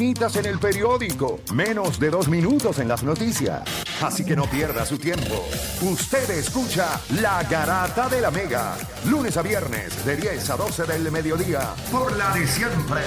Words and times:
en 0.00 0.46
el 0.46 0.58
periódico, 0.58 1.40
menos 1.52 2.00
de 2.00 2.08
dos 2.08 2.26
minutos 2.26 2.78
en 2.78 2.88
las 2.88 3.02
noticias. 3.02 3.60
Así 4.00 4.24
que 4.24 4.34
no 4.34 4.44
pierda 4.44 4.86
su 4.86 4.96
tiempo. 4.96 5.46
Usted 5.82 6.30
escucha 6.30 6.98
La 7.20 7.42
Garata 7.42 8.08
de 8.08 8.22
la 8.22 8.30
Mega, 8.30 8.78
lunes 9.04 9.36
a 9.36 9.42
viernes 9.42 10.02
de 10.06 10.16
10 10.16 10.50
a 10.50 10.56
12 10.56 10.84
del 10.84 11.12
mediodía, 11.12 11.74
por 11.92 12.16
la 12.16 12.32
de 12.32 12.46
siempre, 12.46 13.02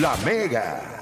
La 0.00 0.16
Mega. 0.24 0.94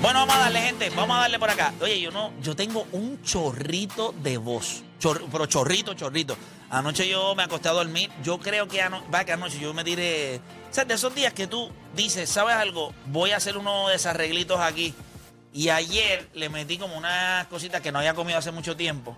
Bueno, 0.00 0.20
vamos 0.20 0.34
a 0.36 0.38
darle, 0.38 0.60
gente. 0.60 0.90
Vamos 0.90 1.16
a 1.16 1.20
darle 1.22 1.40
por 1.40 1.50
acá. 1.50 1.74
Oye, 1.80 2.00
yo 2.00 2.12
no, 2.12 2.30
yo 2.40 2.54
tengo 2.54 2.86
un 2.92 3.20
chorrito 3.22 4.14
de 4.22 4.36
voz. 4.36 4.84
Pero 5.02 5.46
chorrito, 5.46 5.94
chorrito. 5.94 6.36
Anoche 6.70 7.08
yo 7.08 7.34
me 7.34 7.42
acosté 7.42 7.68
a 7.68 7.72
dormir. 7.72 8.10
Yo 8.22 8.38
creo 8.38 8.68
que, 8.68 8.80
ano- 8.80 9.02
va, 9.12 9.24
que 9.24 9.32
anoche 9.32 9.58
yo 9.58 9.74
me 9.74 9.84
tiré. 9.84 10.40
O 10.70 10.74
sea, 10.74 10.84
de 10.84 10.94
esos 10.94 11.14
días 11.14 11.32
que 11.32 11.46
tú 11.46 11.70
dices, 11.94 12.30
¿sabes 12.30 12.54
algo? 12.56 12.94
Voy 13.06 13.32
a 13.32 13.36
hacer 13.36 13.56
uno 13.58 13.88
de 13.88 13.96
esos 13.96 14.06
arreglitos 14.06 14.60
aquí. 14.60 14.94
Y 15.52 15.68
ayer 15.68 16.28
le 16.34 16.48
metí 16.48 16.78
como 16.78 16.96
unas 16.96 17.46
cositas 17.48 17.80
que 17.80 17.92
no 17.92 17.98
había 17.98 18.14
comido 18.14 18.38
hace 18.38 18.52
mucho 18.52 18.76
tiempo. 18.76 19.16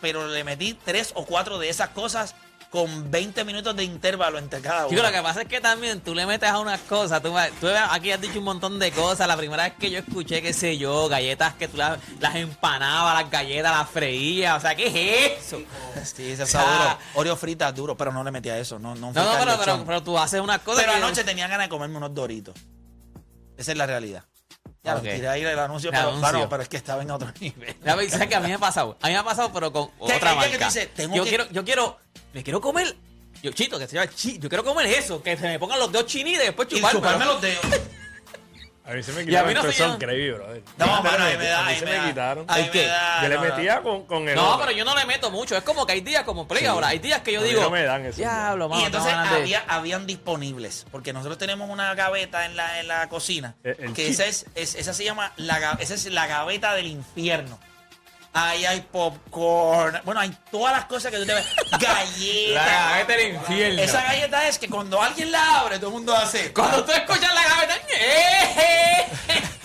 Pero 0.00 0.26
le 0.28 0.44
metí 0.44 0.74
tres 0.84 1.12
o 1.14 1.24
cuatro 1.24 1.58
de 1.58 1.68
esas 1.68 1.90
cosas 1.90 2.34
con 2.70 3.10
20 3.10 3.44
minutos 3.44 3.74
de 3.74 3.84
intervalo 3.84 4.38
entre 4.38 4.60
cada 4.60 4.88
Chico, 4.88 5.00
una. 5.00 5.10
lo 5.10 5.16
que 5.16 5.22
pasa 5.22 5.42
es 5.42 5.48
que 5.48 5.60
también 5.60 6.00
tú 6.00 6.14
le 6.14 6.26
metes 6.26 6.48
a 6.48 6.58
unas 6.58 6.80
cosas. 6.80 7.22
Tú, 7.22 7.32
tú 7.60 7.68
aquí 7.90 8.12
has 8.12 8.20
dicho 8.20 8.38
un 8.38 8.44
montón 8.44 8.78
de 8.78 8.90
cosas. 8.92 9.26
La 9.26 9.36
primera 9.36 9.64
vez 9.64 9.74
que 9.78 9.90
yo 9.90 9.98
escuché, 9.98 10.42
qué 10.42 10.52
sé 10.52 10.76
yo, 10.76 11.08
galletas 11.08 11.54
que 11.54 11.68
tú 11.68 11.78
las, 11.78 11.98
las 12.20 12.34
empanabas, 12.36 13.22
las 13.22 13.30
galletas 13.30 13.76
las 13.76 13.88
freías. 13.88 14.58
O 14.58 14.60
sea, 14.60 14.74
¿qué 14.74 14.86
es 14.86 15.46
eso? 15.46 15.58
Sí, 16.04 16.30
ese 16.32 16.42
O 16.42 16.46
está 16.46 16.62
duro. 16.62 16.98
Oreo 17.14 17.36
frita 17.36 17.72
duro, 17.72 17.96
pero 17.96 18.12
no 18.12 18.22
le 18.22 18.30
metí 18.30 18.48
a 18.50 18.58
eso. 18.58 18.78
No, 18.78 18.94
no, 18.94 19.12
No, 19.12 19.24
no, 19.24 19.38
pero, 19.38 19.58
pero, 19.58 19.84
pero 19.84 20.02
tú 20.02 20.18
haces 20.18 20.40
unas 20.40 20.60
cosas. 20.60 20.84
Pero 20.84 20.96
anoche 20.96 21.24
tenía 21.24 21.48
ganas 21.48 21.66
de 21.66 21.70
comerme 21.70 21.96
unos 21.96 22.14
doritos. 22.14 22.54
Esa 23.56 23.72
es 23.72 23.78
la 23.78 23.86
realidad. 23.86 24.24
Ya 24.84 24.94
Ok. 24.96 25.04
lo 25.04 25.10
tiré 25.10 25.28
ahí 25.28 25.42
el 25.42 25.58
anuncio, 25.58 25.90
pero, 25.90 26.08
anuncio. 26.08 26.20
claro, 26.30 26.48
pero 26.48 26.62
es 26.62 26.68
que 26.68 26.76
estaba 26.76 27.02
en 27.02 27.10
otro 27.10 27.30
nivel. 27.40 27.76
Ya 27.84 27.94
ves, 27.96 28.12
¿sabes 28.12 28.28
que 28.28 28.34
a 28.36 28.40
mí 28.40 28.48
me 28.48 28.54
ha 28.54 28.58
pasado? 28.58 28.96
A 29.02 29.06
mí 29.08 29.12
me 29.12 29.18
ha 29.18 29.24
pasado, 29.24 29.52
pero 29.52 29.72
con 29.72 29.88
¿Qué- 30.06 30.14
otra 30.14 30.34
marca. 30.34 30.50
que 30.52 30.58
tú 30.58 30.64
dices? 30.64 30.94
Tengo 30.94 31.16
yo 31.16 31.24
que- 31.24 31.28
quiero, 31.30 31.50
yo 31.50 31.64
quiero, 31.64 31.98
me 32.32 32.42
quiero 32.42 32.60
comer. 32.60 32.96
Yo, 33.42 33.52
chito, 33.52 33.78
que 33.78 33.86
se 33.86 33.94
llama 33.96 34.10
chi, 34.14 34.38
yo 34.38 34.48
quiero 34.48 34.64
comer 34.64 34.86
eso, 34.86 35.22
que 35.22 35.36
se 35.36 35.46
me 35.46 35.58
pongan 35.58 35.78
los 35.78 35.92
dedos 35.92 36.06
chinitos 36.06 36.42
y 36.42 36.46
después 36.46 36.68
Y 36.72 36.76
chuparme. 36.76 36.98
chuparme 36.98 37.24
los 37.24 37.40
dedos. 37.40 37.64
A 38.88 38.92
mí 38.92 39.02
se 39.02 39.12
me 39.12 39.24
quitaron 39.26 39.52
no 39.54 39.60
el. 39.60 40.62
No, 40.78 40.84
A 40.86 41.02
mí 41.02 41.08
mano, 41.08 41.24
a 41.24 41.28
mí 41.28 41.32
me- 41.32 41.38
me 41.38 41.46
da. 41.48 41.58
a 41.58 41.62
mí 41.64 41.68
ahí 41.72 41.78
se 41.78 41.84
me 41.84 42.08
quitaron. 42.08 42.44
Ahí 42.48 42.60
¿El 42.62 42.66
me 42.68 42.72
qué? 42.72 42.86
da, 42.86 43.22
Yo 43.22 43.28
le 43.28 43.34
no, 43.34 43.40
metía 43.42 43.82
con, 43.82 44.06
con 44.06 44.28
el 44.28 44.34
No, 44.34 44.48
otro. 44.54 44.60
pero 44.66 44.72
yo 44.78 44.84
no 44.86 44.96
le 44.96 45.04
meto 45.04 45.30
mucho. 45.30 45.56
Es 45.56 45.62
como 45.62 45.84
que 45.86 45.92
hay 45.92 46.00
días 46.00 46.24
como 46.24 46.48
play 46.48 46.64
ahora. 46.64 46.88
Hay 46.88 46.98
días 46.98 47.20
que 47.20 47.32
yo 47.32 47.40
A 47.40 47.44
digo. 47.44 47.60
no 47.62 47.70
me 47.70 47.82
dan 47.82 48.06
eso. 48.06 48.16
Diablo, 48.16 48.68
mano, 48.70 48.80
Y 48.82 48.86
entonces 48.86 49.10
tengo 49.10 49.22
ganas 49.22 49.34
de-". 49.36 49.42
había, 49.42 49.64
habían 49.68 50.06
disponibles, 50.06 50.86
porque 50.90 51.12
nosotros 51.12 51.36
tenemos 51.36 51.68
una 51.68 51.94
gaveta 51.94 52.46
en 52.46 52.56
la, 52.56 52.80
en 52.80 52.88
la 52.88 53.08
cocina, 53.10 53.54
El- 53.62 53.76
el 53.78 53.92
que 53.92 54.08
esa, 54.08 54.24
es, 54.24 54.46
es- 54.54 54.74
esa 54.74 54.94
se 54.94 55.04
llama, 55.04 55.32
la, 55.36 55.76
esa 55.80 55.94
es 55.94 56.06
la 56.06 56.26
gaveta 56.26 56.74
del 56.74 56.86
infierno. 56.86 57.58
Ahí 58.32 58.64
hay 58.66 58.82
popcorn, 58.82 60.00
bueno, 60.04 60.20
hay 60.20 60.30
todas 60.50 60.76
las 60.76 60.84
cosas 60.84 61.10
que 61.10 61.18
tú 61.18 61.26
te 61.26 61.34
ves, 61.34 61.46
galletas. 61.80 62.54
La 62.54 62.66
gaveta 62.90 63.12
del 63.16 63.34
infierno. 63.34 63.82
Esa 63.82 64.02
galleta 64.04 64.48
es 64.48 64.58
que 64.58 64.68
cuando 64.68 65.02
alguien 65.02 65.32
la 65.32 65.60
abre, 65.60 65.78
todo 65.78 65.88
el 65.88 65.94
mundo 65.94 66.14
hace. 66.14 66.52
Cuando 66.52 66.84
tú 66.84 66.92
escuchas 66.92 67.34
la 67.34 67.42
gaveta. 67.48 67.76
¡eh! 67.98 69.06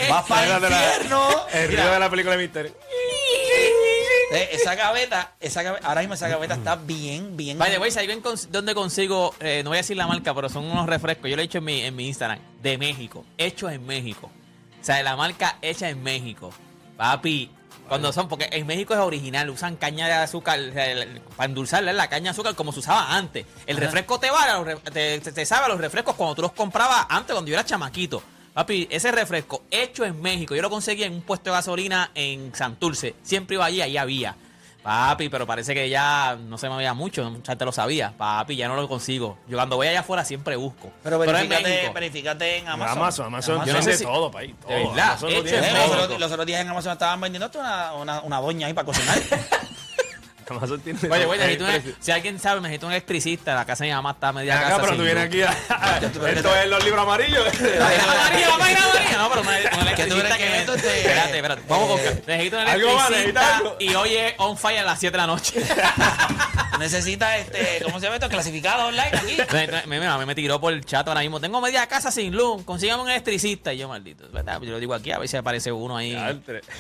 Vas 0.10 0.26
para 0.26 0.44
el 0.44 0.50
Era 0.50 0.60
de 0.60 0.70
la- 0.70 0.78
infierno. 0.96 1.30
El 1.54 1.68
río 1.68 1.92
de 1.92 2.00
la 2.00 2.10
película 2.10 2.36
de 2.36 2.42
Misterio. 2.44 2.76
eh, 4.32 4.50
esa 4.54 4.74
gaveta, 4.76 5.34
esa 5.40 5.62
gaveta, 5.62 5.88
ahora 5.88 6.02
mismo 6.02 6.16
esa 6.16 6.28
gaveta 6.28 6.56
está 6.56 6.76
bien, 6.76 7.38
bien. 7.38 7.58
Vaya, 7.60 7.78
güey, 7.78 7.92
¿sabes 7.92 8.10
cons- 8.24 8.48
dónde 8.50 8.74
consigo? 8.74 9.36
eh, 9.40 9.62
no 9.64 9.70
voy 9.70 9.78
a 9.78 9.82
decir 9.82 9.96
la 9.98 10.08
marca, 10.08 10.34
pero 10.34 10.50
son 10.50 10.66
unos 10.66 10.88
refrescos. 10.88 11.30
Yo 11.30 11.36
lo 11.36 11.42
he 11.42 11.46
hecho 11.46 11.60
en 11.60 11.64
mi, 11.66 11.82
en 11.82 11.96
mi 11.96 12.08
Instagram. 12.08 12.40
De 12.62 12.78
México. 12.78 13.26
Hechos 13.38 13.72
en 13.72 13.86
México. 13.86 14.32
O 14.82 14.84
sea, 14.86 15.02
la 15.04 15.16
marca 15.16 15.58
hecha 15.62 15.90
en 15.90 16.02
México. 16.02 16.52
Papi. 16.98 17.52
Cuando 17.94 18.12
son, 18.12 18.28
porque 18.28 18.50
en 18.52 18.66
México 18.66 18.94
es 18.96 19.00
original, 19.00 19.50
usan 19.52 19.76
caña 19.76 20.08
de 20.08 20.14
azúcar 20.14 20.60
para 21.38 21.46
endulzarla, 21.46 21.94
la 21.94 22.08
caña 22.10 22.24
de 22.24 22.30
azúcar 22.32 22.56
como 22.56 22.72
se 22.72 22.80
usaba 22.80 23.16
antes. 23.16 23.46
El 23.68 23.78
Ajá. 23.78 23.86
refresco 23.86 24.20
te 24.20 24.32
va, 24.32 24.66
te- 24.92 25.20
te 25.20 25.46
sabe 25.46 25.66
a 25.66 25.68
los 25.70 25.80
refrescos 25.80 26.16
cuando 26.16 26.34
tú 26.34 26.42
los 26.42 26.54
comprabas 26.54 27.06
antes, 27.10 27.34
cuando 27.34 27.50
yo 27.50 27.56
era 27.56 27.64
chamaquito. 27.66 28.24
Papi, 28.54 28.88
ese 28.90 29.12
refresco 29.12 29.64
hecho 29.70 30.06
en 30.06 30.22
México, 30.22 30.56
yo 30.56 30.62
lo 30.64 30.70
conseguí 30.72 31.04
en 31.04 31.14
un 31.14 31.22
puesto 31.22 31.52
de 31.52 31.56
gasolina 31.58 32.10
en 32.16 32.54
Santurce. 32.56 33.14
Siempre 33.22 33.56
iba 33.56 33.66
allí, 33.66 33.82
ahí 33.82 33.96
había. 33.98 34.36
Papi, 34.84 35.30
pero 35.30 35.48
parece 35.48 35.74
que 35.74 35.88
ya 35.90 36.36
no 36.38 36.58
se 36.58 36.70
me 36.70 36.76
veía 36.76 36.94
mucho, 36.94 37.24
mucha 37.32 37.54
gente 37.54 37.64
lo 37.66 37.72
sabía. 37.72 38.14
Papi, 38.18 38.56
ya 38.58 38.68
no 38.68 38.76
lo 38.76 38.88
consigo. 38.90 39.38
Yo 39.48 39.56
cuando 39.58 39.78
voy 39.78 39.88
allá 39.88 40.02
afuera 40.02 40.26
siempre 40.26 40.58
busco. 40.58 40.92
Pero 41.02 41.24
en 41.24 41.32
verifícate, 41.32 41.64
México. 41.64 41.94
verifícate 41.94 42.58
en 42.58 42.68
Amazon. 42.68 42.98
Amazon, 42.98 43.26
Amazon, 43.28 43.58
Yo 43.60 43.64
tiene 43.64 43.80
no 43.80 43.84
sé 43.86 43.92
de 43.92 43.98
si- 43.98 44.04
todo, 44.04 44.30
país. 44.30 44.54
Todo. 44.62 44.72
De 44.74 44.84
verdad, 44.86 45.04
Amazon 45.12 45.30
hecho 45.32 45.56
en 45.56 45.74
los, 45.74 45.90
otros, 46.04 46.20
los 46.20 46.32
otros 46.32 46.46
días 46.46 46.62
en 46.62 46.68
Amazon 46.70 46.92
estaban 46.92 47.22
vendiendo 47.22 47.50
una, 47.58 47.94
una, 47.94 48.22
una 48.22 48.42
doña 48.42 48.68
ahí 48.68 48.74
para 48.74 48.86
cocinar. 48.86 49.18
Amazon 50.50 50.82
tiene 50.82 51.00
Oye, 51.00 51.10
todo. 51.10 51.26
güey, 51.28 51.40
necesito 51.40 51.64
una- 51.64 51.82
si 52.02 52.12
alguien 52.12 52.38
sabe, 52.38 52.60
necesito 52.62 52.86
un 52.86 52.92
electricista. 52.92 53.56
La 53.56 53.66
casa 53.66 53.86
de 53.86 53.90
mi 53.90 53.96
mamá 53.96 54.12
está 54.12 54.32
media 54.34 54.54
Ven 54.56 54.64
casa. 54.64 54.76
acá, 54.76 54.84
pero 54.84 54.98
tú 54.98 55.04
vienes 55.04 55.24
aquí 55.26 55.42
a... 55.42 55.48
Ya 55.70 56.00
que 56.02 56.06
Esto 56.08 56.50
te- 56.50 56.64
es 56.64 56.70
los 56.70 56.84
libros 56.84 57.02
amarillos. 57.02 57.44
Espérate. 61.62 61.84
Vamos 61.84 62.00
con 62.00 62.00
eh, 62.00 62.24
Necesito 62.28 62.58
un 62.60 62.68
algo 62.68 62.94
más, 62.96 63.10
necesita 63.10 63.42
electricista 63.42 63.58
algo. 63.58 63.76
y 63.80 63.96
oye 63.96 64.36
on 64.38 64.58
fire 64.58 64.80
a 64.80 64.84
las 64.84 65.00
7 65.00 65.12
de 65.12 65.18
la 65.18 65.28
noche. 65.28 65.62
Necesita, 66.80 67.38
este, 67.38 67.82
¿cómo 67.84 68.00
se 68.00 68.06
llama 68.06 68.16
esto? 68.16 68.28
Clasificado 68.30 68.88
online 68.88 69.12
aquí. 69.14 69.38
Me, 69.54 69.68
me, 69.86 70.00
me- 70.00 70.18
me- 70.18 70.26
me 70.26 70.34
tiró 70.36 70.60
por 70.60 70.74
el 70.74 70.84
chat 70.84 71.08
ahora 71.08 71.22
mismo. 71.22 71.40
Tengo 71.40 71.62
media 71.62 71.86
casa 71.88 72.10
sin 72.12 72.36
luz. 72.36 72.64
Consígame 72.64 73.04
un 73.04 73.10
electricista. 73.10 73.72
Y 73.74 73.78
yo, 73.78 73.88
maldito. 73.88 74.28
¿verdad? 74.32 74.60
Yo 74.62 74.72
lo 74.72 74.80
digo 74.80 74.94
aquí 74.96 75.12
a 75.12 75.20
ver 75.20 75.28
si 75.30 75.38
aparece 75.38 75.72
uno 75.72 75.96
ahí. 75.98 76.14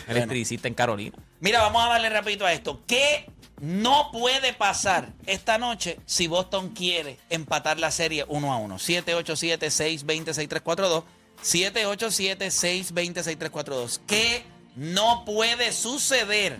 Electricista 0.07 0.67
en 0.67 0.73
Carolina. 0.73 1.16
Mira, 1.39 1.62
vamos 1.62 1.85
a 1.85 1.89
darle 1.89 2.09
rapidito 2.09 2.44
a 2.45 2.51
esto. 2.53 2.81
¿Qué 2.88 3.28
no 3.62 4.09
puede 4.12 4.53
pasar 4.53 5.09
esta 5.28 5.57
noche 5.59 6.00
si 6.06 6.25
Boston 6.28 6.69
quiere 6.69 7.17
empatar 7.29 7.79
la 7.79 7.91
serie 7.91 8.25
1 8.28 8.51
a 8.53 8.57
1? 8.57 8.75
787-620-6342. 8.79 11.03
787-620-6342. 11.44 14.00
¿Qué 14.07 14.44
no 14.75 15.23
puede 15.25 15.72
suceder 15.72 16.59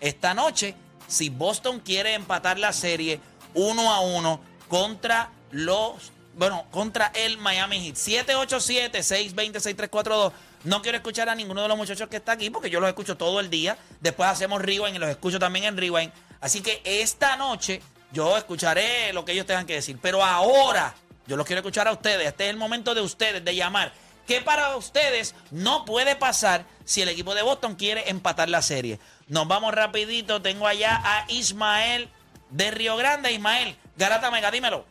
esta 0.00 0.34
noche 0.34 0.74
si 1.08 1.30
Boston 1.30 1.80
quiere 1.80 2.14
empatar 2.14 2.58
la 2.58 2.72
serie 2.72 3.20
1 3.54 3.92
a 3.92 4.00
1 4.00 4.40
contra 4.68 5.30
los 5.50 6.12
bueno, 6.36 6.66
contra 6.70 7.10
el 7.14 7.38
Miami 7.38 7.80
Heat. 7.80 7.94
787-620-6342. 7.94 10.32
No 10.64 10.82
quiero 10.82 10.98
escuchar 10.98 11.30
a 11.30 11.34
ninguno 11.34 11.62
de 11.62 11.68
los 11.68 11.78
muchachos 11.78 12.08
que 12.08 12.16
está 12.16 12.32
aquí 12.32 12.50
porque 12.50 12.68
yo 12.68 12.78
los 12.78 12.88
escucho 12.88 13.16
todo 13.16 13.40
el 13.40 13.48
día. 13.48 13.78
Después 14.00 14.28
hacemos 14.28 14.60
rewind 14.60 14.96
y 14.96 14.98
los 14.98 15.08
escucho 15.08 15.38
también 15.38 15.64
en 15.64 15.78
rewind. 15.78 16.12
Así 16.40 16.60
que 16.60 16.82
esta 16.84 17.36
noche 17.36 17.80
yo 18.12 18.36
escucharé 18.36 19.14
lo 19.14 19.24
que 19.24 19.32
ellos 19.32 19.46
tengan 19.46 19.66
que 19.66 19.72
decir. 19.74 19.98
Pero 20.02 20.22
ahora 20.22 20.94
yo 21.26 21.36
los 21.36 21.46
quiero 21.46 21.60
escuchar 21.60 21.88
a 21.88 21.92
ustedes. 21.92 22.26
Este 22.26 22.44
es 22.44 22.50
el 22.50 22.56
momento 22.56 22.94
de 22.94 23.00
ustedes 23.00 23.42
de 23.42 23.54
llamar. 23.54 23.94
¿Qué 24.26 24.40
para 24.40 24.76
ustedes 24.76 25.34
no 25.50 25.84
puede 25.84 26.16
pasar 26.16 26.64
si 26.84 27.02
el 27.02 27.08
equipo 27.08 27.34
de 27.34 27.42
Boston 27.42 27.76
quiere 27.76 28.10
empatar 28.10 28.48
la 28.48 28.60
serie? 28.60 28.98
Nos 29.28 29.46
vamos 29.46 29.74
rapidito. 29.74 30.42
Tengo 30.42 30.66
allá 30.66 31.00
a 31.04 31.26
Ismael 31.28 32.08
de 32.50 32.70
Río 32.70 32.96
Grande. 32.96 33.32
Ismael, 33.32 33.76
Garata 33.96 34.30
Mega, 34.30 34.50
dímelo. 34.50 34.84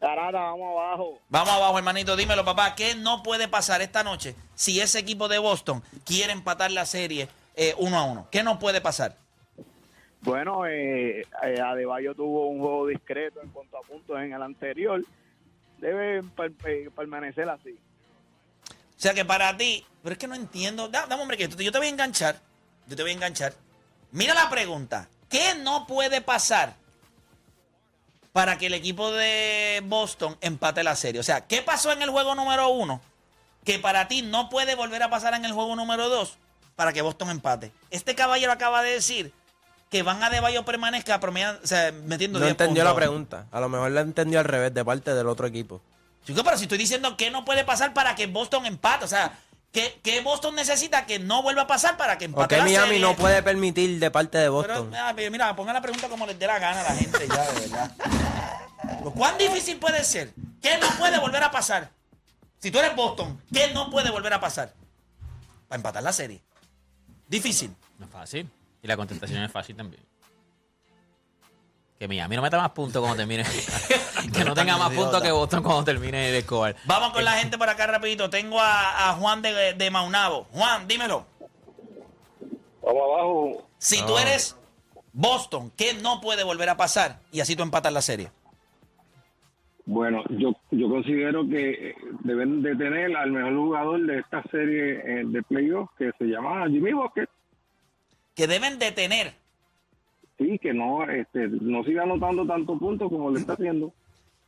Carata, 0.00 0.38
vamos 0.38 0.70
abajo. 0.70 1.18
Vamos 1.28 1.52
abajo, 1.52 1.78
hermanito. 1.78 2.16
Dímelo, 2.16 2.44
papá. 2.44 2.74
¿Qué 2.74 2.94
no 2.94 3.22
puede 3.22 3.48
pasar 3.48 3.82
esta 3.82 4.02
noche 4.02 4.34
si 4.54 4.80
ese 4.80 4.98
equipo 5.00 5.28
de 5.28 5.38
Boston 5.38 5.82
quiere 6.04 6.32
empatar 6.32 6.70
la 6.70 6.86
serie 6.86 7.28
eh, 7.54 7.74
uno 7.78 7.98
a 7.98 8.04
uno? 8.04 8.28
¿Qué 8.30 8.42
no 8.42 8.58
puede 8.58 8.80
pasar? 8.80 9.16
Bueno, 10.22 10.66
eh, 10.66 11.20
eh, 11.42 11.60
Adebayo 11.60 12.14
tuvo 12.14 12.48
un 12.48 12.58
juego 12.58 12.86
discreto 12.86 13.40
en 13.42 13.50
cuanto 13.50 13.76
a 13.76 13.82
puntos 13.82 14.18
en 14.18 14.32
el 14.32 14.42
anterior. 14.42 15.02
Debe 15.78 16.18
eh, 16.18 16.90
permanecer 16.94 17.48
así. 17.48 17.78
O 18.98 19.00
sea 19.00 19.14
que 19.14 19.24
para 19.24 19.56
ti, 19.56 19.86
pero 20.02 20.12
es 20.14 20.18
que 20.18 20.26
no 20.26 20.34
entiendo. 20.34 20.88
Da- 20.88 21.06
Dame, 21.06 21.22
hombre, 21.22 21.36
que 21.36 21.48
yo 21.48 21.72
te- 21.72 21.78
voy 21.78 21.86
a 21.86 21.90
enganchar. 21.90 22.40
Yo 22.88 22.96
te 22.96 23.02
voy 23.02 23.12
a 23.12 23.14
enganchar. 23.14 23.54
Mira 24.10 24.34
la 24.34 24.50
pregunta. 24.50 25.08
¿Qué 25.28 25.54
no 25.54 25.86
puede 25.86 26.20
pasar 26.20 26.74
para 28.32 28.58
que 28.58 28.66
el 28.66 28.74
equipo 28.74 29.10
de 29.12 29.82
Boston 29.84 30.36
empate 30.40 30.82
la 30.82 30.96
serie? 30.96 31.20
O 31.20 31.24
sea, 31.24 31.46
¿qué 31.46 31.62
pasó 31.62 31.92
en 31.92 32.02
el 32.02 32.10
juego 32.10 32.34
número 32.34 32.68
uno 32.70 33.00
que 33.64 33.78
para 33.78 34.08
ti 34.08 34.22
no 34.22 34.48
puede 34.48 34.74
volver 34.74 35.02
a 35.02 35.10
pasar 35.10 35.34
en 35.34 35.44
el 35.44 35.52
juego 35.52 35.76
número 35.76 36.08
dos 36.08 36.38
para 36.76 36.92
que 36.92 37.02
Boston 37.02 37.30
empate? 37.30 37.72
Este 37.90 38.14
caballero 38.14 38.50
acaba 38.52 38.82
de 38.82 38.92
decir 38.94 39.32
que 39.90 40.02
Van 40.02 40.22
Adebayo 40.22 40.64
permanezca 40.64 41.20
promediando, 41.20 41.60
o 41.62 41.66
sea, 41.66 41.92
metiendo 41.92 42.38
No 42.38 42.44
10 42.46 42.52
entendió 42.52 42.84
la 42.84 42.94
pregunta. 42.94 43.46
A 43.52 43.60
lo 43.60 43.68
mejor 43.68 43.90
la 43.90 44.00
entendió 44.02 44.38
al 44.38 44.44
revés 44.44 44.72
de 44.74 44.84
parte 44.84 45.14
del 45.14 45.28
otro 45.28 45.46
equipo. 45.46 45.80
Chico, 46.24 46.44
pero 46.44 46.56
si 46.58 46.64
estoy 46.64 46.78
diciendo 46.78 47.16
que 47.16 47.30
no 47.30 47.44
puede 47.44 47.64
pasar 47.64 47.94
para 47.94 48.14
que 48.14 48.26
Boston 48.26 48.66
empate, 48.66 49.04
o 49.04 49.08
sea, 49.08 49.38
¿qué, 49.72 49.98
qué 50.02 50.20
Boston 50.20 50.54
necesita 50.54 51.06
que 51.06 51.18
no 51.18 51.42
vuelva 51.42 51.62
a 51.62 51.66
pasar 51.66 51.96
para 51.96 52.18
que 52.18 52.26
empate 52.26 52.42
Porque 52.42 52.56
la 52.58 52.64
Miami 52.64 52.86
serie? 52.88 53.00
no 53.00 53.16
puede 53.16 53.42
permitir 53.42 53.98
de 53.98 54.10
parte 54.10 54.36
de 54.38 54.44
Pero, 54.44 54.52
Boston. 54.52 54.94
ah, 54.94 55.14
mira, 55.30 55.56
pongan 55.56 55.74
la 55.74 55.80
pregunta 55.80 56.08
como 56.08 56.26
les 56.26 56.38
dé 56.38 56.46
la 56.46 56.58
gana 56.58 56.80
a 56.80 56.84
la 56.84 56.96
gente 56.96 57.26
ya, 57.28 57.52
de 57.52 57.60
verdad. 57.60 57.92
¿cuán 59.14 59.38
difícil 59.38 59.78
puede 59.78 60.04
ser? 60.04 60.32
¿Qué 60.60 60.76
no 60.78 60.88
puede 60.98 61.18
volver 61.18 61.42
a 61.42 61.50
pasar? 61.50 61.90
Si 62.58 62.70
tú 62.70 62.78
eres 62.78 62.94
Boston, 62.94 63.40
¿qué 63.52 63.72
no 63.72 63.90
puede 63.90 64.10
volver 64.10 64.32
a 64.32 64.40
pasar? 64.40 64.74
Para 65.68 65.76
empatar 65.78 66.02
la 66.02 66.12
serie. 66.12 66.42
Difícil. 67.28 67.74
No 67.98 68.06
es 68.06 68.12
fácil. 68.12 68.50
Y 68.82 68.86
la 68.86 68.96
contestación 68.96 69.42
es 69.42 69.52
fácil 69.52 69.76
también. 69.76 70.02
Que 71.98 72.06
Miami 72.06 72.36
no 72.36 72.42
meta 72.42 72.58
más 72.58 72.70
puntos 72.70 73.00
cuando 73.00 73.16
termine. 73.16 73.44
que 74.32 74.44
no 74.44 74.54
tenga 74.54 74.76
más 74.76 74.92
puntos 74.92 75.20
que 75.20 75.32
Boston 75.32 75.62
cuando 75.62 75.84
termine 75.84 76.30
de 76.30 76.38
Escobar. 76.38 76.76
Vamos 76.86 77.12
con 77.12 77.24
la 77.24 77.32
gente 77.32 77.58
por 77.58 77.68
acá 77.68 77.86
rapidito. 77.86 78.30
Tengo 78.30 78.60
a, 78.60 79.10
a 79.10 79.14
Juan 79.14 79.42
de, 79.42 79.74
de 79.74 79.90
Maunabo. 79.90 80.46
Juan, 80.52 80.86
dímelo. 80.86 81.26
Vamos 82.82 83.02
abajo. 83.02 83.68
Si 83.78 84.04
tú 84.06 84.16
eres 84.16 84.56
Boston, 85.12 85.72
¿qué 85.76 85.94
no 85.94 86.20
puede 86.20 86.44
volver 86.44 86.68
a 86.68 86.76
pasar? 86.76 87.20
Y 87.32 87.40
así 87.40 87.56
tú 87.56 87.62
empatas 87.62 87.92
la 87.92 88.02
serie. 88.02 88.30
Bueno, 89.84 90.22
yo, 90.28 90.52
yo 90.70 90.88
considero 90.88 91.48
que 91.48 91.94
deben 92.20 92.62
de 92.62 92.76
tener 92.76 93.16
al 93.16 93.32
mejor 93.32 93.56
jugador 93.56 94.06
de 94.06 94.18
esta 94.18 94.42
serie 94.50 95.00
eh, 95.02 95.22
de 95.24 95.42
playoffs 95.42 95.90
que 95.96 96.10
se 96.18 96.24
llama 96.26 96.66
Jimmy 96.68 96.92
Bosque. 96.92 97.24
Que 98.34 98.46
deben 98.46 98.78
detener. 98.78 99.34
Sí, 100.38 100.58
que 100.58 100.72
no, 100.72 101.04
este, 101.10 101.48
no 101.48 101.82
siga 101.84 102.04
anotando 102.04 102.46
tantos 102.46 102.78
puntos 102.78 103.10
como 103.10 103.30
le 103.30 103.40
está 103.40 103.54
haciendo. 103.54 103.92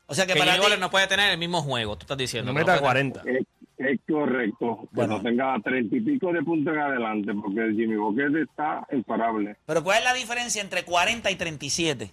O 0.07 0.15
sea 0.15 0.27
que, 0.27 0.35
Que 0.35 0.39
para 0.39 0.55
ti, 0.55 0.61
no 0.81 0.91
puede 0.91 1.07
tener 1.09 1.31
el 1.33 1.39
mismo 1.39 1.63
juego, 1.63 1.97
tú 1.97 2.05
estás 2.05 2.17
diciendo. 2.19 2.53
No 2.53 2.59
meta 2.59 2.73
puede- 2.73 2.81
40. 2.81 3.23
Es, 3.27 3.47
es 3.79 4.01
correcto. 4.09 4.81
Que 4.83 4.89
Bueno. 4.93 5.17
no 5.17 5.23
tenga 5.23 5.57
treinta 5.63 5.97
y 5.97 6.01
pico 6.01 6.33
de 6.33 6.43
puntos 6.43 6.75
en 6.75 6.81
adelante, 6.81 7.33
porque 7.35 7.73
Jimmy 7.75 7.97
Bosque 7.97 8.23
está 8.43 8.87
imparable. 8.93 9.57
pero 9.67 9.83
¿cuál 9.83 9.99
es 9.99 10.05
la 10.05 10.15
diferencia 10.15 10.63
entre 10.63 10.85
40 10.85 11.31
y 11.31 11.37
37? 11.37 12.11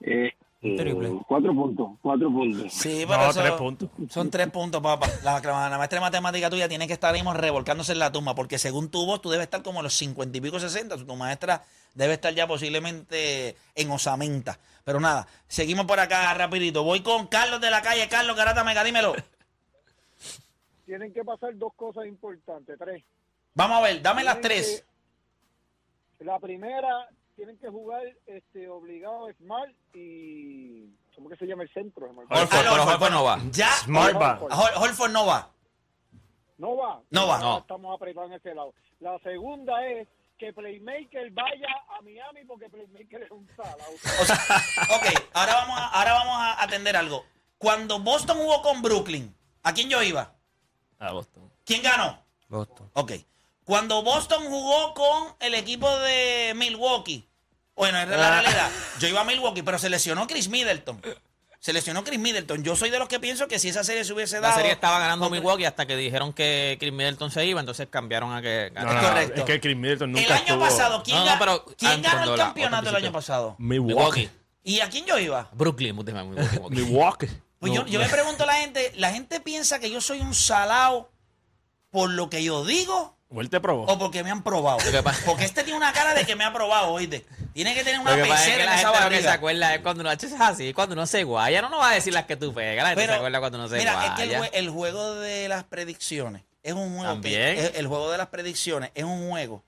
Eh, 0.00 0.32
triple. 0.76 1.20
cuatro 1.28 1.54
puntos, 1.54 1.88
cuatro 2.02 2.30
puntos. 2.30 2.72
Sí, 2.72 3.04
pero 3.06 3.20
No, 3.22 3.30
eso- 3.30 3.40
tres 3.40 3.52
puntos. 3.52 3.90
Son 4.10 4.30
tres 4.30 4.50
puntos, 4.50 4.80
papá. 4.82 5.06
La, 5.22 5.40
la 5.40 5.76
maestra 5.78 5.98
de 5.98 6.00
matemática 6.00 6.50
tuya 6.50 6.68
tiene 6.68 6.86
que 6.86 6.92
estar 6.94 7.12
ahí 7.14 7.20
mismo 7.20 7.32
revolcándose 7.34 7.92
en 7.92 7.98
la 8.00 8.10
tumba, 8.10 8.34
porque 8.34 8.58
según 8.58 8.90
tu 8.90 9.04
voz, 9.06 9.20
tú 9.22 9.30
debes 9.30 9.44
estar 9.44 9.62
como 9.62 9.80
a 9.80 9.82
los 9.82 9.94
50 9.94 10.36
y 10.38 10.40
pico, 10.40 10.58
60. 10.58 10.96
Tu 10.96 11.16
maestra 11.16 11.62
debe 11.94 12.14
estar 12.14 12.34
ya 12.34 12.46
posiblemente 12.46 13.56
en 13.74 13.90
osamenta. 13.90 14.58
Pero 14.84 15.00
nada, 15.00 15.26
seguimos 15.48 15.86
por 15.86 15.98
acá 16.00 16.32
rapidito. 16.34 16.82
Voy 16.84 17.00
con 17.02 17.26
Carlos 17.26 17.60
de 17.60 17.70
la 17.70 17.82
calle. 17.82 18.08
Carlos 18.08 18.36
Garata 18.36 18.64
Mega, 18.64 18.82
dímelo. 18.84 19.14
Tienen 20.84 21.12
que 21.12 21.24
pasar 21.24 21.56
dos 21.56 21.72
cosas 21.74 22.06
importantes, 22.06 22.78
tres. 22.78 23.02
Vamos 23.54 23.78
a 23.78 23.82
ver, 23.82 24.02
dame 24.02 24.22
las 24.22 24.40
tres. 24.40 24.84
que- 26.18 26.24
la 26.24 26.38
primera, 26.38 27.08
tienen 27.36 27.58
que 27.58 27.68
jugar 27.68 28.02
este 28.26 28.68
obligado 28.68 29.28
Smart 29.38 29.70
y... 29.94 30.90
¿Cómo 31.14 31.28
que 31.30 31.36
se 31.36 31.46
llama 31.46 31.62
el 31.62 31.72
centro? 31.72 32.10
Ah, 32.30 32.46
pero 32.50 33.10
no 33.10 33.24
va. 33.24 33.38
Ya, 33.52 33.70
Smart 33.84 34.16
va. 34.20 34.40
Hol- 34.40 34.82
Holford 34.82 35.10
no 35.12 35.26
va. 35.26 35.50
No 36.58 36.76
va. 36.76 37.00
No 37.10 37.26
va. 37.26 37.38
No. 37.38 37.58
Estamos 37.58 37.94
apretados 37.94 38.30
en 38.30 38.36
ese 38.36 38.54
lado. 38.54 38.74
La 39.00 39.18
segunda 39.20 39.86
es 39.86 40.08
que 40.38 40.52
Playmaker 40.52 41.30
vaya 41.30 41.68
a 41.96 42.02
Miami 42.02 42.44
porque 42.46 42.68
Playmaker 42.68 43.22
es 43.22 43.30
un 43.30 43.48
salado. 43.56 43.92
O 44.20 44.24
sea, 44.24 44.36
ok, 44.96 45.30
ahora 45.34 45.54
vamos, 45.54 45.78
a, 45.78 45.86
ahora 45.88 46.12
vamos 46.14 46.36
a 46.38 46.62
atender 46.62 46.96
algo. 46.96 47.24
Cuando 47.58 47.98
Boston 48.00 48.36
jugó 48.38 48.60
con 48.62 48.82
Brooklyn, 48.82 49.34
¿a 49.62 49.72
quién 49.72 49.88
yo 49.88 50.02
iba? 50.02 50.34
A 50.98 51.12
Boston. 51.12 51.50
¿Quién 51.64 51.82
ganó? 51.82 52.22
Boston. 52.48 52.90
Ok. 52.94 53.12
Cuando 53.66 54.02
Boston 54.02 54.44
jugó 54.46 54.94
con 54.94 55.34
el 55.40 55.54
equipo 55.54 55.94
de 55.98 56.54
Milwaukee, 56.56 57.28
bueno, 57.74 58.00
es 58.00 58.08
la 58.08 58.40
realidad, 58.40 58.70
yo 59.00 59.08
iba 59.08 59.20
a 59.20 59.24
Milwaukee, 59.24 59.62
pero 59.62 59.78
se 59.78 59.90
lesionó 59.90 60.26
Chris 60.26 60.48
Middleton. 60.48 61.02
Se 61.58 61.72
lesionó 61.72 62.04
Chris 62.04 62.20
Middleton. 62.20 62.62
Yo 62.62 62.76
soy 62.76 62.90
de 62.90 62.98
los 63.00 63.08
que 63.08 63.18
pienso 63.18 63.48
que 63.48 63.58
si 63.58 63.70
esa 63.70 63.82
serie 63.82 64.04
se 64.04 64.12
hubiese 64.12 64.36
La 64.36 64.42
dado. 64.48 64.56
serie 64.56 64.70
estaba 64.70 65.00
ganando 65.00 65.24
contra- 65.24 65.40
Milwaukee 65.40 65.64
hasta 65.64 65.84
que 65.84 65.96
dijeron 65.96 66.32
que 66.32 66.76
Chris 66.78 66.92
Middleton 66.92 67.30
se 67.32 67.44
iba, 67.44 67.58
entonces 67.58 67.88
cambiaron 67.90 68.32
a 68.32 68.40
que 68.40 68.70
No, 68.72 68.82
ganara. 68.84 69.02
no, 69.02 69.08
correcto. 69.08 69.40
Es 69.40 69.44
que 69.46 69.60
Chris 69.60 69.76
Middleton 69.76 70.12
nunca 70.12 70.24
El 70.26 70.32
año 70.32 70.42
estuvo- 70.44 70.60
pasado, 70.60 71.02
¿quién, 71.02 71.16
No, 71.18 71.24
no, 71.24 71.30
ga- 71.32 71.38
pero 71.40 71.64
¿quién 71.76 72.02
ganó 72.02 72.22
el 72.32 72.38
la- 72.38 72.44
campeonato 72.44 72.88
el 72.90 72.96
año 72.96 73.10
pasado? 73.12 73.56
Milwaukee. 73.58 74.30
¿Y 74.62 74.78
a 74.80 74.88
quién 74.88 75.06
yo 75.06 75.18
iba? 75.18 75.48
Brooklyn, 75.52 75.96
Milwaukee. 75.96 76.60
Milwaukee. 76.70 77.28
Pues 77.58 77.72
yo, 77.72 77.84
yo 77.86 77.98
me 77.98 78.08
pregunto 78.08 78.44
a 78.44 78.46
la 78.46 78.54
gente, 78.54 78.92
¿la 78.96 79.10
gente 79.12 79.40
piensa 79.40 79.80
que 79.80 79.90
yo 79.90 80.00
soy 80.00 80.20
un 80.20 80.34
salao 80.34 81.10
por 81.90 82.10
lo 82.10 82.30
que 82.30 82.44
yo 82.44 82.64
digo 82.64 83.15
O 83.28 83.40
él 83.40 83.50
te 83.50 83.60
probó. 83.60 83.84
o 83.86 83.98
porque 83.98 84.22
me 84.22 84.30
han 84.30 84.42
probado? 84.44 84.78
Porque 85.26 85.44
este 85.44 85.64
tiene 85.64 85.76
una 85.76 85.92
cara 85.92 86.14
de 86.14 86.24
que 86.24 86.36
me 86.36 86.44
ha 86.44 86.52
probado, 86.52 86.92
oíste. 86.92 87.26
Tiene 87.54 87.74
que 87.74 87.82
tener 87.82 88.00
una 88.00 88.16
Lo 88.16 88.22
que 88.22 88.28
pasa 88.28 88.44
es 88.44 88.50
pecera 88.50 88.56
que 88.56 88.62
en 88.62 88.66
la 88.70 88.76
esa 88.80 88.88
gente 88.92 89.04
lo 89.04 89.10
que 89.10 89.22
se 89.22 89.28
acuerda 89.28 89.74
es 89.74 89.80
cuando 89.80 90.00
uno 90.02 90.10
hace 90.10 90.28
así, 90.38 90.72
cuando 90.72 90.92
uno 90.92 91.06
se 91.06 91.24
guaya, 91.24 91.60
no 91.62 91.68
nos 91.68 91.80
va 91.80 91.90
a 91.90 91.94
decir 91.94 92.12
las 92.12 92.24
que 92.26 92.36
tú 92.36 92.54
pegas, 92.54 92.84
la 92.84 92.90
gente 92.90 93.02
Pero, 93.02 93.12
se 93.14 93.16
acuerda 93.16 93.40
cuando 93.40 93.58
uno 93.58 93.68
se 93.68 93.78
mira, 93.78 93.94
guaya. 93.94 94.08
es 94.10 94.14
que 94.14 94.22
el, 94.22 94.40
jue- 94.40 94.50
el 94.52 94.70
juego 94.70 95.14
de 95.16 95.48
las 95.48 95.64
predicciones 95.64 96.42
es 96.62 96.72
un 96.74 96.90
juego 96.96 97.12
También. 97.14 97.56
que 97.56 97.64
es- 97.66 97.72
el 97.74 97.86
juego 97.88 98.12
de 98.12 98.18
las 98.18 98.28
predicciones 98.28 98.90
es 98.94 99.04
un 99.04 99.28
juego 99.28 99.64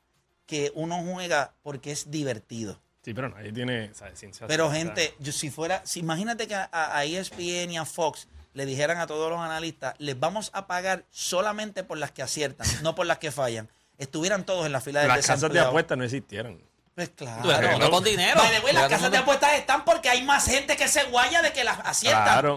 que 0.46 0.70
uno 0.76 1.02
juega 1.02 1.52
porque 1.62 1.90
es 1.90 2.10
divertido. 2.10 2.80
Sí, 3.04 3.12
pero 3.14 3.28
nadie 3.28 3.52
tiene 3.52 3.92
¿sabes? 3.94 4.18
ciencia. 4.18 4.46
Pero 4.46 4.70
gente, 4.70 5.14
yo 5.18 5.32
si 5.32 5.50
fuera, 5.50 5.82
si 5.84 6.00
imagínate 6.00 6.46
que 6.46 6.54
a, 6.54 6.68
a 6.72 7.04
ESPN 7.04 7.72
y 7.72 7.76
a 7.78 7.84
Fox 7.84 8.28
le 8.54 8.66
dijeran 8.66 8.98
a 8.98 9.06
todos 9.06 9.30
los 9.30 9.40
analistas, 9.40 9.94
les 9.98 10.18
vamos 10.18 10.50
a 10.54 10.66
pagar 10.66 11.04
solamente 11.10 11.84
por 11.84 11.98
las 11.98 12.10
que 12.12 12.22
aciertan, 12.22 12.66
no 12.82 12.94
por 12.94 13.06
las 13.06 13.18
que 13.18 13.30
fallan. 13.30 13.68
Estuvieran 13.98 14.44
todos 14.44 14.66
en 14.66 14.72
la 14.72 14.80
fila 14.80 15.00
del 15.00 15.08
Las 15.08 15.26
casas 15.26 15.50
de 15.52 15.60
apuestas 15.60 15.98
no 15.98 16.04
existieran. 16.04 16.60
Pues 16.94 17.10
claro. 17.10 17.42
Tú 17.42 17.50
eres 17.50 17.76
Claro. 17.76 17.90
con 17.90 18.02
dinero. 18.04 18.40
By 18.40 18.50
the 18.58 18.64
way, 18.64 18.74
las 18.74 18.88
casas 18.88 19.10
de 19.10 19.18
apuestas 19.18 19.52
están 19.54 19.84
porque 19.84 20.08
hay 20.08 20.22
más 20.24 20.46
gente 20.46 20.76
que 20.76 20.88
se 20.88 21.04
guaya 21.04 21.42
de 21.42 21.52
que 21.52 21.62
las 21.64 21.78
aciertan. 21.80 22.24
Claro. 22.24 22.54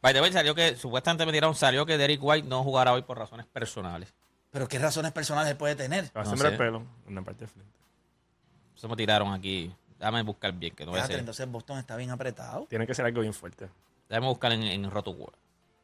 By 0.00 0.12
the 0.14 0.20
way, 0.20 0.32
salió 0.32 0.54
que, 0.54 0.76
supuestamente 0.76 1.24
me 1.26 1.32
tiraron, 1.32 1.54
salió 1.54 1.84
que 1.86 1.96
Derek 1.96 2.20
White 2.22 2.48
no 2.48 2.62
jugará 2.62 2.92
hoy 2.92 3.02
por 3.02 3.18
razones 3.18 3.46
personales. 3.46 4.12
Pero 4.50 4.68
qué 4.68 4.78
razones 4.78 5.12
personales 5.12 5.54
puede 5.56 5.74
tener. 5.74 6.04
Va 6.16 6.20
a 6.20 6.24
No 6.24 6.30
sembrar 6.30 6.50
sé. 6.50 6.54
el 6.54 6.58
pelo 6.58 6.82
en 7.08 7.14
la 7.14 7.22
parte 7.22 7.40
de 7.44 7.46
frente. 7.50 7.72
Eso 8.76 8.88
me 8.88 8.96
tiraron 8.96 9.32
aquí. 9.32 9.74
Déjame 9.98 10.22
buscar 10.22 10.52
bien, 10.52 10.74
que 10.74 10.84
no 10.84 10.90
voy 10.92 11.00
a 11.00 11.04
entonces 11.06 11.48
Boston 11.48 11.78
está 11.78 11.96
bien 11.96 12.10
apretado. 12.10 12.66
Tiene 12.68 12.86
que 12.86 12.94
ser 12.94 13.04
algo 13.06 13.20
bien 13.22 13.32
fuerte. 13.32 13.68
Déjame 14.08 14.26
buscar 14.28 14.52
en, 14.52 14.62
en 14.62 14.90
Roto 14.90 15.10
World. 15.12 15.36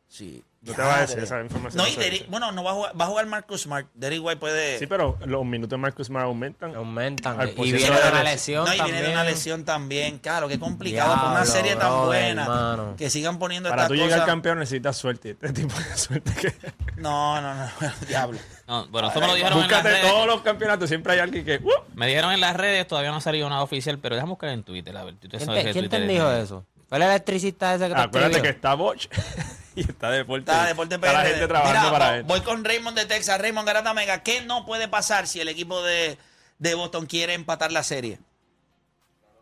Sí. 0.08 0.42
No 0.62 0.74
te 0.74 0.82
va 0.82 0.96
a 0.96 1.00
decir 1.00 1.16
Diadre. 1.16 1.24
esa 1.24 1.40
información. 1.40 1.82
No, 1.82 1.88
y 1.88 1.96
dice. 2.10 2.26
bueno, 2.28 2.52
no 2.52 2.62
va 2.62 2.72
a 2.72 2.74
jugar, 2.74 3.00
va 3.00 3.04
a 3.06 3.08
jugar 3.08 3.26
Marcus 3.26 3.62
Smart. 3.62 3.86
Derrick 3.94 4.22
White 4.22 4.40
puede. 4.40 4.78
Sí, 4.78 4.86
pero 4.86 5.16
los 5.24 5.42
minutos 5.46 5.70
de 5.70 5.76
Marcus 5.78 6.08
Smart 6.08 6.26
aumentan. 6.26 6.74
Aumentan. 6.74 7.40
Al 7.40 7.50
Y 7.56 7.72
viene 7.72 7.98
de 7.98 8.08
una 8.10 8.22
lesión. 8.24 8.64
no, 8.66 8.74
y 8.74 8.76
también. 8.76 8.96
viene 8.96 9.08
de 9.08 9.14
una 9.14 9.24
lesión 9.24 9.64
también. 9.64 10.18
Claro, 10.18 10.48
qué 10.48 10.58
complicado. 10.58 11.14
por 11.14 11.30
una 11.30 11.44
Diablo, 11.44 11.50
serie 11.52 11.76
tan 11.76 12.06
buena. 12.06 12.42
hermano. 12.42 12.94
Que 12.98 13.08
sigan 13.08 13.38
poniendo 13.38 13.70
Para 13.70 13.88
tú 13.88 13.94
llegar 13.94 14.10
cosas. 14.10 14.26
campeón 14.26 14.58
necesitas 14.58 14.98
suerte. 14.98 15.30
Este 15.30 15.52
tipo 15.52 15.74
de 15.74 15.96
suerte 15.96 16.32
que. 16.34 16.54
No, 17.00 17.40
no, 17.40 17.54
no. 17.54 17.70
Diablo. 18.08 18.38
No, 18.68 18.86
bueno, 18.88 19.08
eso 19.10 19.20
me 19.20 19.28
lo 19.28 19.34
dijeron 19.36 19.52
en 19.54 19.58
las 19.60 19.68
Búscate 19.70 19.88
redes. 19.94 20.10
todos 20.12 20.26
los 20.26 20.40
campeonatos. 20.42 20.88
Siempre 20.90 21.12
hay 21.14 21.20
alguien 21.20 21.44
que. 21.46 21.56
¡uh! 21.56 21.70
Me 21.94 22.06
dijeron 22.06 22.32
en 22.32 22.40
las 22.40 22.54
redes, 22.54 22.86
todavía 22.86 23.12
no 23.12 23.16
ha 23.16 23.20
salido 23.22 23.48
nada 23.48 23.62
oficial, 23.62 23.98
pero 23.98 24.16
déjame 24.16 24.30
buscar 24.32 24.50
en 24.50 24.62
Twitter, 24.62 24.94
a 24.94 25.04
ver. 25.04 25.14
Tú 25.14 25.28
¿Quién 25.28 25.40
sabes 25.42 25.64
te, 25.64 25.72
quién 25.72 25.84
te 25.88 25.96
Twitter 25.96 26.06
dijo 26.08 26.30
eso? 26.32 26.66
¿Fue 26.90 26.98
el 26.98 27.04
electricista 27.04 27.72
ese 27.72 27.86
que 27.88 27.94
te 27.94 28.00
Acuérdate 28.00 28.42
que 28.42 28.48
está 28.48 28.74
Boch 28.74 29.06
y 29.76 29.82
está 29.82 30.10
Deporte. 30.10 30.50
Está 30.50 30.66
Deporte 30.66 30.96
Está 30.96 31.12
la 31.12 31.20
gente 31.24 31.46
trabajando 31.46 31.88
Mira, 31.88 31.92
para 31.92 32.16
él. 32.16 32.24
Voy 32.24 32.40
con 32.40 32.64
Raymond 32.64 32.98
de 32.98 33.06
Texas. 33.06 33.40
Raymond 33.40 33.64
Garata 33.64 33.94
Mega. 33.94 34.24
¿Qué 34.24 34.40
no 34.40 34.66
puede 34.66 34.88
pasar 34.88 35.28
si 35.28 35.40
el 35.40 35.48
equipo 35.48 35.80
de, 35.84 36.18
de 36.58 36.74
Boston 36.74 37.06
quiere 37.06 37.34
empatar 37.34 37.70
la 37.70 37.84
serie? 37.84 38.18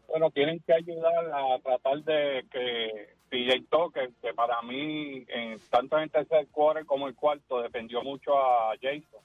Bueno, 0.09 0.31
tienen 0.31 0.61
que 0.61 0.75
ayudar 0.75 1.25
a 1.33 1.59
tratar 1.63 2.05
de 2.05 2.45
que 2.53 3.15
PJ 3.31 3.65
Tucker, 3.71 4.11
que 4.21 4.35
para 4.35 4.61
mí, 4.61 5.25
en, 5.29 5.59
tanto 5.71 5.97
en 5.97 6.03
el 6.03 6.11
tercer 6.11 6.49
quarter 6.49 6.85
como 6.85 7.09
el 7.09 7.15
cuarto, 7.15 7.63
defendió 7.63 8.03
mucho 8.03 8.37
a 8.39 8.75
Jason. 8.79 9.23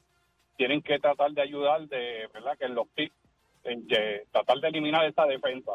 Tienen 0.56 0.82
que 0.82 0.98
tratar 0.98 1.32
de 1.32 1.42
ayudar, 1.42 1.90
de 1.90 2.30
verdad, 2.34 2.58
que 2.58 2.66
en 2.68 2.76
los 2.76 2.88
picks, 2.96 3.16
tratar 4.32 4.60
de 4.60 4.70
eliminar 4.70 5.04
esa 5.04 5.26
defensa. 5.26 5.74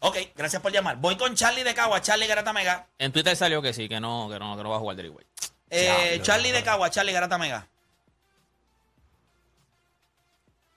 Ok, 0.00 0.16
gracias 0.36 0.60
por 0.60 0.72
llamar. 0.72 0.98
Voy 0.98 1.16
con 1.16 1.34
Charlie 1.34 1.64
de 1.64 1.74
Cagua. 1.74 2.00
Charlie 2.00 2.26
Garata 2.26 2.52
Mega. 2.52 2.86
En 2.98 3.12
Twitter 3.12 3.34
salió 3.34 3.62
que 3.62 3.72
sí, 3.72 3.88
que 3.88 3.98
no, 3.98 4.28
que 4.30 4.38
no, 4.38 4.56
que 4.56 4.62
no 4.62 4.70
va 4.70 4.76
a 4.76 4.80
jugar 4.80 4.96
White. 4.96 5.26
Eh, 5.70 6.18
Charlie 6.22 6.52
de 6.52 6.62
Cagua. 6.62 6.90
Charlie 6.90 7.12
Garata 7.12 7.38
Mega. 7.38 7.66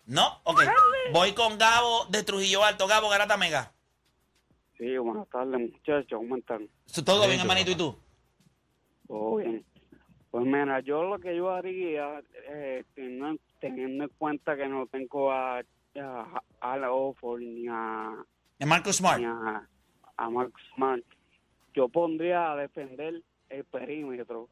No, 0.06 0.40
ok. 0.44 0.64
Voy 1.14 1.34
con 1.34 1.58
Gabo 1.58 2.06
de 2.06 2.24
Trujillo 2.24 2.64
Alto. 2.64 2.88
Gabo 2.88 3.10
Garata 3.10 3.38
Mega. 3.38 3.72
Sí, 4.78 4.98
buenas 4.98 5.28
tardes, 5.30 5.60
muchachos. 5.60 6.18
¿Cómo 6.20 6.38
están? 6.38 6.70
Todo 7.06 7.28
bien, 7.28 7.42
hermanito. 7.42 7.72
¿Y 7.72 7.76
tú? 7.76 7.96
Todo 9.08 9.36
bien. 9.36 9.66
Pues 10.32 10.46
mira, 10.46 10.80
yo 10.80 11.04
lo 11.04 11.20
que 11.20 11.36
yo 11.36 11.52
haría, 11.52 12.22
eh, 12.48 12.84
teniendo, 12.96 13.42
teniendo 13.60 14.04
en 14.06 14.12
cuenta 14.18 14.56
que 14.56 14.68
no 14.68 14.86
tengo 14.88 15.32
a, 15.32 15.60
a, 15.60 16.44
a 16.62 16.78
la 16.78 16.92
Offord 16.92 17.42
ni 17.42 17.68
a, 17.68 18.14
Es 18.60 18.68
Marcus 18.68 18.98
Smart. 18.98 19.24
a, 20.18 20.30
Mark 20.30 20.52
Smart, 20.76 21.02
yo 21.74 21.88
pondría 21.88 22.52
a 22.52 22.58
defender 22.58 23.22
el 23.48 23.64
perímetro 23.64 24.50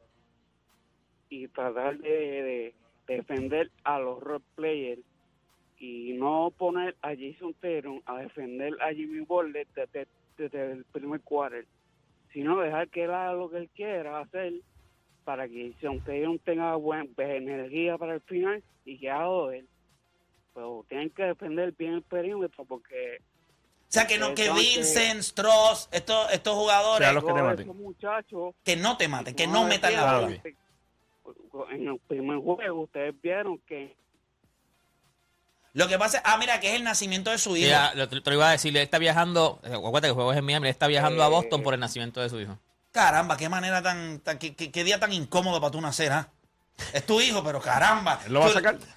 y 1.28 1.46
tratar 1.48 1.98
de, 1.98 2.10
de 2.10 2.74
defender 3.06 3.70
a 3.84 3.98
los 3.98 4.18
role 4.22 4.42
players 4.54 5.02
y 5.78 6.14
no 6.14 6.50
poner 6.56 6.96
a 7.02 7.10
Jason 7.10 7.52
Tatum 7.60 8.00
a 8.06 8.22
defender 8.22 8.72
a 8.80 8.94
Jimmy 8.94 9.20
Butler 9.26 9.66
desde, 10.38 10.72
el 10.72 10.84
primer 10.86 11.20
quarter, 11.20 11.66
sino 12.32 12.58
dejar 12.58 12.88
que 12.88 13.04
él 13.04 13.10
haga 13.10 13.34
lo 13.34 13.50
que 13.50 13.58
él 13.58 13.68
quiera 13.74 14.20
hacer 14.20 14.54
para 15.24 15.46
que 15.46 15.66
ellos 15.66 16.02
no 16.06 16.38
tengan 16.38 16.80
buena 16.80 17.06
energía 17.18 17.98
para 17.98 18.14
el 18.14 18.22
final 18.22 18.62
y 18.86 18.98
que 18.98 19.10
haga 19.10 19.50
de 19.50 19.58
él. 19.58 19.68
Pero 20.54 20.86
tienen 20.88 21.10
que 21.10 21.24
defender 21.24 21.72
bien 21.72 21.92
el 21.92 22.02
perímetro 22.02 22.64
porque 22.64 23.18
sea, 23.90 24.06
que 24.06 24.18
no, 24.18 24.34
que 24.34 24.46
Entonces- 24.46 24.76
Vincent, 24.76 25.22
Stross, 25.22 25.88
estos, 25.92 26.30
estos 26.32 26.54
jugadores 26.54 27.06
Sea 27.06 27.12
los 27.14 27.22
que 27.24 27.28
te 27.28 27.32
todos 27.34 27.46
maten. 27.50 27.64
esos 27.64 27.76
muchachos 27.76 28.54
que 28.64 28.76
no 28.76 28.96
te 28.96 29.08
maten, 29.08 29.34
que 29.34 29.46
no 29.46 29.62
no 29.62 29.64
metan 29.64 29.94
la 29.94 30.18
bola. 30.20 30.36
En 31.70 31.88
el 31.88 31.98
primer 32.06 32.38
juego 32.38 32.82
ustedes 32.82 33.14
vieron 33.20 33.58
que 33.66 33.96
Lo 35.74 35.86
que 35.86 35.98
pasa 35.98 36.18
es, 36.18 36.22
ah, 36.26 36.36
mira, 36.38 36.58
que 36.60 36.70
es 36.70 36.74
el 36.74 36.82
nacimiento 36.84 37.30
de 37.30 37.38
su 37.38 37.56
hijo. 37.56 37.68
Ya, 37.68 37.92
lo- 37.94 38.08
te 38.08 38.16
lo 38.20 38.32
iba 38.34 38.48
a 38.48 38.52
decir, 38.52 38.74
él 38.76 38.82
está 38.82 38.98
viajando, 38.98 39.60
eh, 39.62 39.72
acuérdate 39.74 40.02
que 40.02 40.08
el 40.08 40.14
juego 40.14 40.32
es 40.32 40.38
en 40.38 40.44
Miami, 40.44 40.66
él 40.66 40.70
está 40.70 40.86
viajando 40.86 41.22
a 41.22 41.26
Eh. 41.26 41.30
Boston 41.30 41.62
por 41.62 41.74
el 41.74 41.80
nacimiento 41.80 42.20
de 42.20 42.28
su 42.30 42.40
hijo. 42.40 42.58
Caramba, 42.90 43.36
qué 43.36 43.48
manera 43.48 43.80
tan, 43.82 44.18
tan- 44.20 44.38
qué, 44.38 44.54
qué- 44.56 44.72
qué 44.72 44.82
día 44.82 44.98
tan 44.98 45.12
incómodo 45.12 45.60
para 45.60 45.70
tú 45.70 45.80
nacer, 45.80 46.10
¿ah? 46.12 46.30
Es 46.92 47.04
tu 47.04 47.20
hijo, 47.20 47.42
pero 47.44 47.60
caramba. 47.60 48.20
¿Él 48.26 48.32
lo 48.32 48.40
va 48.40 48.46
a 48.46 48.52
sacar? 48.52 48.78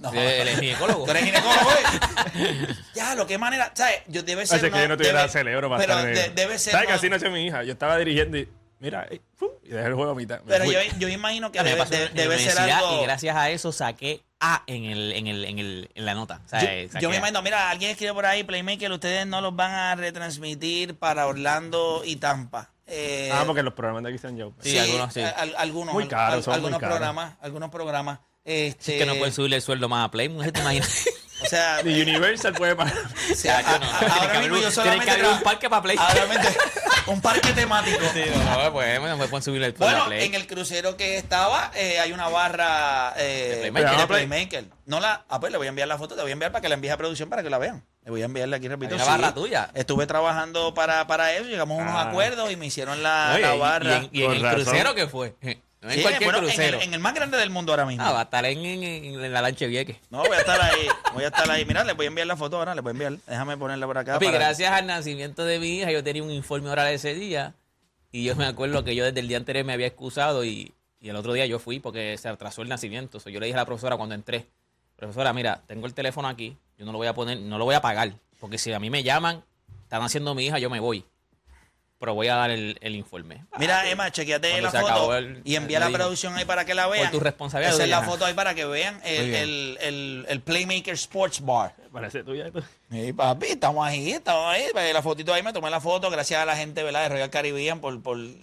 No. 0.00 0.12
Él 0.12 0.48
es 0.48 0.60
ginecólogo. 0.60 1.04
Tú 1.04 1.10
eres 1.10 1.24
ginecólogo, 1.24 1.70
¿eh? 1.72 2.68
Ya, 2.94 3.14
lo 3.14 3.26
que 3.26 3.38
manera, 3.38 3.70
¿sabes? 3.74 4.02
Yo 4.08 4.22
debe 4.22 4.46
ser 4.46 4.58
Así 4.58 4.70
que 4.70 4.78
yo 4.78 4.88
no 4.88 4.96
tuviera 4.96 5.26
cerebro 5.28 5.68
para 5.70 5.80
pero 5.80 5.96
de- 6.02 6.30
debe 6.30 6.58
ser 6.58 6.72
¿Sabes 6.72 6.86
que 6.86 6.92
no- 6.92 6.98
así 6.98 7.08
nació 7.08 7.30
mi 7.30 7.46
hija? 7.46 7.62
Yo 7.64 7.72
estaba 7.72 7.96
dirigiendo 7.98 8.36
y, 8.38 8.48
mira, 8.78 9.08
¡fum! 9.36 9.48
y 9.64 9.68
dejé 9.70 9.86
el 9.86 9.94
juego 9.94 10.12
a 10.12 10.14
mitad. 10.14 10.40
Pero 10.46 10.64
yo, 10.64 10.78
yo 10.98 11.08
imagino 11.08 11.50
que 11.50 11.62
debe, 11.62 11.84
de- 11.86 12.08
debe 12.10 12.38
ser 12.38 12.58
algo. 12.58 13.00
Y 13.00 13.04
gracias 13.04 13.36
a 13.36 13.50
eso 13.50 13.72
saqué 13.72 14.22
A 14.38 14.62
en, 14.66 14.84
el, 14.84 15.12
en, 15.12 15.26
el, 15.26 15.44
en, 15.46 15.58
el, 15.58 15.90
en 15.94 16.04
la 16.04 16.14
nota. 16.14 16.40
O 16.44 16.48
sea, 16.48 16.60
Yo, 16.60 16.68
eh, 16.68 16.88
yo 17.00 17.08
me 17.08 17.16
A. 17.16 17.18
imagino, 17.18 17.40
mira, 17.42 17.70
alguien 17.70 17.90
escribe 17.92 18.12
por 18.12 18.26
ahí, 18.26 18.44
Playmaker, 18.44 18.90
ustedes 18.92 19.26
no 19.26 19.40
los 19.40 19.56
van 19.56 19.72
a 19.72 19.94
retransmitir 19.94 20.94
para 20.96 21.26
Orlando 21.26 22.02
y 22.04 22.16
Tampa. 22.16 22.70
Eh, 22.86 23.30
Ah, 23.32 23.42
porque 23.46 23.62
los 23.62 23.74
programas 23.74 24.02
de 24.04 24.10
aquí 24.10 24.18
son 24.18 24.36
yo. 24.36 24.52
Sí, 24.60 24.78
algunos 24.78 25.12
sí. 25.12 25.20
al- 25.20 25.54
algunos, 25.56 25.92
Muy 25.94 26.06
caros, 26.06 26.36
al- 26.36 26.42
son 26.44 26.52
muy 26.52 26.56
algunos 26.56 26.80
caros. 26.80 26.96
programas, 26.96 27.34
algunos 27.40 27.70
programas. 27.70 28.18
Este, 28.44 28.92
Es 28.94 28.98
que 29.00 29.06
no 29.06 29.16
pueden 29.16 29.34
subirle 29.34 29.56
el 29.56 29.62
sueldo 29.62 29.88
más 29.88 30.06
a 30.06 30.10
Play, 30.10 30.28
mujer, 30.28 30.52
te 30.52 30.60
imaginas. 30.60 31.04
O 31.42 31.44
sea, 31.46 31.80
Ni 31.84 32.00
Universal 32.00 32.54
puede 32.54 32.74
pagar. 32.74 32.94
o 33.30 33.34
sea, 33.34 33.60
Ya, 33.60 33.72
yo 33.72 33.78
no, 33.80 33.84
a- 33.92 33.98
a- 33.98 34.20
ahora 34.22 34.40
mismo 34.40 34.56
un- 34.56 34.62
yo 34.62 34.70
solamente 34.70 35.04
que 35.04 35.10
haber 35.10 35.26
un 35.26 35.40
parque 35.42 35.68
para 35.68 35.82
Play. 35.82 35.96
ahora 35.98 36.26
mismo- 36.26 36.48
un 37.06 37.20
parque 37.20 37.52
temático. 37.52 37.98
Sí, 38.12 38.22
no, 38.34 38.64
no, 38.64 38.72
pues, 38.72 39.00
no 39.00 39.16
pueden 39.28 39.42
subirle 39.42 39.66
el 39.68 39.72
Bueno, 39.74 40.06
Play. 40.06 40.26
en 40.26 40.34
el 40.34 40.46
crucero 40.46 40.96
que 40.96 41.16
estaba 41.16 41.70
eh, 41.74 41.98
hay 42.00 42.12
una 42.12 42.28
barra 42.28 43.14
eh, 43.16 43.60
De 43.64 43.70
Playmaker. 43.72 43.98
de 44.00 44.06
Playmaker. 44.06 44.64
No 44.86 45.00
la, 45.00 45.24
ah, 45.28 45.38
pues 45.40 45.52
le 45.52 45.58
voy 45.58 45.66
a 45.66 45.70
enviar 45.70 45.88
la 45.88 45.98
foto, 45.98 46.14
te 46.16 46.22
voy 46.22 46.30
a 46.30 46.32
enviar 46.32 46.52
para 46.52 46.62
que 46.62 46.68
la 46.68 46.74
envíes 46.74 46.92
a 46.92 46.96
producción 46.96 47.28
para 47.28 47.42
que 47.42 47.50
la 47.50 47.58
vean. 47.58 47.84
Le 48.04 48.10
voy 48.10 48.22
a 48.22 48.26
enviarle 48.26 48.56
aquí, 48.56 48.68
repito. 48.68 48.94
Hay 48.94 49.00
una 49.00 49.10
barra 49.10 49.34
tuya. 49.34 49.70
Estuve 49.74 50.06
trabajando 50.06 50.74
para, 50.74 51.06
para 51.06 51.32
eso, 51.32 51.44
llegamos 51.44 51.78
a 51.80 51.82
unos 51.82 51.94
Ah. 51.96 52.08
acuerdos 52.08 52.50
y 52.52 52.56
me 52.56 52.66
hicieron 52.66 53.02
la, 53.02 53.32
Oye, 53.34 53.42
la 53.42 53.56
y- 53.56 53.58
barra. 53.58 53.90
Y, 53.90 53.96
en, 53.96 54.08
y 54.12 54.20
en 54.22 54.26
Con 54.26 54.36
el 54.36 54.42
razón. 54.42 54.62
crucero 54.64 54.94
que 54.94 55.06
fue. 55.08 55.34
No 55.82 55.90
en 55.90 55.96
Sí, 55.96 56.02
cualquier 56.02 56.24
bueno, 56.32 56.38
en 56.38 56.44
el, 56.44 56.50
crucero. 56.54 56.80
en 56.80 56.94
el 56.94 57.00
más 57.00 57.14
grande 57.14 57.36
del 57.36 57.50
mundo 57.50 57.72
ahora 57.72 57.84
mismo. 57.86 58.02
Ah, 58.04 58.12
va 58.12 58.20
a 58.20 58.22
estar 58.24 58.44
en, 58.46 58.58
en, 58.64 58.82
en- 58.82 59.04
en 59.24 59.32
la 59.32 59.42
lancha 59.42 59.66
de 59.66 59.68
Vieques. 59.68 59.96
No, 60.10 60.18
voy 60.20 60.36
a 60.36 60.40
estar 60.40 60.60
ahí, 60.60 60.88
voy 61.12 61.24
a 61.24 61.26
estar 61.28 61.50
ahí. 61.50 61.64
Mira, 61.64 61.84
le 61.84 61.92
voy 61.92 62.06
a 62.06 62.08
enviar 62.08 62.26
la 62.26 62.36
foto 62.36 62.56
ahora, 62.56 62.74
le 62.74 62.80
voy 62.80 62.90
a 62.90 62.92
enviar. 62.92 63.16
Déjame 63.26 63.56
ponerla 63.56 63.86
por 63.86 63.98
acá. 63.98 64.14
Papi, 64.14 64.26
para- 64.26 64.38
gracias 64.38 64.72
al 64.72 64.86
nacimiento 64.86 65.44
de 65.44 65.58
mi 65.58 65.78
hija, 65.78 65.92
yo 65.92 66.02
tenía 66.02 66.22
un 66.22 66.30
informe 66.30 66.70
oral 66.70 66.88
ese 66.88 67.14
día. 67.14 67.54
Y 68.10 68.24
yo 68.24 68.34
me 68.36 68.46
acuerdo 68.46 68.82
que 68.84 68.94
yo 68.94 69.04
desde 69.04 69.20
el 69.20 69.28
día 69.28 69.36
anterior 69.36 69.64
me 69.66 69.74
había 69.74 69.86
excusado 69.88 70.44
y, 70.44 70.72
y 71.00 71.08
el 71.10 71.16
otro 71.16 71.34
día 71.34 71.44
yo 71.46 71.58
fui 71.58 71.78
porque 71.80 72.16
se 72.16 72.28
atrasó 72.28 72.62
el 72.62 72.68
nacimiento. 72.70 73.18
Yo 73.28 73.38
le 73.38 73.46
dije 73.46 73.58
a 73.58 73.62
la 73.62 73.66
profesora 73.66 73.96
cuando 73.98 74.14
entré, 74.14 74.46
profesora, 74.96 75.32
mira, 75.34 75.62
tengo 75.66 75.86
el 75.86 75.92
teléfono 75.92 76.26
aquí, 76.26 76.56
yo 76.78 76.86
no 76.86 76.92
lo 76.92 76.98
voy 76.98 77.06
a 77.08 77.12
poner, 77.14 77.38
no 77.38 77.58
lo 77.58 77.64
voy 77.66 77.74
a 77.74 77.82
pagar. 77.82 78.12
Porque 78.40 78.56
si 78.56 78.72
a 78.72 78.80
mí 78.80 78.88
me 78.88 79.02
llaman, 79.02 79.44
están 79.82 80.00
haciendo 80.02 80.34
mi 80.34 80.46
hija, 80.46 80.58
yo 80.58 80.70
me 80.70 80.80
voy. 80.80 81.04
Pero 81.98 82.12
voy 82.14 82.28
a 82.28 82.34
dar 82.36 82.50
el, 82.50 82.76
el 82.82 82.94
informe. 82.94 83.44
Mira, 83.58 83.88
Emma, 83.88 84.10
chequeate 84.10 84.60
la 84.60 84.70
foto 84.70 85.16
el- 85.16 85.40
y 85.44 85.56
envía 85.56 85.80
la 85.80 85.88
producción 85.88 86.36
ahí 86.36 86.44
para 86.44 86.66
que 86.66 86.74
la 86.74 86.86
vean. 86.88 87.10
tu 87.10 87.20
responsabilidad, 87.20 87.72
Esa 87.74 87.84
es 87.84 87.88
la 87.90 88.02
foto 88.02 88.26
ahí 88.26 88.34
para 88.34 88.54
que 88.54 88.66
vean 88.66 89.00
el, 89.02 89.34
el, 89.34 89.78
el, 89.80 90.26
el 90.28 90.40
Playmaker 90.42 90.92
Sports 90.94 91.40
Bar. 91.44 91.74
Parece 91.92 92.22
tuya. 92.22 92.48
esto. 92.48 92.62
Sí, 92.90 93.12
papi, 93.14 93.46
estamos 93.46 93.86
ahí, 93.86 94.12
estamos 94.12 94.46
ahí. 94.46 94.66
La 94.92 95.00
fotito 95.00 95.32
ahí, 95.32 95.42
me 95.42 95.54
tomé 95.54 95.70
la 95.70 95.80
foto. 95.80 96.10
Gracias 96.10 96.38
a 96.40 96.44
la 96.44 96.54
gente 96.54 96.82
¿verdad? 96.82 97.04
de 97.04 97.08
Royal 97.08 97.30
Caribbean 97.30 97.80
por, 97.80 98.02
por 98.02 98.18
el, 98.18 98.38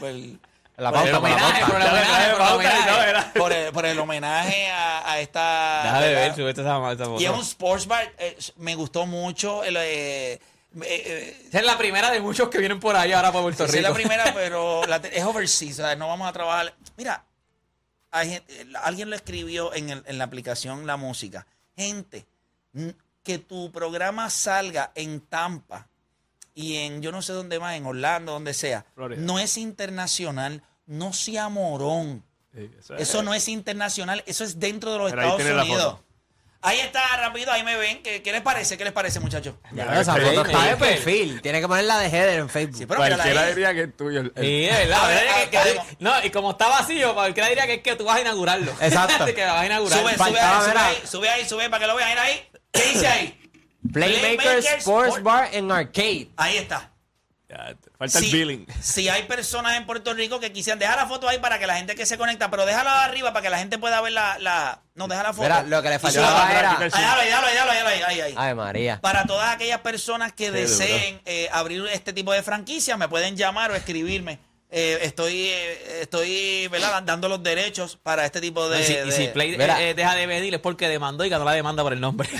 por 0.00 0.08
el- 0.08 0.38
La 0.78 0.92
Por 0.92 1.06
el 1.08 1.10
pauta, 1.12 1.20
por 1.20 1.30
homenaje, 1.30 1.64
por 1.66 1.80
el 1.80 1.86
homenaje, 1.88 2.30
por 2.30 2.40
el 2.40 2.52
homenaje. 3.00 3.38
por 3.40 3.52
el, 3.52 3.72
por 3.72 3.86
el 3.86 3.98
homenaje 3.98 4.68
a, 4.70 5.10
a 5.12 5.18
esta. 5.20 5.80
Deja 5.82 6.00
de 6.00 6.14
ver, 6.14 6.30
esa, 6.30 6.50
esa 6.50 7.04
foto. 7.04 7.20
Y 7.20 7.24
es 7.24 7.30
un 7.32 7.40
sports 7.40 7.86
bar. 7.88 8.12
eh, 8.18 8.36
me 8.58 8.76
gustó 8.76 9.04
mucho. 9.04 9.64
el, 9.64 9.76
eh, 9.76 10.38
eh, 10.76 10.82
eh, 10.84 11.42
Esa 11.48 11.58
es 11.60 11.64
la 11.66 11.78
primera 11.78 12.10
de 12.10 12.20
muchos 12.20 12.48
que 12.48 12.58
vienen 12.58 12.78
por 12.80 12.94
ahí 12.96 13.12
ahora 13.12 13.30
para 13.32 13.42
Puerto 13.42 13.64
Rico. 13.66 13.76
es 13.76 13.82
la 13.82 13.94
primera, 13.94 14.24
pero 14.34 14.84
la 14.86 14.96
es 14.96 15.24
overseas. 15.24 15.72
o 15.72 15.82
sea, 15.82 15.96
no 15.96 16.08
vamos 16.08 16.28
a 16.28 16.32
trabajar. 16.32 16.74
Mira, 16.96 17.24
hay 18.10 18.30
gente- 18.30 18.66
alguien 18.82 19.10
lo 19.10 19.16
escribió 19.16 19.72
en, 19.74 19.90
el- 19.90 20.02
en 20.06 20.18
la 20.18 20.24
aplicación 20.24 20.86
La 20.86 20.96
Música. 20.96 21.46
Gente, 21.76 22.26
que 23.22 23.38
tu 23.38 23.70
programa 23.72 24.30
salga 24.30 24.92
en 24.94 25.20
Tampa 25.20 25.88
y 26.54 26.76
en 26.76 27.02
yo 27.02 27.12
no 27.12 27.22
sé 27.22 27.32
dónde 27.32 27.58
más, 27.60 27.76
en 27.76 27.86
Orlando, 27.86 28.32
donde 28.32 28.52
sea, 28.54 28.84
Florida. 28.94 29.20
no 29.20 29.38
es 29.38 29.56
internacional, 29.58 30.62
no 30.86 31.12
sea 31.12 31.48
morón. 31.48 32.24
Sí, 32.54 32.70
eso 32.78 32.94
es- 32.96 33.02
Eso 33.02 33.22
no 33.22 33.34
es 33.34 33.48
internacional, 33.48 34.22
eso 34.26 34.42
es 34.44 34.58
dentro 34.58 34.92
de 34.92 34.98
los 34.98 35.10
Estados 35.10 35.40
Unidos. 35.40 35.98
Ahí 36.60 36.80
está, 36.80 37.16
rápido, 37.16 37.52
ahí 37.52 37.62
me 37.62 37.76
ven. 37.76 38.02
¿Qué, 38.02 38.20
qué 38.20 38.32
les 38.32 38.42
parece? 38.42 38.76
¿Qué 38.76 38.82
les 38.82 38.92
parece, 38.92 39.20
muchachos? 39.20 39.54
Ya, 39.72 40.00
esa 40.00 40.14
foto 40.16 40.42
está 40.44 40.64
de 40.64 40.76
perfil. 40.76 41.40
Tiene 41.40 41.60
que 41.60 41.68
ponerla 41.68 41.98
de 41.98 42.06
header 42.08 42.40
en 42.40 42.48
Facebook. 42.48 42.78
Sí, 42.78 42.86
pero 42.86 43.00
mírala 43.00 43.22
Cualquiera 43.22 43.46
ahí. 43.46 43.54
diría 43.54 43.74
que 43.74 43.82
es 43.82 43.96
tuyo. 43.96 44.20
el- 44.20 44.32
el- 44.34 44.44
Sí, 44.44 44.60
de 44.62 44.72
verdad. 44.72 45.04
A 45.04 45.08
ver, 45.08 45.50
Que- 45.50 45.80
no, 46.00 46.24
y 46.24 46.30
como 46.30 46.50
está 46.50 46.66
vacío, 46.68 47.14
cualquiera 47.14 47.48
diría 47.48 47.66
que 47.66 47.74
es 47.74 47.82
que 47.82 47.94
tú 47.94 48.04
vas 48.04 48.16
a 48.16 48.20
inaugurarlo. 48.22 48.72
Exacto. 48.80 49.24
que 49.34 49.44
vas 49.44 49.60
a 49.62 49.66
inaugurar. 49.66 49.98
Sube, 50.00 50.10
sube 50.10 50.18
faltaba 50.18 50.58
ahí, 50.58 50.62
sube 50.64 50.68
ver 50.68 50.76
a- 50.78 50.86
ahí, 50.88 51.02
sube 51.06 51.28
ahí, 51.28 51.48
sube 51.48 51.70
para 51.70 51.80
que 51.80 51.86
lo 51.86 51.94
vean. 51.96 52.08
Mira 52.10 52.22
ahí. 52.22 52.48
¿Qué 52.72 52.82
dice 52.82 53.06
ahí? 53.06 53.40
Playmaker 53.92 54.36
Playmaker 54.36 54.58
Sports 54.78 55.08
Sport- 55.16 55.22
Bar 55.22 55.48
en 55.52 55.70
Arcade. 55.70 56.28
Ahí 56.36 56.56
está. 56.56 56.90
Ya, 57.48 57.74
falta 57.96 58.18
Si- 58.18 58.26
el 58.26 58.32
billing. 58.32 58.66
Si 58.82 59.08
hay 59.08 59.22
personas 59.22 59.76
en 59.78 59.86
Puerto 59.86 60.12
Rico 60.12 60.38
que 60.38 60.52
quisieran, 60.52 60.78
deja 60.78 60.94
la 60.96 61.06
foto 61.06 61.26
ahí 61.28 61.38
para 61.38 61.58
que 61.58 61.66
la 61.66 61.76
gente 61.76 61.94
que 61.94 62.04
se 62.04 62.18
conecta, 62.18 62.50
pero 62.50 62.66
déjala 62.66 63.04
arriba 63.04 63.32
para 63.32 63.42
que 63.42 63.48
la 63.48 63.58
gente 63.58 63.78
pueda 63.78 64.00
ver 64.02 64.12
la. 64.12 64.36
la 64.38 64.82
no, 64.94 65.08
deja 65.08 65.22
la 65.22 65.32
foto. 65.32 65.42
Mira, 65.44 65.62
lo 65.62 65.80
que 65.82 65.88
le 65.88 65.94
Y 65.94 65.98
faltaba 65.98 66.28
súbala. 66.28 66.58
era- 66.60 66.76
déjalo 66.78 67.20
ahí, 67.20 67.26
déjalo 67.26 67.46
ahí, 67.46 67.54
déjalo 67.54 67.88
ahí, 67.88 68.02
ahí, 68.02 68.20
ahí. 68.20 68.34
Ay, 68.36 68.54
María. 68.54 69.00
Para 69.00 69.24
todas 69.24 69.48
aquellas 69.54 69.80
personas 69.80 70.32
que 70.34 70.46
Qué 70.46 70.50
deseen 70.50 71.22
eh, 71.24 71.48
abrir 71.50 71.86
este 71.90 72.12
tipo 72.12 72.32
de 72.32 72.42
franquicia, 72.42 72.98
me 72.98 73.08
pueden 73.08 73.34
llamar 73.34 73.70
o 73.70 73.74
escribirme. 73.76 74.40
Eh, 74.70 74.98
estoy, 75.00 75.46
eh, 75.46 76.00
estoy 76.02 76.68
¿verdad? 76.68 77.02
dando 77.02 77.30
los 77.30 77.42
derechos 77.42 77.96
para 77.96 78.26
este 78.26 78.42
tipo 78.42 78.68
de. 78.68 78.80
y 78.82 78.84
si, 78.84 78.92
y 78.92 78.96
de- 78.96 79.12
si 79.12 79.28
Play 79.28 79.52
Mira. 79.56 79.80
eh, 79.80 79.94
deja 79.94 80.14
de 80.14 80.26
medir 80.26 80.52
es 80.52 80.60
porque 80.60 80.86
demandó 80.90 81.24
y 81.24 81.30
ganó 81.30 81.46
la 81.46 81.52
demanda 81.52 81.82
por 81.82 81.94
el 81.94 82.00
nombre. 82.02 82.28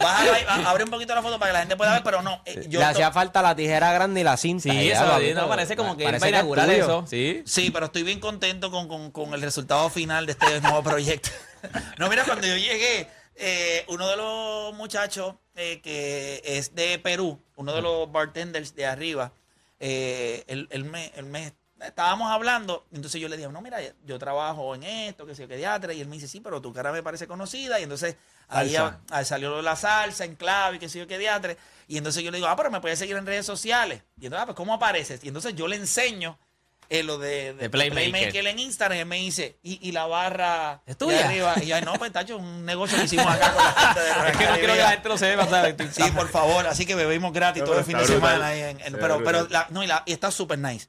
Abre 0.00 0.84
un 0.84 0.90
poquito 0.90 1.14
la 1.14 1.22
foto 1.22 1.38
para 1.38 1.50
que 1.50 1.52
la 1.54 1.58
gente 1.60 1.76
pueda 1.76 1.92
ver, 1.92 2.02
pero 2.02 2.22
no. 2.22 2.40
eh, 2.44 2.66
yo 2.68 2.80
le 2.80 2.86
hacía 2.86 3.12
falta 3.12 3.42
la 3.42 3.54
tijera 3.54 3.92
grande 3.92 4.20
y 4.20 4.24
la 4.24 4.36
cinta. 4.36 4.62
sí, 4.64 4.90
eso 4.90 5.04
no, 5.34 5.48
parece 5.48 5.76
como 5.76 5.96
que 5.96 6.04
él 6.04 6.08
Parece 6.10 6.20
va 6.22 6.26
a 6.26 6.28
es 6.30 6.34
inaugurar 6.34 6.66
tuyo. 6.66 6.82
eso. 6.84 7.04
Sí. 7.08 7.42
Sí, 7.46 7.70
pero 7.70 7.86
estoy 7.86 8.02
bien 8.02 8.20
contento 8.20 8.70
con, 8.70 8.88
con- 8.88 9.10
con 9.10 9.34
el 9.34 9.42
resultado 9.42 9.88
final 9.90 10.26
de 10.26 10.32
este 10.32 10.60
nuevo 10.60 10.82
proyecto. 10.82 11.30
no, 11.98 12.08
mira, 12.08 12.24
cuando 12.24 12.46
yo 12.46 12.56
llegué, 12.56 13.08
eh, 13.36 13.84
uno 13.88 14.08
de 14.08 14.16
los 14.16 14.74
muchachos 14.74 15.34
eh, 15.54 15.80
que 15.82 16.42
es 16.44 16.74
de 16.74 16.98
Perú, 16.98 17.40
uno 17.56 17.72
de 17.72 17.82
los 17.82 18.10
bartenders 18.10 18.74
de 18.74 18.86
arriba, 18.86 19.32
eh, 19.80 20.44
él, 20.48 20.68
él 20.70 20.84
me, 20.84 21.12
él 21.16 21.24
me- 21.26 21.52
estábamos 21.86 22.30
hablando, 22.30 22.84
entonces 22.92 23.20
yo 23.20 23.28
le 23.28 23.36
dije, 23.36 23.48
no, 23.48 23.60
mira, 23.60 23.78
yo 24.04 24.18
trabajo 24.18 24.74
en 24.74 24.82
esto, 24.82 25.26
que 25.26 25.34
soy 25.34 25.46
pediatra, 25.46 25.92
y 25.92 26.00
él 26.00 26.08
me 26.08 26.16
dice, 26.16 26.28
sí, 26.28 26.40
pero 26.40 26.60
tu 26.60 26.72
cara 26.72 26.92
me 26.92 27.02
parece 27.02 27.26
conocida, 27.26 27.78
y 27.80 27.84
entonces 27.84 28.16
ahí 28.48 28.74
a- 28.76 29.00
ahí 29.10 29.24
salió 29.24 29.50
lo 29.50 29.56
de 29.58 29.62
la 29.62 29.76
salsa 29.76 30.24
en 30.24 30.34
clave, 30.36 30.78
que 30.78 30.88
soy 30.88 31.02
yo 31.02 31.06
pediatra, 31.08 31.56
y 31.88 31.96
entonces 31.98 32.22
yo 32.22 32.30
le 32.30 32.38
digo, 32.38 32.48
ah, 32.48 32.56
pero 32.56 32.70
me 32.70 32.80
puedes 32.80 32.98
seguir 32.98 33.16
en 33.16 33.26
redes 33.26 33.46
sociales, 33.46 34.02
y 34.20 34.26
entonces, 34.26 34.42
ah, 34.42 34.46
pues, 34.46 34.56
¿cómo 34.56 34.74
apareces? 34.74 35.22
Y 35.24 35.28
entonces 35.28 35.54
yo 35.54 35.68
le 35.68 35.76
enseño 35.76 36.38
eh, 36.90 37.02
lo 37.02 37.16
de, 37.16 37.54
de, 37.54 37.62
De 37.62 37.70
Playmaker. 37.70 38.46
en 38.46 38.58
Instagram, 38.58 38.98
y 38.98 39.00
él 39.00 39.06
me 39.06 39.16
dice, 39.16 39.56
y, 39.62 39.88
y 39.88 39.92
la 39.92 40.06
barra 40.06 40.82
¿Es 40.84 40.98
de 40.98 41.18
arriba, 41.18 41.54
y 41.62 41.66
yo, 41.66 41.76
"Ay, 41.76 41.82
no, 41.82 41.94
pues, 41.94 42.12
tacho, 42.12 42.36
un 42.36 42.66
negocio 42.66 42.98
que 42.98 43.04
hicimos 43.04 43.26
acá 43.26 43.52
con 43.54 43.64
la 43.64 43.72
gente 43.72 44.00
de 44.00 44.10
Es 44.30 44.36
que 44.36 44.44
no 44.46 44.54
quiero 44.54 44.72
que 44.74 44.80
la 44.82 44.90
gente 44.90 45.08
lo 45.08 45.16
sepa. 45.18 45.46
¿sabes? 45.48 45.74
Sí, 45.94 46.02
por 46.14 46.28
favor, 46.28 46.66
así 46.66 46.84
que 46.84 46.94
bebimos 46.94 47.32
gratis 47.32 47.62
No, 47.62 47.68
todo 47.68 47.78
el 47.78 47.84
fin 47.86 47.96
de 47.96 48.04
brutal. 48.04 48.20
semana. 48.20 48.46
ahí 48.48 48.60
en- 48.60 48.80
en- 48.82 48.92
pero, 49.00 49.24
pero, 49.24 49.46
la- 49.48 49.66
no, 49.70 49.82
y, 49.82 49.86
la- 49.86 50.02
y 50.04 50.12
está 50.12 50.30
súper 50.30 50.58
nice. 50.58 50.88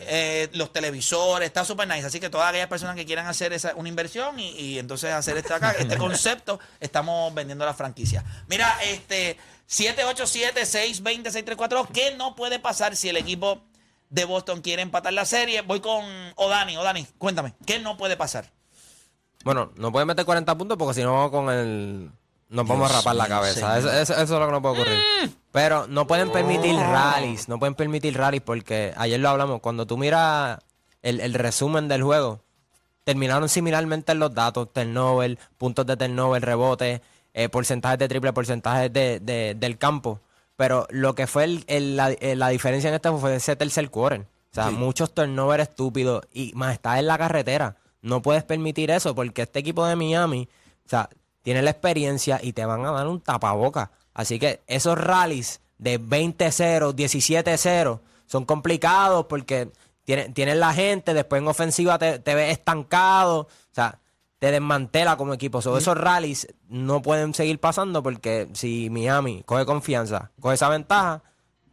Eh, 0.00 0.48
los 0.52 0.72
televisores, 0.72 1.46
está 1.46 1.64
súper 1.64 1.88
nice. 1.88 2.06
Así 2.06 2.20
que 2.20 2.30
todas 2.30 2.48
aquellas 2.48 2.68
personas 2.68 2.94
que 2.96 3.06
quieran 3.06 3.26
hacer 3.26 3.52
esa, 3.52 3.74
una 3.76 3.88
inversión 3.88 4.38
y, 4.38 4.50
y 4.50 4.78
entonces 4.78 5.12
hacer 5.12 5.36
este 5.38 5.54
acá, 5.54 5.72
este 5.78 5.96
concepto, 5.98 6.60
estamos 6.80 7.32
vendiendo 7.34 7.64
la 7.64 7.74
franquicia. 7.74 8.24
Mira, 8.48 8.76
este 8.84 9.38
787-620-634, 9.68 11.88
¿qué 11.92 12.14
no 12.16 12.34
puede 12.34 12.58
pasar 12.58 12.96
si 12.96 13.08
el 13.08 13.16
equipo 13.16 13.62
de 14.10 14.24
Boston 14.24 14.60
quiere 14.60 14.82
empatar 14.82 15.12
la 15.12 15.24
serie? 15.24 15.62
Voy 15.62 15.80
con 15.80 16.04
Odani. 16.36 16.76
Odani, 16.76 17.06
cuéntame, 17.18 17.54
¿qué 17.66 17.78
no 17.78 17.96
puede 17.96 18.16
pasar? 18.16 18.50
Bueno, 19.44 19.72
no 19.76 19.92
puede 19.92 20.06
meter 20.06 20.24
40 20.24 20.56
puntos 20.56 20.78
porque 20.78 20.94
si 20.94 21.02
no 21.02 21.30
con 21.30 21.50
el... 21.50 22.10
Nos 22.48 22.66
vamos 22.66 22.90
a 22.90 22.94
rapar 22.98 23.16
la 23.16 23.26
cabeza. 23.28 23.78
Eso, 23.78 23.90
eso- 23.90 24.12
eso 24.14 24.22
es 24.22 24.30
lo 24.30 24.46
que 24.46 24.52
no 24.52 24.62
puede 24.62 24.74
ocurrir. 24.80 24.98
Pero 25.54 25.86
no 25.86 26.04
pueden 26.08 26.32
permitir 26.32 26.74
rallies, 26.74 27.48
no 27.48 27.60
pueden 27.60 27.76
permitir 27.76 28.16
rallies 28.18 28.42
porque 28.42 28.92
ayer 28.96 29.20
lo 29.20 29.28
hablamos, 29.28 29.60
cuando 29.60 29.86
tú 29.86 29.96
miras 29.96 30.58
el, 31.00 31.20
el 31.20 31.32
resumen 31.32 31.86
del 31.86 32.02
juego, 32.02 32.40
terminaron 33.04 33.48
similarmente 33.48 34.10
en 34.10 34.18
los 34.18 34.34
datos, 34.34 34.72
turnover, 34.72 35.38
puntos 35.56 35.86
de 35.86 35.96
turnover, 35.96 36.44
rebote, 36.44 37.02
eh, 37.34 37.48
porcentajes 37.48 38.00
de 38.00 38.08
triple, 38.08 38.32
porcentajes 38.32 38.92
de, 38.92 39.20
de- 39.20 39.54
del 39.56 39.78
campo. 39.78 40.18
Pero 40.56 40.88
lo 40.90 41.14
que 41.14 41.28
fue 41.28 41.44
el- 41.44 41.64
el- 41.68 41.96
la, 41.96 42.10
eh, 42.10 42.34
la 42.34 42.48
diferencia 42.48 42.88
en 42.88 42.94
este 42.94 43.12
fue 43.12 43.36
ese 43.36 43.54
tercer 43.54 43.88
quarter. 43.90 44.22
O 44.22 44.54
sea, 44.54 44.70
muchos 44.72 45.14
turnover 45.14 45.60
estúpidos 45.60 46.24
y 46.32 46.50
más 46.56 46.72
está 46.72 46.98
en 46.98 47.06
la 47.06 47.16
carretera. 47.16 47.76
No 48.02 48.22
puedes 48.22 48.42
permitir 48.42 48.90
eso 48.90 49.14
porque 49.14 49.42
este 49.42 49.60
equipo 49.60 49.86
de 49.86 49.94
Miami, 49.94 50.48
o 50.84 50.88
sea, 50.88 51.08
tiene 51.42 51.62
la 51.62 51.70
experiencia 51.70 52.40
y 52.42 52.52
te 52.54 52.64
van 52.64 52.84
a 52.84 52.90
dar 52.90 53.06
un 53.06 53.20
tapaboca. 53.20 53.92
Así 54.14 54.38
que 54.38 54.62
esos 54.66 54.96
rallies 54.96 55.60
de 55.78 56.00
20-0, 56.00 56.94
17-0 56.94 58.00
son 58.26 58.44
complicados 58.44 59.26
porque 59.26 59.70
tienen, 60.04 60.32
tienen 60.32 60.60
la 60.60 60.72
gente, 60.72 61.12
después 61.12 61.42
en 61.42 61.48
ofensiva 61.48 61.98
te, 61.98 62.18
te 62.20 62.34
ves 62.34 62.52
estancado. 62.52 63.40
O 63.40 63.74
sea, 63.74 63.98
te 64.44 64.50
desmantela 64.50 65.16
como 65.16 65.32
equipo. 65.32 65.62
So, 65.62 65.78
esos 65.78 65.96
rallies 65.96 66.48
no 66.68 67.00
pueden 67.00 67.32
seguir 67.32 67.58
pasando 67.58 68.02
porque 68.02 68.48
si 68.52 68.90
Miami 68.90 69.42
coge 69.44 69.64
confianza, 69.64 70.30
coge 70.38 70.56
esa 70.56 70.68
ventaja, 70.68 71.22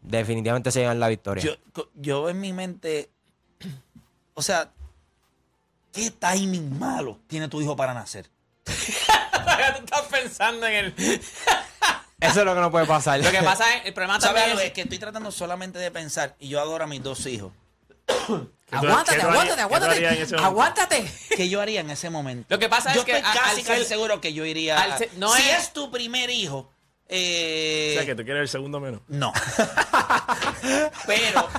definitivamente 0.02 0.72
se 0.72 0.80
llevan 0.80 1.00
la 1.00 1.10
victoria. 1.10 1.44
Yo 1.96 2.30
en 2.30 2.40
mi 2.40 2.54
mente, 2.54 3.10
o 4.34 4.42
sea, 4.42 4.72
¿qué 5.92 6.12
timing 6.12 6.80
malo 6.80 7.20
tiene 7.28 7.50
tu 7.50 7.62
hijo 7.62 7.76
para 7.76 7.94
nacer? 7.94 8.30
tú 8.64 8.72
estás 8.72 10.02
pensando 10.10 10.66
en 10.66 10.86
el. 10.86 10.96
Eso 12.22 12.40
es 12.40 12.46
lo 12.46 12.54
que 12.56 12.62
no 12.62 12.72
puede 12.72 12.86
pasar. 12.86 13.20
Lo 13.20 13.30
que 13.32 13.42
pasa 13.44 13.76
es, 13.76 13.86
el 13.86 13.94
problema 13.94 14.20
¿Sabes 14.22 14.28
también 14.36 14.50
algo? 14.52 14.60
es. 14.62 14.68
Es 14.68 14.74
que 14.74 14.82
estoy 14.82 15.00
tratando 15.00 15.32
solamente 15.32 15.80
de 15.80 15.92
pensar, 15.92 16.36
y 16.40 16.48
yo 16.50 16.62
adoro 16.62 16.84
a 16.84 16.88
mis 16.88 17.02
dos 17.04 17.26
hijos, 17.26 17.52
¿Qué 18.08 18.78
tú- 18.80 18.88
Aguántate, 18.88 19.18
qué 19.18 19.22
tú 19.22 19.28
aguántate, 19.28 19.62
harías- 19.62 19.68
qué 19.68 19.80
tú 19.80 19.86
harías 19.86 20.32
en 20.32 20.40
aguántate. 20.40 20.40
momento? 20.40 20.46
Aguántate. 20.46 21.36
¿qué 21.36 21.50
yo 21.50 21.60
haría 21.62 21.82
en 21.82 21.90
ese 21.90 22.10
momento? 22.10 22.46
Lo 22.50 22.58
que 22.60 22.70
pasa 22.70 22.94
yo 22.94 23.02
es 23.02 23.06
que 23.06 23.18
estoy 23.18 23.30
a- 23.30 23.34
casi, 23.34 23.60
al 23.62 23.66
casi 23.68 23.80
ser- 23.80 23.86
seguro 23.86 24.22
que 24.22 24.34
yo 24.34 24.46
iría. 24.46 24.80
al 24.82 24.92
a- 24.94 24.98
ser- 24.98 25.10
no 25.18 25.34
si 25.36 25.42
es- 25.50 25.58
es 25.64 25.74
tu 25.74 25.92
primer 25.92 26.30
hijo, 26.30 26.72
eh, 27.10 27.96
O 27.96 28.00
sea, 28.00 28.06
que 28.06 28.16
tú 28.16 28.24
quieres 28.24 28.42
el 28.44 28.48
segundo 28.48 28.80
menos. 28.80 29.02
No. 29.10 29.34
Pero 31.06 31.50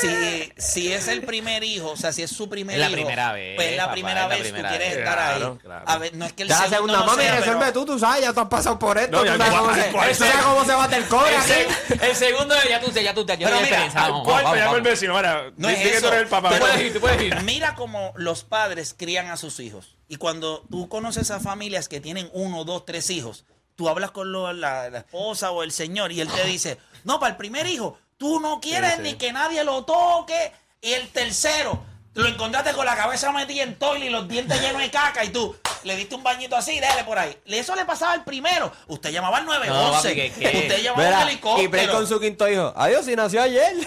si, 0.00 0.52
si 0.56 0.92
es 0.92 1.08
el 1.08 1.22
primer 1.22 1.64
hijo, 1.64 1.90
o 1.90 1.96
sea, 1.96 2.12
si 2.12 2.22
es 2.22 2.30
su 2.30 2.48
primer 2.48 2.74
Es 2.76 2.80
la 2.80 2.86
hijo, 2.88 2.96
primera 2.96 3.32
vez, 3.32 3.56
pues 3.56 3.68
es 3.68 3.76
la 3.76 3.82
papá, 3.84 3.92
primera 3.92 4.22
es 4.22 4.28
la 4.28 4.34
vez 4.34 4.42
primera 4.42 4.68
tú 4.68 4.76
quieres 4.76 4.88
vez. 4.90 4.98
estar 4.98 5.14
Claro, 5.16 5.52
ahí. 5.52 5.58
claro. 5.58 5.84
A 5.88 5.98
ver, 5.98 6.14
no 6.16 6.24
es 6.26 6.32
que 6.32 6.42
el 6.44 6.48
Ya 6.48 6.54
la 6.54 6.60
segundo 6.68 6.76
segunda, 6.94 6.98
no 7.00 7.06
mami, 7.06 7.22
sea, 7.22 7.36
resuelve 7.36 7.60
pero- 7.60 7.72
tú, 7.72 7.84
tú 7.86 7.98
sabes, 7.98 8.22
ya 8.22 8.32
tú 8.32 8.40
has 8.40 8.48
pasado 8.48 8.78
por 8.78 8.98
esto. 8.98 9.10
No, 9.16 9.18
tú 9.20 9.26
ya 9.26 9.36
sabes 9.36 9.52
cómo 9.58 9.74
se, 9.74 9.90
cuál- 9.90 10.08
tú 10.10 10.14
sabes 10.14 10.36
cómo 10.44 10.64
se 10.64 10.72
bate 10.72 10.96
el 10.96 11.04
core 11.08 11.30
El, 11.36 12.00
el 12.10 12.16
segundo, 12.16 12.54
ya 12.68 12.80
tú, 12.80 12.90
ya 12.92 13.14
tú, 13.14 13.26
ya 13.26 13.36
tú 13.36 13.44
Pero 13.44 13.60
mira, 13.60 13.82
al 13.94 14.52
Me 14.54 14.58
llama 14.60 14.76
el 14.76 14.82
vecino. 14.82 15.16
Ahora, 15.16 15.50
No 15.56 15.68
es 15.68 15.78
eso. 15.84 16.00
tú 16.02 16.06
eres 16.08 16.20
el 16.22 16.28
papá. 16.28 16.50
Tú 16.50 16.58
puedes 16.58 16.80
ir, 16.80 16.92
tú 16.92 17.00
puedes 17.00 17.20
ir. 17.22 17.40
Mira 17.42 17.74
cómo 17.74 18.12
los 18.16 18.44
padres 18.44 18.94
crían 18.96 19.26
a 19.28 19.36
sus 19.36 19.58
hijos. 19.60 19.96
Y 20.08 20.16
cuando 20.16 20.64
tú 20.70 20.88
conoces 20.88 21.30
a 21.30 21.40
familias 21.40 21.88
que 21.88 22.00
tienen 22.00 22.30
uno, 22.32 22.64
dos, 22.64 22.84
tres 22.84 23.10
hijos, 23.10 23.44
tú 23.76 23.88
hablas 23.88 24.10
con 24.12 24.30
lo- 24.30 24.52
la, 24.52 24.88
la 24.90 24.98
esposa 24.98 25.50
o 25.50 25.62
el 25.62 25.72
señor 25.72 26.12
y 26.12 26.20
él 26.20 26.28
te 26.28 26.44
dice, 26.44 26.78
no, 27.04 27.18
para 27.18 27.30
el 27.32 27.36
primer 27.36 27.66
hijo, 27.66 27.98
tú 28.20 28.38
no 28.38 28.60
quieres 28.60 28.90
Sí, 28.90 28.96
sí. 28.98 29.02
ni 29.02 29.14
que 29.14 29.32
nadie 29.32 29.64
lo 29.64 29.82
toque. 29.84 30.52
Y 30.82 30.92
el 30.92 31.08
tercero, 31.08 31.82
lo 32.14 32.26
encontraste 32.28 32.72
con 32.74 32.84
la 32.86 32.94
cabeza 32.96 33.32
metida 33.32 33.62
en 33.62 33.78
toile 33.78 34.06
y 34.06 34.10
los 34.10 34.28
dientes 34.28 34.60
llenos 34.60 34.80
de 34.82 34.90
caca 34.90 35.24
y 35.24 35.30
tú 35.30 35.56
le 35.84 35.96
diste 35.96 36.14
un 36.14 36.22
bañito 36.22 36.54
así, 36.56 36.78
déjale 36.78 37.04
por 37.04 37.18
ahí. 37.18 37.34
Eso 37.46 37.74
le 37.74 37.84
pasaba 37.86 38.12
al 38.12 38.24
primero. 38.24 38.70
Usted 38.88 39.10
llamaba 39.10 39.38
al 39.38 39.46
911. 39.46 40.08
papi, 40.08 40.14
¿qué, 40.14 40.32
qué? 40.32 40.58
Usted 40.68 40.82
llamaba 40.82 41.02
al 41.06 41.08
Mira, 41.14 41.24
y 41.24 41.28
helicóptero. 41.32 41.70
Play 41.70 41.86
con 41.88 42.06
su 42.06 42.20
quinto 42.20 42.46
hijo. 42.48 42.72
Adiós, 42.76 43.04
si 43.06 43.16
nació 43.16 43.42
ayer. 43.42 43.74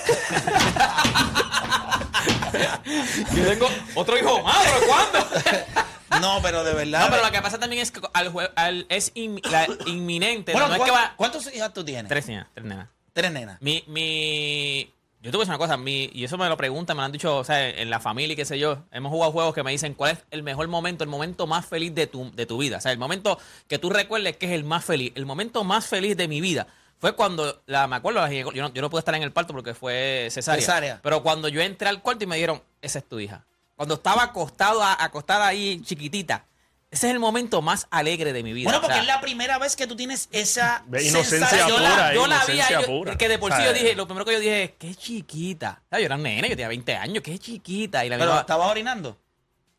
Yo 3.36 3.48
tengo 3.48 3.68
otro 3.96 4.18
hijo 4.18 4.42
más, 4.42 4.58
¿pero 4.63 4.88
cuándo? 4.88 5.28
No, 6.22 6.39
pero 6.43 6.63
de 6.63 6.76
verdad. 6.76 7.06
No, 7.06 7.10
pero 7.10 7.24
lo 7.26 7.32
que 7.32 7.41
pasa 7.41 7.58
también 7.58 7.82
es 7.82 7.89
que 7.89 8.00
al 8.13 8.32
jue- 8.32 8.52
al- 8.56 8.86
es 8.89 9.12
in- 9.15 9.41
la 9.46 9.65
inminente. 9.88 10.52
Bueno, 10.52 10.67
no 10.67 10.76
es 10.76 10.82
que 10.84 10.89
¿cuán- 10.91 11.04
va. 11.06 11.13
¿cuántos 11.17 11.52
hijas 11.52 11.74
tú 11.74 11.84
tienes? 11.84 12.08
Tres 12.08 12.28
nenas, 12.28 12.46
tres 12.54 12.67
nenas. 12.67 12.88
Tres 13.13 13.32
nenas. 13.32 13.62
Mi, 13.62 13.84
mi, 13.88 14.91
yo 15.21 15.32
te 15.32 15.38
voy 15.38 15.43
a 15.43 15.45
decir 15.45 15.49
una 15.52 15.58
cosa, 15.58 15.78
mi, 15.78 16.10
y 16.13 16.23
eso 16.23 16.38
me 16.38 16.49
lo 16.49 16.58
preguntan, 16.58 16.97
me 16.97 17.02
lo 17.02 17.06
han 17.06 17.12
dicho, 17.12 17.38
o 17.38 17.43
sea, 17.43 17.69
en 17.69 17.89
la 17.89 17.99
familia 17.99 18.34
y 18.34 18.36
qué 18.36 18.45
sé 18.45 18.58
yo, 18.60 18.84
hemos 18.91 19.12
jugado 19.12 19.32
juegos 19.32 19.54
que 19.54 19.63
me 19.63 19.71
dicen 19.71 19.93
cuál 19.93 20.12
es 20.13 20.19
el 20.32 20.43
mejor 20.43 20.67
momento, 20.67 21.04
el 21.04 21.10
momento 21.10 21.45
más 21.47 21.65
feliz 21.65 21.93
de 21.93 22.08
tu, 22.08 22.32
de 22.36 22.45
tu 22.45 22.58
vida, 22.58 22.78
o 22.78 22.82
sea, 22.82 22.91
el 22.91 22.97
momento 22.97 23.38
que 23.67 23.78
tú 23.80 23.89
recuerdes 23.89 24.38
que 24.38 24.47
es 24.47 24.52
el 24.54 24.63
más 24.63 24.84
feliz, 24.84 25.12
el 25.15 25.26
momento 25.26 25.63
más 25.63 25.86
feliz 25.88 26.17
de 26.17 26.28
mi 26.28 26.41
vida. 26.41 26.67
Fue 26.99 27.15
cuando, 27.15 27.62
la, 27.65 27.86
me 27.88 27.97
acuerdo, 27.97 28.21
la 28.21 28.30
ginecóloga- 28.30 28.54
yo 28.56 28.63
no, 28.63 28.73
yo 28.73 28.82
no 28.82 28.89
pude 28.89 28.99
estar 28.99 29.13
en 29.15 29.23
el 29.23 29.32
parto 29.34 29.54
porque 29.54 29.73
fue 29.73 30.30
cesárea, 30.32 30.62
Cesárea. 30.62 30.99
Pero 31.04 31.21
cuando 31.21 31.49
yo 31.49 31.62
entré 31.62 31.89
al 31.89 32.02
cuarto 32.02 32.23
y 32.23 32.28
me 32.28 32.36
dijeron, 32.38 32.62
esa 32.82 32.99
es 32.99 33.06
tu 33.10 33.19
hija. 33.19 33.43
Cuando 33.76 33.95
estaba 33.95 34.23
acostado, 34.23 34.82
acostada 34.82 35.45
ahí 35.47 35.82
chiquitita, 35.84 36.45
ese 36.93 37.08
es 37.08 37.13
el 37.13 37.19
momento 37.19 37.62
más 37.62 37.88
alegre 37.91 38.32
de 38.34 38.43
mi 38.43 38.53
vida. 38.53 38.65
Bueno, 38.65 38.77
o 38.77 38.82
porque 38.82 38.93
sea, 38.93 39.01
es 39.01 39.08
la 39.08 39.19
primera 39.19 39.58
vez 39.58 39.75
que 39.75 39.88
tú 39.88 39.95
tienes 39.95 40.29
esa 40.32 40.84
inocencia 40.88 41.23
sensación. 41.23 41.67
yo 41.69 41.75
pura, 41.77 41.89
la, 41.97 42.13
yo 42.13 42.27
la 42.27 42.36
vi 42.45 42.53
inocencia 42.53 42.77
ahí, 42.77 42.84
yo- 42.86 42.88
pura. 42.88 43.17
que 43.17 43.27
de 43.29 43.38
por 43.39 43.51
sí 43.51 43.58
¿Sabes? 43.58 43.67
yo 43.67 43.73
dije, 43.84 43.95
lo 43.95 44.06
primero 44.06 44.25
que 44.25 44.34
yo 44.34 44.39
dije 44.39 44.63
es, 44.63 44.71
qué 44.79 44.95
chiquita. 44.95 45.82
O 45.86 45.89
sea, 45.89 45.99
yo 45.99 46.06
era 46.06 46.15
un 46.15 46.23
nene, 46.23 46.43
yo 46.49 46.56
tenía 46.56 46.67
20 46.69 46.95
años, 46.95 47.23
qué 47.23 47.38
chiquita. 47.39 48.06
Y 48.06 48.10
la 48.10 48.17
Pero 48.17 48.27
misma, 48.29 48.41
estabas 48.41 48.69
orinando. 48.71 49.17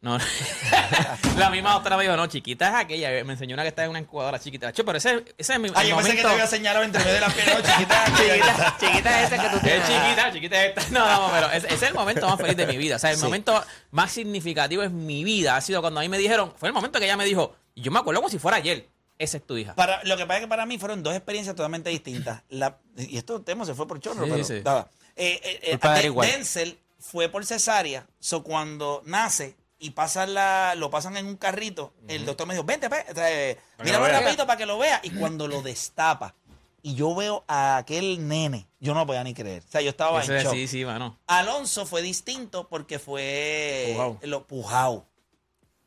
No, 0.04 0.18
la 1.38 1.50
misma 1.50 1.72
doctora 1.72 1.96
me 1.96 2.02
dijo, 2.04 2.14
no, 2.16 2.26
chiquita 2.26 2.68
es 2.68 2.74
aquella. 2.84 3.24
Me 3.24 3.32
enseñó 3.32 3.54
una 3.54 3.62
que 3.62 3.70
está 3.70 3.84
en 3.84 3.90
una 3.90 3.98
incubadora 4.00 4.38
chiquita. 4.38 4.72
Che, 4.72 4.84
pero 4.84 4.98
ese, 4.98 5.24
ese 5.38 5.54
es 5.54 5.58
mi 5.58 5.70
Ay, 5.74 5.86
el 5.86 5.90
yo 5.90 5.96
pensé 5.96 6.14
que 6.16 6.22
te 6.22 6.28
había 6.28 6.46
señalado 6.46 6.84
entre 6.84 7.00
medio 7.02 7.14
de 7.14 7.20
las 7.20 7.32
piernas. 7.32 7.62
Chiquita, 7.62 8.04
Chiquita, 8.16 8.76
chiquita 8.78 9.20
es 9.22 9.32
esa 9.32 9.42
que 9.42 9.48
tú 9.56 9.60
tienes. 9.64 9.88
Es 9.88 9.94
chiquita, 9.96 10.32
chiquita 10.32 10.64
es 10.64 10.68
esta. 10.78 10.90
No, 10.90 11.06
no, 11.26 11.32
pero 11.32 11.50
ese, 11.50 11.66
ese 11.66 11.74
es 11.76 11.82
el 11.82 11.94
momento 11.94 12.28
más 12.28 12.38
feliz 12.38 12.56
de 12.56 12.66
mi 12.66 12.76
vida. 12.76 12.96
O 12.96 12.98
sea, 12.98 13.10
el 13.10 13.16
Sí. 13.16 13.24
momento 13.24 13.64
más 13.90 14.12
significativo 14.12 14.82
en 14.82 15.06
mi 15.06 15.24
vida 15.24 15.56
ha 15.56 15.60
sido 15.60 15.80
cuando 15.80 16.00
a 16.00 16.02
mí 16.02 16.08
me 16.10 16.18
dijeron, 16.18 16.52
fue 16.56 16.68
el 16.68 16.74
momento 16.74 16.98
que 16.98 17.06
ella 17.06 17.16
me 17.16 17.24
dijo, 17.24 17.56
y 17.74 17.82
yo 17.82 17.90
me 17.90 17.98
acuerdo 17.98 18.20
como 18.20 18.28
si 18.30 18.38
fuera 18.38 18.58
ayer, 18.58 18.88
esa 19.18 19.36
es 19.38 19.46
tu 19.46 19.56
hija. 19.56 19.74
Para, 19.74 20.02
lo 20.04 20.16
que 20.16 20.26
pasa 20.26 20.38
es 20.40 20.44
que 20.44 20.48
para 20.48 20.66
mí 20.66 20.76
fueron 20.78 21.02
dos 21.02 21.14
experiencias 21.14 21.56
totalmente 21.56 21.88
distintas. 21.90 22.42
La, 22.50 22.78
y 22.96 23.16
esto 23.16 23.40
tema 23.40 23.64
se 23.64 23.74
fue 23.74 23.88
por 23.88 24.00
chorro, 24.00 24.24
Sí, 24.24 24.30
pero 24.30 24.44
sí. 24.44 24.54
estaba. 24.56 24.88
Eh, 25.16 25.40
eh, 25.42 25.78
eh. 25.82 26.10
Denzel 26.20 26.78
fue 26.98 27.28
por 27.28 27.44
cesárea. 27.46 28.06
So, 28.18 28.42
cuando 28.42 29.02
nace 29.06 29.56
y 29.78 29.90
pasan 29.90 30.34
la, 30.34 30.74
lo 30.76 30.90
pasan 30.90 31.16
en 31.16 31.26
un 31.26 31.36
carrito, 31.36 31.92
el 32.08 32.24
doctor 32.24 32.46
me 32.46 32.54
dijo, 32.54 32.64
vente, 32.64 32.88
pe, 32.88 33.04
eh, 33.16 33.58
que 33.78 33.84
míralo 33.84 34.06
rapidito 34.08 34.46
para 34.46 34.56
que 34.56 34.66
lo 34.66 34.78
vea. 34.78 35.00
Y 35.02 35.10
cuando 35.10 35.46
lo 35.48 35.60
destapa 35.62 36.34
y 36.82 36.94
yo 36.94 37.14
veo 37.14 37.44
a 37.48 37.76
aquel 37.78 38.26
nene, 38.28 38.66
yo 38.80 38.94
no 38.94 39.06
podía 39.06 39.24
ni 39.24 39.34
creer. 39.34 39.62
O 39.66 39.70
sea, 39.70 39.80
yo 39.80 39.90
estaba 39.90 40.22
Ese 40.22 40.32
en 40.32 40.38
es- 40.38 40.44
shock. 40.44 40.52
sí, 40.54 40.68
sí, 40.68 40.84
mano. 40.84 41.18
Alonso 41.26 41.86
fue 41.86 42.02
distinto 42.02 42.68
porque 42.68 42.98
fue 42.98 43.90
Pujao. 43.94 44.18
lo 44.22 44.46
pujao. 44.46 45.06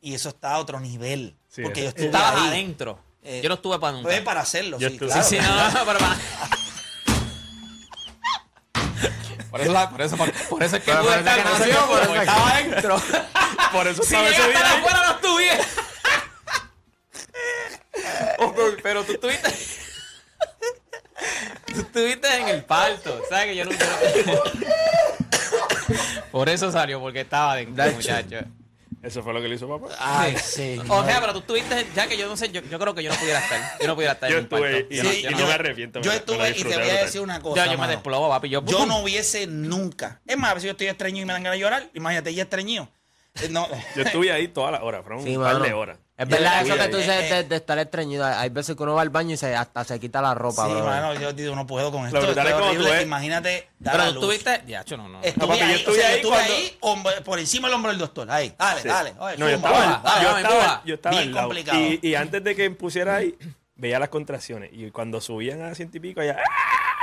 Y 0.01 0.13
eso 0.13 0.29
está 0.29 0.53
a 0.55 0.59
otro 0.59 0.79
nivel. 0.79 1.35
Sí, 1.47 1.61
porque 1.63 1.87
ese- 1.87 1.97
yo 1.97 2.05
estabas 2.05 2.35
ahí. 2.41 2.47
adentro. 2.49 2.99
Eh, 3.23 3.41
yo 3.43 3.49
no 3.49 3.55
estuve 3.55 3.79
para 3.79 3.93
nunca. 3.93 4.09
Fue 4.09 4.21
para 4.21 4.41
hacerlo, 4.41 4.77
Yo 4.79 4.87
sí, 4.89 4.93
estuve- 4.95 5.09
claro. 5.09 5.23
Sí, 5.27 5.35
sí, 5.37 5.41
no, 5.41 5.71
no, 5.71 5.85
pero 5.85 5.99
para. 5.99 6.17
Por 9.49 9.61
eso, 9.61 9.73
por 9.89 10.01
eso, 10.01 10.17
por, 10.17 10.31
por 10.49 10.63
eso 10.63 10.75
es 10.75 10.83
que 10.83 10.91
por 10.91 11.01
eso 11.01 11.13
es 11.13 11.77
por 11.87 12.01
eso- 12.01 12.15
estaba 12.15 12.49
adentro. 12.51 13.01
Por 13.71 13.87
eso 13.87 14.03
si 14.03 14.13
estaba 14.15 14.29
ese 14.29 14.47
día 14.49 14.71
ahí. 14.71 14.77
afuera, 14.79 15.01
no 15.07 15.11
estuviera. 15.15 15.63
Oh, 18.39 18.53
pero- 18.55 18.77
pero 18.83 19.03
tú 19.03 19.13
estuviste. 19.13 19.49
Tú 21.73 21.79
estuviste 21.81 22.35
en 22.37 22.47
el 22.49 22.63
parto, 22.63 23.21
¿sabes? 23.29 23.45
Que 23.47 23.55
yo 23.55 23.65
nunca. 23.65 23.85
Por 26.31 26.49
eso 26.49 26.71
salió, 26.71 26.99
porque 26.99 27.21
estaba 27.21 27.53
adentro, 27.53 27.75
Dacho. 27.83 27.95
muchacho. 27.95 28.37
Eso 29.03 29.23
fue 29.23 29.33
lo 29.33 29.41
que 29.41 29.47
le 29.47 29.55
hizo 29.55 29.67
papá. 29.69 29.93
Ay, 29.99 30.35
sí. 30.37 30.79
O 30.89 31.03
sea, 31.05 31.19
pero 31.21 31.31
tú 31.33 31.39
estuviste, 31.39 31.87
ya 31.95 32.07
que 32.07 32.17
yo 32.17 32.27
no 32.27 32.35
sé, 32.35 32.49
yo, 32.51 32.61
yo 32.61 32.77
creo 32.79 32.93
que 32.93 33.03
yo 33.03 33.11
no 33.11 33.17
pudiera 33.17 33.39
estar. 33.39 33.77
Yo 33.79 33.87
no 33.87 33.95
pudiera 33.95 34.13
estar 34.13 34.29
Yo 34.29 34.37
en 34.37 34.43
estuve 34.43 34.87
y, 34.89 34.95
Yo 34.97 35.03
no- 35.03 35.13
y 35.13 35.21
yo 35.21 35.31
no 35.31 35.37
no- 35.39 35.47
me 35.47 35.53
arrepiento. 35.53 36.01
Yo 36.01 36.11
estuve 36.11 36.49
y 36.49 36.63
te 36.63 36.77
voy 36.77 36.89
a 36.89 37.03
decir 37.03 37.21
una 37.21 37.39
cosa. 37.39 37.65
Yo, 37.65 37.71
yo 37.73 37.77
me 37.77 37.87
desplomo, 37.87 38.27
papi. 38.29 38.49
Yo, 38.49 38.63
Yo 38.65 38.85
no 38.85 38.99
hubiese 38.99 39.47
nunca. 39.47 40.19
Es 40.27 40.35
más, 40.37 40.51
a 40.51 40.53
ver 40.55 40.61
si 40.61 40.67
yo 40.67 40.71
estoy 40.71 40.87
estreñido 40.87 41.23
y 41.23 41.25
me 41.25 41.33
dan 41.33 41.43
ganas 41.43 41.57
de 41.57 41.61
llorar. 41.61 41.89
Imagínate, 41.93 42.33
ya 42.33 42.43
estreñido. 42.43 42.89
Eh, 43.41 43.49
No. 43.49 43.67
Yo 43.95 44.03
estuve 44.03 44.31
ahí 44.31 44.47
todas 44.49 44.71
las 44.71 44.81
horas, 44.81 45.01
fueron 45.03 45.23
Sí, 45.23 45.35
un 45.37 45.43
par 45.43 45.59
de 45.61 45.73
horas. 45.73 45.97
Es 46.17 46.27
verdad 46.27 46.63
eso 46.65 46.75
que 46.75 46.87
tú 46.87 46.97
dices 46.97 47.29
de, 47.29 47.43
de 47.43 47.55
estar 47.57 47.77
estreñido. 47.77 48.25
Hay 48.25 48.49
veces 48.49 48.75
que 48.75 48.81
uno 48.81 48.95
va 48.95 49.03
al 49.03 49.11
baño 49.11 49.35
y 49.35 49.37
se, 49.37 49.55
hasta 49.55 49.83
se 49.83 49.99
quita 49.99 50.19
la 50.19 50.33
ropa, 50.33 50.65
Sí, 50.65 50.71
bro. 50.73 50.83
mano, 50.83 51.13
yo 51.13 51.31
digo, 51.31 51.55
no 51.55 51.67
puedo 51.67 51.91
con 51.91 52.07
esto. 52.07 52.17
es 52.17 52.35
tú 52.35 52.83
ves- 52.83 53.03
Imagínate. 53.03 53.69
Pero 53.83 54.03
tú 54.05 54.09
estuviste. 54.31 54.63
Ya, 54.65 54.83
yo 54.83 54.97
no, 54.97 55.07
no. 55.07 55.21
Estuve 55.21 55.45
No, 55.45 55.47
papi, 55.47 55.59
yo 55.59 55.65
ahí, 55.67 55.73
estuve 55.75 55.93
o 55.93 55.97
sea, 55.99 56.07
yo 56.07 56.09
ahí 56.09 56.15
estuve 56.15 56.31
cuando- 56.31 56.53
ahí 56.55 56.77
hombre, 56.79 57.21
por 57.21 57.37
encima 57.39 57.67
del 57.67 57.75
hombro 57.75 57.91
del 57.91 57.99
doctor. 57.99 58.31
Ahí, 58.31 58.51
dale, 58.57 58.81
Sí. 58.81 58.87
dale. 58.87 59.13
Oye, 59.19 59.37
No, 59.37 59.47
yo 59.47 59.55
estaba, 59.57 59.79
dale, 59.79 59.99
dale, 60.03 60.23
yo 60.23 60.37
estaba, 60.37 60.55
empuja. 60.55 60.81
yo 60.85 60.93
estaba 60.95 61.15
Bien 61.17 61.27
al 61.27 61.33
lado. 61.35 61.47
complicado. 61.47 61.79
Y, 61.79 61.99
y 62.01 62.15
antes 62.15 62.43
de 62.43 62.55
que 62.55 62.71
pusiera 62.71 63.15
ahí, 63.17 63.37
veía 63.75 63.99
las 63.99 64.09
contracciones. 64.09 64.71
Y 64.73 64.89
cuando 64.89 65.21
subían 65.21 65.61
a 65.61 65.75
ciento 65.75 65.97
y 65.97 65.99
pico, 65.99 66.21
allá, 66.21 66.37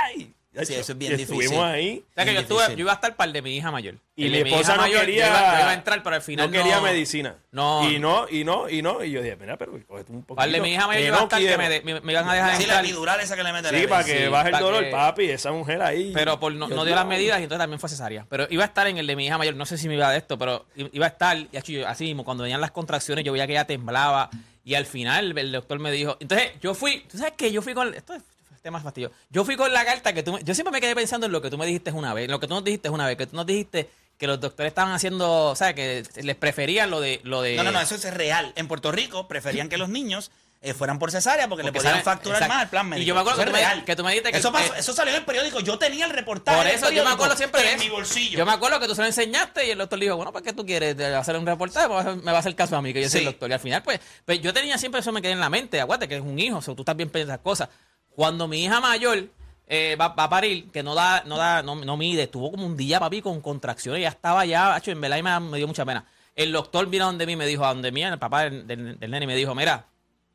¡ay! 0.03 0.34
Sí, 0.63 0.73
eso 0.75 0.91
es 0.93 0.97
bien 0.97 1.13
y 1.13 1.15
difícil. 1.17 1.41
Estuvimos 1.41 1.65
ahí. 1.65 2.03
O 2.09 2.13
sea 2.13 2.25
que 2.25 2.33
yo, 2.33 2.39
estuve, 2.39 2.63
iba 2.77 2.91
a 2.91 2.95
estar 2.95 3.15
para 3.15 3.27
el 3.27 3.33
de 3.33 3.41
mi 3.41 3.57
hija 3.57 3.71
mayor. 3.71 3.95
Y 4.15 4.25
El 4.27 4.31
mi 4.43 4.49
esposa 4.49 4.75
no 4.75 4.83
mayor, 4.83 5.01
quería. 5.01 5.25
Yo 5.25 5.29
iba, 5.31 5.53
yo 5.55 5.59
iba 5.59 5.69
a 5.69 5.73
entrar, 5.73 6.03
pero 6.03 6.15
al 6.15 6.21
final 6.21 6.45
no 6.47 6.51
quería 6.51 6.75
no- 6.77 6.81
medicina. 6.83 7.35
No. 7.51 7.89
Y 7.91 7.99
no, 7.99 8.27
y 8.29 8.43
no, 8.45 8.69
y 8.69 8.81
no. 8.81 9.03
Y 9.03 9.11
yo 9.11 9.21
dije, 9.21 9.35
mira, 9.35 9.57
pero 9.57 9.73
cógete 9.85 10.11
un 10.11 10.19
poquito. 10.23 10.35
Para 10.35 10.45
el 10.47 10.53
de 10.53 10.61
mi 10.61 10.73
hija 10.73 10.87
mayor, 10.87 11.01
yo 11.01 11.07
iba 11.07 11.19
a 11.19 11.23
estar 11.23 11.39
que 11.41 11.57
me, 11.57 11.69
de- 11.69 11.81
me, 11.81 11.99
me 12.01 12.11
iban 12.13 12.29
a 12.29 12.33
dejar 12.33 12.51
Sí, 12.51 12.57
la 12.59 12.63
entrar. 12.63 12.85
epidural 12.85 13.19
esa 13.19 13.35
que 13.35 13.43
le 13.43 13.51
meten. 13.53 13.79
Sí, 13.81 13.87
para 13.87 14.03
que 14.05 14.23
Sí, 14.23 14.27
baje 14.29 14.49
el 14.49 14.59
dolor, 14.59 14.83
que- 14.85 14.91
papi. 14.91 15.29
Esa 15.29 15.51
mujer 15.51 15.81
ahí. 15.81 16.11
Pero 16.13 16.39
por, 16.39 16.53
no, 16.53 16.67
dio 16.85 16.95
las 16.95 17.05
medidas 17.05 17.39
y 17.39 17.43
entonces 17.43 17.61
también 17.61 17.79
fue 17.79 17.89
cesárea. 17.89 18.25
Pero 18.29 18.47
iba 18.49 18.63
a 18.63 18.67
estar 18.67 18.87
en 18.87 18.97
el 18.97 19.07
de 19.07 19.15
mi 19.15 19.25
hija 19.25 19.37
mayor. 19.37 19.55
No 19.55 19.65
sé 19.65 19.77
si 19.77 19.87
me 19.89 19.95
iba 19.95 20.09
de 20.11 20.17
esto, 20.19 20.37
pero 20.37 20.65
iba 20.75 21.05
a 21.05 21.09
estar. 21.09 21.37
Y 21.37 21.83
así 21.83 22.05
mismo, 22.05 22.23
cuando 22.23 22.43
venían 22.43 22.61
las 22.61 22.71
contracciones, 22.71 23.25
yo 23.25 23.33
veía 23.33 23.45
que 23.47 23.53
ella 23.53 23.65
temblaba. 23.65 24.29
Y 24.63 24.73
al 24.73 24.85
final 24.87 25.37
el 25.37 25.51
doctor 25.51 25.77
me 25.79 25.91
dijo. 25.91 26.17
Entonces 26.19 26.53
yo 26.61 26.73
fui. 26.73 27.01
¿Tú 27.11 27.17
sabes 27.17 27.33
qué? 27.37 27.51
Yo 27.51 27.61
fui 27.61 27.73
con. 27.75 27.93
Esto 27.93 28.13
es 28.15 28.23
tema 28.65 28.81
fastidio. 28.81 29.11
Yo 29.29 29.45
fui 29.45 29.55
con 29.55 29.71
la 29.71 29.85
carta 29.85 30.11
que 30.11 30.23
tú. 30.23 30.33
me- 30.33 30.43
yo 30.43 30.53
siempre 30.55 30.71
me 30.71 30.81
quedé 30.81 30.95
pensando 30.95 31.27
en 31.27 31.31
lo 31.31 31.41
que 31.41 31.49
tú 31.51 31.57
me 31.57 31.65
dijiste 31.67 31.91
una 31.91 32.13
vez. 32.15 32.25
En 32.25 32.31
lo 32.31 32.39
que 32.39 32.47
tú 32.47 32.55
nos 32.55 32.63
dijiste 32.63 32.89
una 32.89 33.05
vez. 33.05 33.15
Que 33.15 33.27
tú 33.27 33.35
nos 33.35 33.45
dijiste 33.45 33.89
que 34.17 34.25
los 34.27 34.41
doctores 34.41 34.71
estaban 34.71 34.91
haciendo. 34.91 35.45
O 35.51 35.55
sea, 35.55 35.73
que 35.75 36.03
les 36.21 36.35
preferían 36.35 36.89
lo 36.89 36.99
de. 36.99 37.21
Lo 37.23 37.41
de 37.43 37.55
No, 37.55 37.63
no, 37.63 37.71
no, 37.71 37.79
eso 37.79 37.93
es 37.95 38.11
real. 38.13 38.51
En 38.55 38.67
Puerto 38.67 38.91
Rico 38.91 39.27
preferían 39.27 39.69
que 39.69 39.77
los 39.77 39.87
niños 39.89 40.31
eh, 40.61 40.73
fueran 40.73 40.97
por 40.97 41.11
cesárea 41.11 41.47
porque, 41.47 41.61
Porque 41.63 41.77
le 41.77 41.83
podían 41.83 42.03
facturar 42.03 42.37
exacto. 42.37 42.53
más 42.55 42.63
al 42.63 42.69
plan 42.69 42.89
médico. 42.89 43.03
Y 43.03 43.05
yo 43.05 43.13
me 43.13 43.21
acuerdo 43.21 43.39
Eso 43.39 43.51
que 43.51 43.51
es 43.51 43.53
tú 43.55 43.61
me- 43.63 43.69
real. 43.75 43.85
que 43.85 43.95
tú 43.95 44.03
me 44.03 44.09
dijiste 44.11 44.31
que- 44.31 44.37
eso, 44.39 44.51
pasó- 44.51 44.73
que- 44.73 44.79
eso 44.79 44.93
salió 44.93 45.13
en 45.13 45.19
el 45.19 45.25
periódico. 45.25 45.59
Yo 45.59 45.77
tenía 45.77 46.05
el 46.05 46.11
reportaje. 46.11 46.57
Por 46.57 46.65
eso, 46.65 46.89
yo 46.89 47.03
me 47.05 47.11
acuerdo 47.11 47.35
siempre 47.37 47.61
de 47.61 47.73
en 47.73 47.79
mi 47.81 47.89
bolsillo. 47.89 48.39
Yo 48.39 48.45
me 48.47 48.51
acuerdo 48.53 48.79
que 48.79 48.87
tú 48.87 48.95
se 48.95 49.01
lo 49.01 49.05
enseñaste 49.07 49.67
y 49.67 49.71
el 49.71 49.77
doctor 49.77 49.99
le 49.99 50.05
dijo, 50.05 50.15
bueno, 50.15 50.31
¿para 50.33 50.43
qué 50.43 50.53
tú 50.53 50.65
quieres 50.65 50.99
hacer 50.99 51.35
un 51.37 51.45
reportaje? 51.45 51.87
Me 51.87 52.31
va 52.31 52.37
a 52.37 52.39
hacer- 52.39 52.55
caso 52.55 52.75
a 52.77 52.81
mí, 52.81 52.93
que 52.93 53.01
yo 53.03 53.09
soy 53.09 53.19
Sí. 53.19 53.25
el 53.27 53.31
doctor. 53.33 53.47
Y 53.51 53.53
al 53.53 53.59
final, 53.59 53.83
pues, 53.83 53.99
pues 54.25 54.41
yo 54.41 54.51
tenía 54.53 54.79
siempre 54.79 55.01
eso 55.01 55.11
me 55.11 55.21
quedé 55.21 55.33
en 55.33 55.39
la 55.39 55.51
mente. 55.51 55.79
Acuérdate 55.79 56.07
que 56.07 56.15
es 56.15 56.21
un 56.23 56.39
hijo, 56.39 56.57
o 56.57 56.61
sea, 56.63 56.73
tú 56.73 56.81
estás 56.81 56.95
bien 56.95 57.11
de 57.11 57.21
esas 57.21 57.39
cosas. 57.39 57.69
Cuando 58.15 58.47
mi 58.47 58.63
hija 58.63 58.79
mayor 58.81 59.27
eh, 59.67 59.95
va, 59.99 60.09
va 60.09 60.23
a 60.25 60.29
parir, 60.29 60.69
que 60.71 60.83
no 60.83 60.95
da, 60.95 61.23
no 61.25 61.37
da, 61.37 61.63
no, 61.63 61.75
no 61.75 61.97
mide, 61.97 62.23
estuvo 62.23 62.51
como 62.51 62.65
un 62.65 62.77
día, 62.77 62.99
papi, 62.99 63.21
con 63.21 63.41
contracciones, 63.41 64.01
ya 64.01 64.09
estaba 64.09 64.45
ya, 64.45 64.77
hecho, 64.77 64.91
en 64.91 65.01
verdad 65.01 65.17
y 65.17 65.23
me, 65.23 65.39
me 65.39 65.57
dio 65.57 65.67
mucha 65.67 65.85
pena. 65.85 66.05
El 66.35 66.51
doctor 66.51 66.87
vino 66.87 67.05
a 67.05 67.07
donde 67.07 67.25
mí, 67.25 67.35
me 67.35 67.45
dijo, 67.45 67.65
a 67.65 67.69
donde 67.69 67.91
mí, 67.91 68.03
el 68.03 68.19
papá 68.19 68.43
del, 68.43 68.67
del, 68.67 68.99
del 68.99 69.11
nene, 69.11 69.23
y 69.23 69.27
me 69.27 69.35
dijo, 69.35 69.55
mira, 69.55 69.85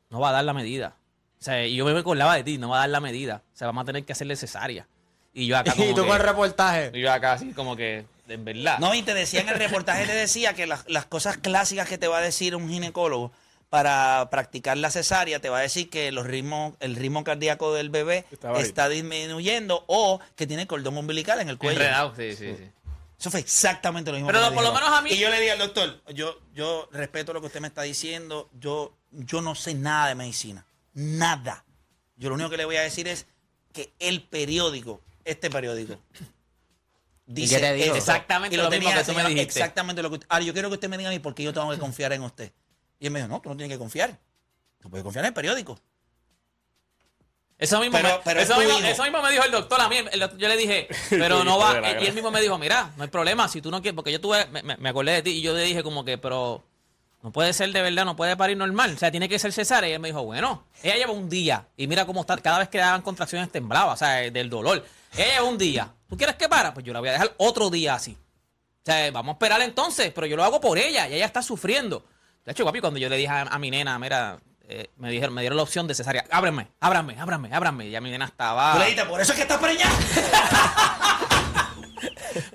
no 0.09 0.19
va 0.19 0.29
a 0.29 0.31
dar 0.33 0.43
la 0.43 0.53
medida. 0.53 0.95
O 1.39 1.43
sea, 1.43 1.65
y 1.65 1.75
yo 1.75 1.85
me 1.85 1.97
acordaba 1.97 2.35
de 2.35 2.43
ti, 2.43 2.57
no 2.57 2.69
va 2.69 2.77
a 2.77 2.79
dar 2.81 2.89
la 2.89 2.99
medida. 2.99 3.41
O 3.53 3.57
sea, 3.57 3.67
vamos 3.67 3.83
a 3.83 3.85
tener 3.85 4.03
que 4.05 4.11
hacerle 4.13 4.35
cesárea. 4.35 4.87
Y 5.33 5.47
yo 5.47 5.57
acá 5.57 5.71
como 5.75 5.85
Y 5.85 5.93
tú 5.93 6.01
que- 6.01 6.07
con 6.07 6.17
el 6.17 6.23
reportaje. 6.23 6.91
y 6.93 7.01
yo 7.01 7.11
acá 7.11 7.33
así 7.33 7.53
como 7.53 7.75
que, 7.75 8.05
en 8.27 8.45
verdad. 8.45 8.79
No, 8.79 8.93
y 8.93 9.01
te 9.01 9.13
decía 9.13 9.41
en 9.41 9.49
el 9.49 9.55
reportaje, 9.55 10.05
te 10.05 10.13
decía 10.13 10.53
que 10.53 10.67
las, 10.67 10.83
las 10.89 11.05
cosas 11.05 11.37
clásicas 11.37 11.87
que 11.87 11.97
te 11.97 12.07
va 12.07 12.17
a 12.17 12.21
decir 12.21 12.55
un 12.55 12.67
ginecólogo 12.69 13.31
para 13.71 14.27
practicar 14.29 14.77
la 14.77 14.91
cesárea, 14.91 15.39
te 15.39 15.47
va 15.47 15.59
a 15.59 15.61
decir 15.61 15.89
que 15.89 16.11
los 16.11 16.27
ritmos, 16.27 16.73
el 16.81 16.97
ritmo 16.97 17.23
cardíaco 17.23 17.73
del 17.73 17.89
bebé 17.89 18.25
Estaba 18.29 18.57
ahí. 18.57 18.63
está 18.65 18.89
disminuyendo 18.89 19.85
o 19.87 20.19
que 20.35 20.45
tiene 20.45 20.67
cordón 20.67 20.97
umbilical 20.97 21.39
en 21.39 21.47
el 21.47 21.57
cuello. 21.57 21.79
Enredado, 21.79 22.13
sí, 22.13 22.35
sí, 22.35 22.53
sí. 22.57 22.69
Eso 23.17 23.31
fue 23.31 23.39
exactamente 23.39 24.11
lo 24.11 24.17
mismo. 24.17 24.27
Pero 24.27 24.41
que 24.43 24.49
me 24.49 24.55
por 24.55 24.63
lo 24.65 24.71
dijo. 24.71 24.81
menos 24.83 24.99
a 24.99 25.01
mí- 25.01 25.11
Y 25.11 25.19
yo 25.19 25.29
le 25.29 25.39
dije 25.39 25.51
al 25.53 25.59
doctor, 25.59 26.01
yo, 26.13 26.37
yo 26.53 26.89
respeto 26.91 27.31
lo 27.31 27.39
que 27.39 27.47
usted 27.47 27.61
me 27.61 27.69
está 27.69 27.83
diciendo, 27.83 28.49
yo, 28.59 28.93
yo 29.11 29.39
no 29.41 29.55
sé 29.55 29.73
nada 29.73 30.09
de 30.09 30.15
medicina, 30.15 30.65
nada. 30.93 31.63
Yo 32.17 32.27
lo 32.27 32.35
único 32.35 32.49
que 32.49 32.57
le 32.57 32.65
voy 32.65 32.75
a 32.75 32.81
decir 32.81 33.07
es 33.07 33.25
que 33.71 33.93
el 33.99 34.21
periódico, 34.23 35.01
este 35.23 35.49
periódico, 35.49 35.97
dice 37.25 37.55
qué 37.55 37.61
te 37.61 37.73
dijo? 37.73 37.85
esto. 37.85 37.97
Exactamente 37.99 38.55
Y 38.55 38.57
lo 38.57 38.63
mismo 38.69 38.79
tenía 38.89 38.97
que 38.97 39.03
tú 39.05 39.11
me 39.13 39.21
enseñado 39.21 39.29
dijiste. 39.29 39.59
Exactamente 39.59 40.01
lo 40.01 40.09
que 40.09 40.15
usted- 40.15 40.27
Ahora, 40.29 40.43
yo 40.43 40.51
quiero 40.51 40.67
que 40.67 40.73
usted 40.75 40.89
me 40.89 40.97
diga 40.97 41.09
a 41.09 41.13
mí 41.13 41.19
por 41.19 41.33
qué 41.33 41.43
yo 41.43 41.53
tengo 41.53 41.71
que 41.71 41.77
confiar 41.79 42.11
en 42.11 42.23
usted. 42.23 42.51
Y 43.01 43.07
él 43.07 43.11
me 43.11 43.19
dijo, 43.19 43.27
no, 43.27 43.41
tú 43.41 43.49
no 43.49 43.57
tienes 43.57 43.75
que 43.75 43.79
confiar. 43.79 44.17
Tú 44.79 44.89
puedes 44.89 45.03
confiar 45.03 45.25
en 45.25 45.29
el 45.29 45.33
periódico. 45.33 45.77
Eso 47.57 47.79
mismo, 47.79 47.97
Pero- 47.97 48.17
me, 48.17 48.21
pero 48.23 48.39
eso, 48.39 48.57
mismo, 48.57 48.79
hijo. 48.79 48.87
eso 48.87 49.03
mismo 49.03 49.21
me 49.21 49.29
dijo 49.31 49.43
el 49.43 49.51
doctor 49.51 49.79
a 49.81 49.87
mí. 49.89 49.97
el 49.97 50.19
doctor- 50.19 50.39
yo 50.39 50.47
le 50.47 50.57
dije, 50.57 50.87
pero 51.09 51.43
no 51.43 51.59
va. 51.59 51.79
Y 52.01 52.05
él 52.07 52.13
mismo 52.13 52.31
me 52.31 52.41
dijo, 52.41 52.57
mira, 52.57 52.91
no 52.97 53.03
hay 53.03 53.09
problema, 53.09 53.47
si 53.49 53.61
tú 53.61 53.69
no 53.69 53.81
quieres, 53.81 53.95
porque 53.95 54.11
yo 54.11 54.19
tuve, 54.21 54.47
me, 54.47 54.63
me- 54.63 54.77
me 54.77 54.89
acordé 54.89 55.11
de 55.13 55.21
ti 55.21 55.29
y 55.31 55.41
yo 55.41 55.53
le 55.53 55.61
dije 55.63 55.83
como 55.83 56.03
que, 56.03 56.17
pero 56.17 56.63
no 57.21 57.31
puede 57.31 57.53
ser 57.53 57.71
de 57.71 57.81
verdad, 57.83 58.03
no 58.05 58.15
puede 58.15 58.35
parir 58.35 58.57
normal, 58.57 58.93
o 58.95 58.97
sea, 58.97 59.11
tiene 59.11 59.29
que 59.29 59.37
ser 59.37 59.53
cesárea. 59.53 59.89
Y 59.89 59.93
él 59.93 59.99
me 59.99 60.07
dijo, 60.07 60.23
bueno, 60.23 60.65
ella 60.81 60.95
lleva 60.95 61.11
un 61.11 61.29
día 61.29 61.67
y 61.77 61.85
mira 61.85 62.05
cómo 62.07 62.21
está, 62.21 62.35
cada 62.37 62.57
vez 62.59 62.69
que 62.69 62.79
le 62.79 62.83
daban 62.83 63.03
contracciones 63.03 63.51
temblaba, 63.51 63.93
o 63.93 63.97
sea, 63.97 64.15
del 64.31 64.49
dolor. 64.49 64.83
Ella 65.13 65.25
lleva 65.33 65.43
un 65.43 65.57
día. 65.59 65.93
¿Tú 66.09 66.17
quieres 66.17 66.35
que 66.37 66.49
para? 66.49 66.73
Pues 66.73 66.83
yo 66.85 66.93
la 66.93 66.99
voy 66.99 67.09
a 67.09 67.13
dejar 67.13 67.33
otro 67.37 67.69
día 67.69 67.93
así. 67.93 68.13
O 68.13 68.85
sea, 68.85 69.11
vamos 69.11 69.33
a 69.33 69.35
esperar 69.35 69.61
entonces, 69.61 70.11
pero 70.15 70.25
yo 70.25 70.35
lo 70.35 70.43
hago 70.43 70.59
por 70.59 70.79
ella 70.79 71.07
y 71.07 71.13
ella 71.13 71.25
está 71.27 71.43
sufriendo. 71.43 72.03
De 72.45 72.51
hecho, 72.51 72.65
papi, 72.65 72.79
cuando 72.81 72.99
yo 72.99 73.07
le 73.09 73.17
dije 73.17 73.29
a, 73.29 73.41
a 73.43 73.59
mi 73.59 73.69
nena, 73.71 73.97
mira, 73.99 74.39
eh, 74.67 74.89
me 74.97 75.09
dijeron, 75.11 75.33
me 75.33 75.41
dieron 75.41 75.57
la 75.57 75.63
opción 75.63 75.87
de 75.87 75.93
cesárea, 75.95 76.25
ábreme, 76.31 76.67
ábrame, 76.79 77.15
ábrame, 77.19 77.53
ábrame. 77.53 77.89
Ya 77.89 78.01
mi 78.01 78.09
nena 78.09 78.25
estaba. 78.25 78.73
Tú 78.73 78.79
le 78.79 78.85
dijiste, 78.85 79.05
por 79.05 79.21
eso 79.21 79.31
es 79.33 79.35
que 79.37 79.41
estás 79.43 79.59
preñada. 79.59 79.91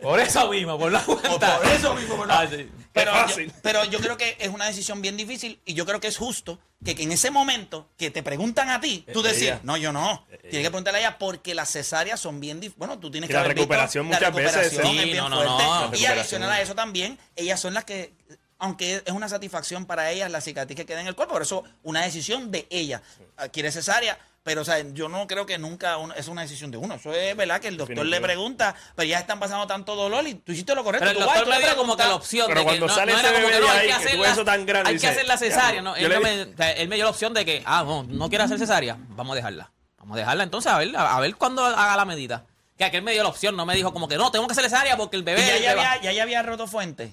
Por 0.03 0.18
eso 0.20 0.49
mismo, 0.51 0.79
por 0.79 0.90
la 0.90 1.01
O 1.07 1.20
cuenta. 1.20 1.59
por 1.59 1.66
eso 1.66 1.94
mismo, 1.94 2.16
¿verdad? 2.18 2.42
Ah, 2.44 2.49
sí. 2.51 2.68
Pero 2.92 3.12
yo, 3.12 3.18
fácil. 3.20 3.53
pero 3.62 3.85
yo 3.85 3.99
creo 4.01 4.16
que 4.16 4.37
es 4.40 4.49
una 4.49 4.64
decisión 4.66 5.03
bien 5.03 5.16
difícil 5.16 5.61
y 5.66 5.75
yo 5.75 5.85
creo 5.85 6.01
que 6.01 6.07
es 6.07 6.16
justo 6.16 6.59
que, 6.85 6.94
que 6.94 7.03
en 7.03 7.12
ese 7.12 7.31
momento 7.31 7.88
que 7.99 8.11
te 8.11 8.22
preguntan 8.22 8.70
a 8.70 8.81
ti, 8.81 9.05
tú 9.12 9.20
Ella. 9.20 9.29
decías, 9.31 9.64
no, 9.64 9.77
yo 9.77 9.92
no. 9.92 10.25
Tienes 10.42 10.62
que 10.62 10.70
preguntarle 10.70 10.99
a 10.99 11.09
ella 11.09 11.18
porque 11.18 11.55
las 11.55 11.70
cesáreas 11.70 12.18
son 12.20 12.40
bien 12.40 12.59
difíciles. 12.61 12.79
Bueno, 12.79 12.99
tú 12.99 13.11
tienes 13.11 13.29
Y 13.29 13.29
que 13.29 13.35
la 13.35 13.40
haber 13.40 13.55
visto, 13.55 13.62
recuperación 13.64 14.09
la 14.09 14.16
muchas 14.16 14.35
veces 14.35 14.55
recuperación 14.55 14.87
es- 14.87 14.92
es 14.96 14.99
Sí, 15.03 15.05
bien 15.11 15.16
no, 15.18 15.29
no, 15.29 15.37
no. 15.37 15.42
Y 15.42 15.83
Recuperación. 15.90 16.18
adicional 16.18 16.51
a 16.53 16.61
eso 16.62 16.75
también, 16.75 17.18
ellas 17.35 17.61
son 17.61 17.75
las 17.75 17.85
que, 17.85 18.14
aunque 18.59 19.03
es 19.05 19.12
una 19.12 19.29
satisfacción 19.29 19.87
para 19.87 20.11
ellas 20.11 20.31
la 20.31 20.40
cicatriz 20.40 20.77
que 20.77 20.87
queda 20.87 21.01
en 21.01 21.07
el 21.07 21.14
cuerpo, 21.14 21.35
por 21.35 21.42
eso 21.42 21.64
una 21.83 22.03
decisión 22.03 22.51
de 22.51 22.66
ella. 22.71 23.03
Ah, 23.37 23.49
Quiere 23.49 23.71
cesárea, 23.71 24.19
pero 24.42 24.62
o 24.62 24.64
sea, 24.64 24.79
yo 24.92 25.09
no 25.09 25.27
creo 25.27 25.45
que 25.45 25.59
nunca 25.59 25.97
un- 25.99 26.12
es 26.12 26.29
una 26.29 26.42
decisión 26.42 26.71
de 26.71 26.77
uno. 26.79 26.95
Eso 26.95 27.12
es 27.12 27.37
verdad 27.37 27.61
que 27.61 27.69
el 27.69 27.77
doctor 27.77 28.07
le 28.07 28.21
pregunta, 28.21 28.75
pero 28.95 29.07
ya 29.09 29.19
están 29.19 29.38
pasando 29.40 29.66
tanto 29.66 29.95
dolor 29.97 30.27
y 30.27 30.35
tú 30.35 30.53
hiciste 30.53 30.75
lo 30.75 30.85
correcto. 30.85 31.07
Pero 31.07 31.19
el 31.19 31.25
tú 31.25 31.29
vas, 31.29 31.37
doctor 31.38 31.55
me 31.59 31.66
dio 31.66 31.77
como 31.77 31.97
que 31.97 32.03
la 32.05 32.14
opción 32.14 32.47
Pero 32.47 32.61
de 32.61 32.64
que 32.64 32.71
cuando 32.71 32.87
no, 32.87 32.95
sale 32.95 33.12
no 33.12 33.19
ese 33.19 33.29
era 33.29 33.35
como 33.37 33.47
bebé 33.49 33.59
que 33.61 33.66
no, 33.66 33.73
de 33.73 33.73
hay 33.73 33.79
ahí, 33.81 33.87
que 33.88 33.92
hacer 33.92 34.19
la- 34.19 34.31
eso 34.33 34.45
tan 34.45 34.66
grande, 34.66 34.88
hay 34.90 34.95
que 34.97 35.01
dice, 35.01 35.09
hacer 35.12 35.27
la 35.27 35.37
cesárea, 35.37 35.83
¿no? 35.83 35.97
Él, 35.97 36.09
le 36.09 36.14
no 36.14 36.21
me, 36.21 36.42
o 36.42 36.57
sea, 36.57 36.71
él 36.73 36.88
me 36.88 36.95
dio 36.97 37.05
la 37.05 37.11
opción 37.11 37.35
de 37.35 37.45
que, 37.45 37.62
ah, 37.66 37.83
no, 37.85 38.05
no 38.05 38.29
quiere 38.29 38.45
hacer 38.45 38.59
cesárea, 38.59 38.97
vamos 39.11 39.33
a 39.33 39.37
dejarla. 39.37 39.73
Vamos 39.99 40.14
a 40.16 40.21
dejarla 40.21 40.45
entonces 40.45 40.71
a 40.73 40.79
ver, 40.79 40.97
a, 40.97 41.16
a 41.16 41.21
ver 41.21 41.35
cuándo 41.35 41.64
haga 41.66 41.97
la 41.97 42.05
medida. 42.05 42.47
Que 42.79 42.85
aquel 42.85 43.03
me 43.03 43.12
dio 43.12 43.23
la 43.23 43.31
opción, 43.31 43.57
no 43.57 43.66
me 43.66 43.75
dijo 43.75 43.92
como 43.92 44.07
que 44.07 44.16
no, 44.16 44.31
tengo 44.31 44.47
que 44.47 44.53
hacer 44.53 44.64
cesárea 44.64 44.97
porque 44.97 45.16
el 45.16 45.23
Y 45.23 45.25
bebé. 45.25 45.47
ya, 45.47 45.59
ya 45.59 45.75
va- 45.75 45.92
había, 45.92 46.03
ya, 46.03 46.12
ya 46.12 46.23
había 46.23 46.42
roto 46.42 46.66
fuente. 46.69 47.12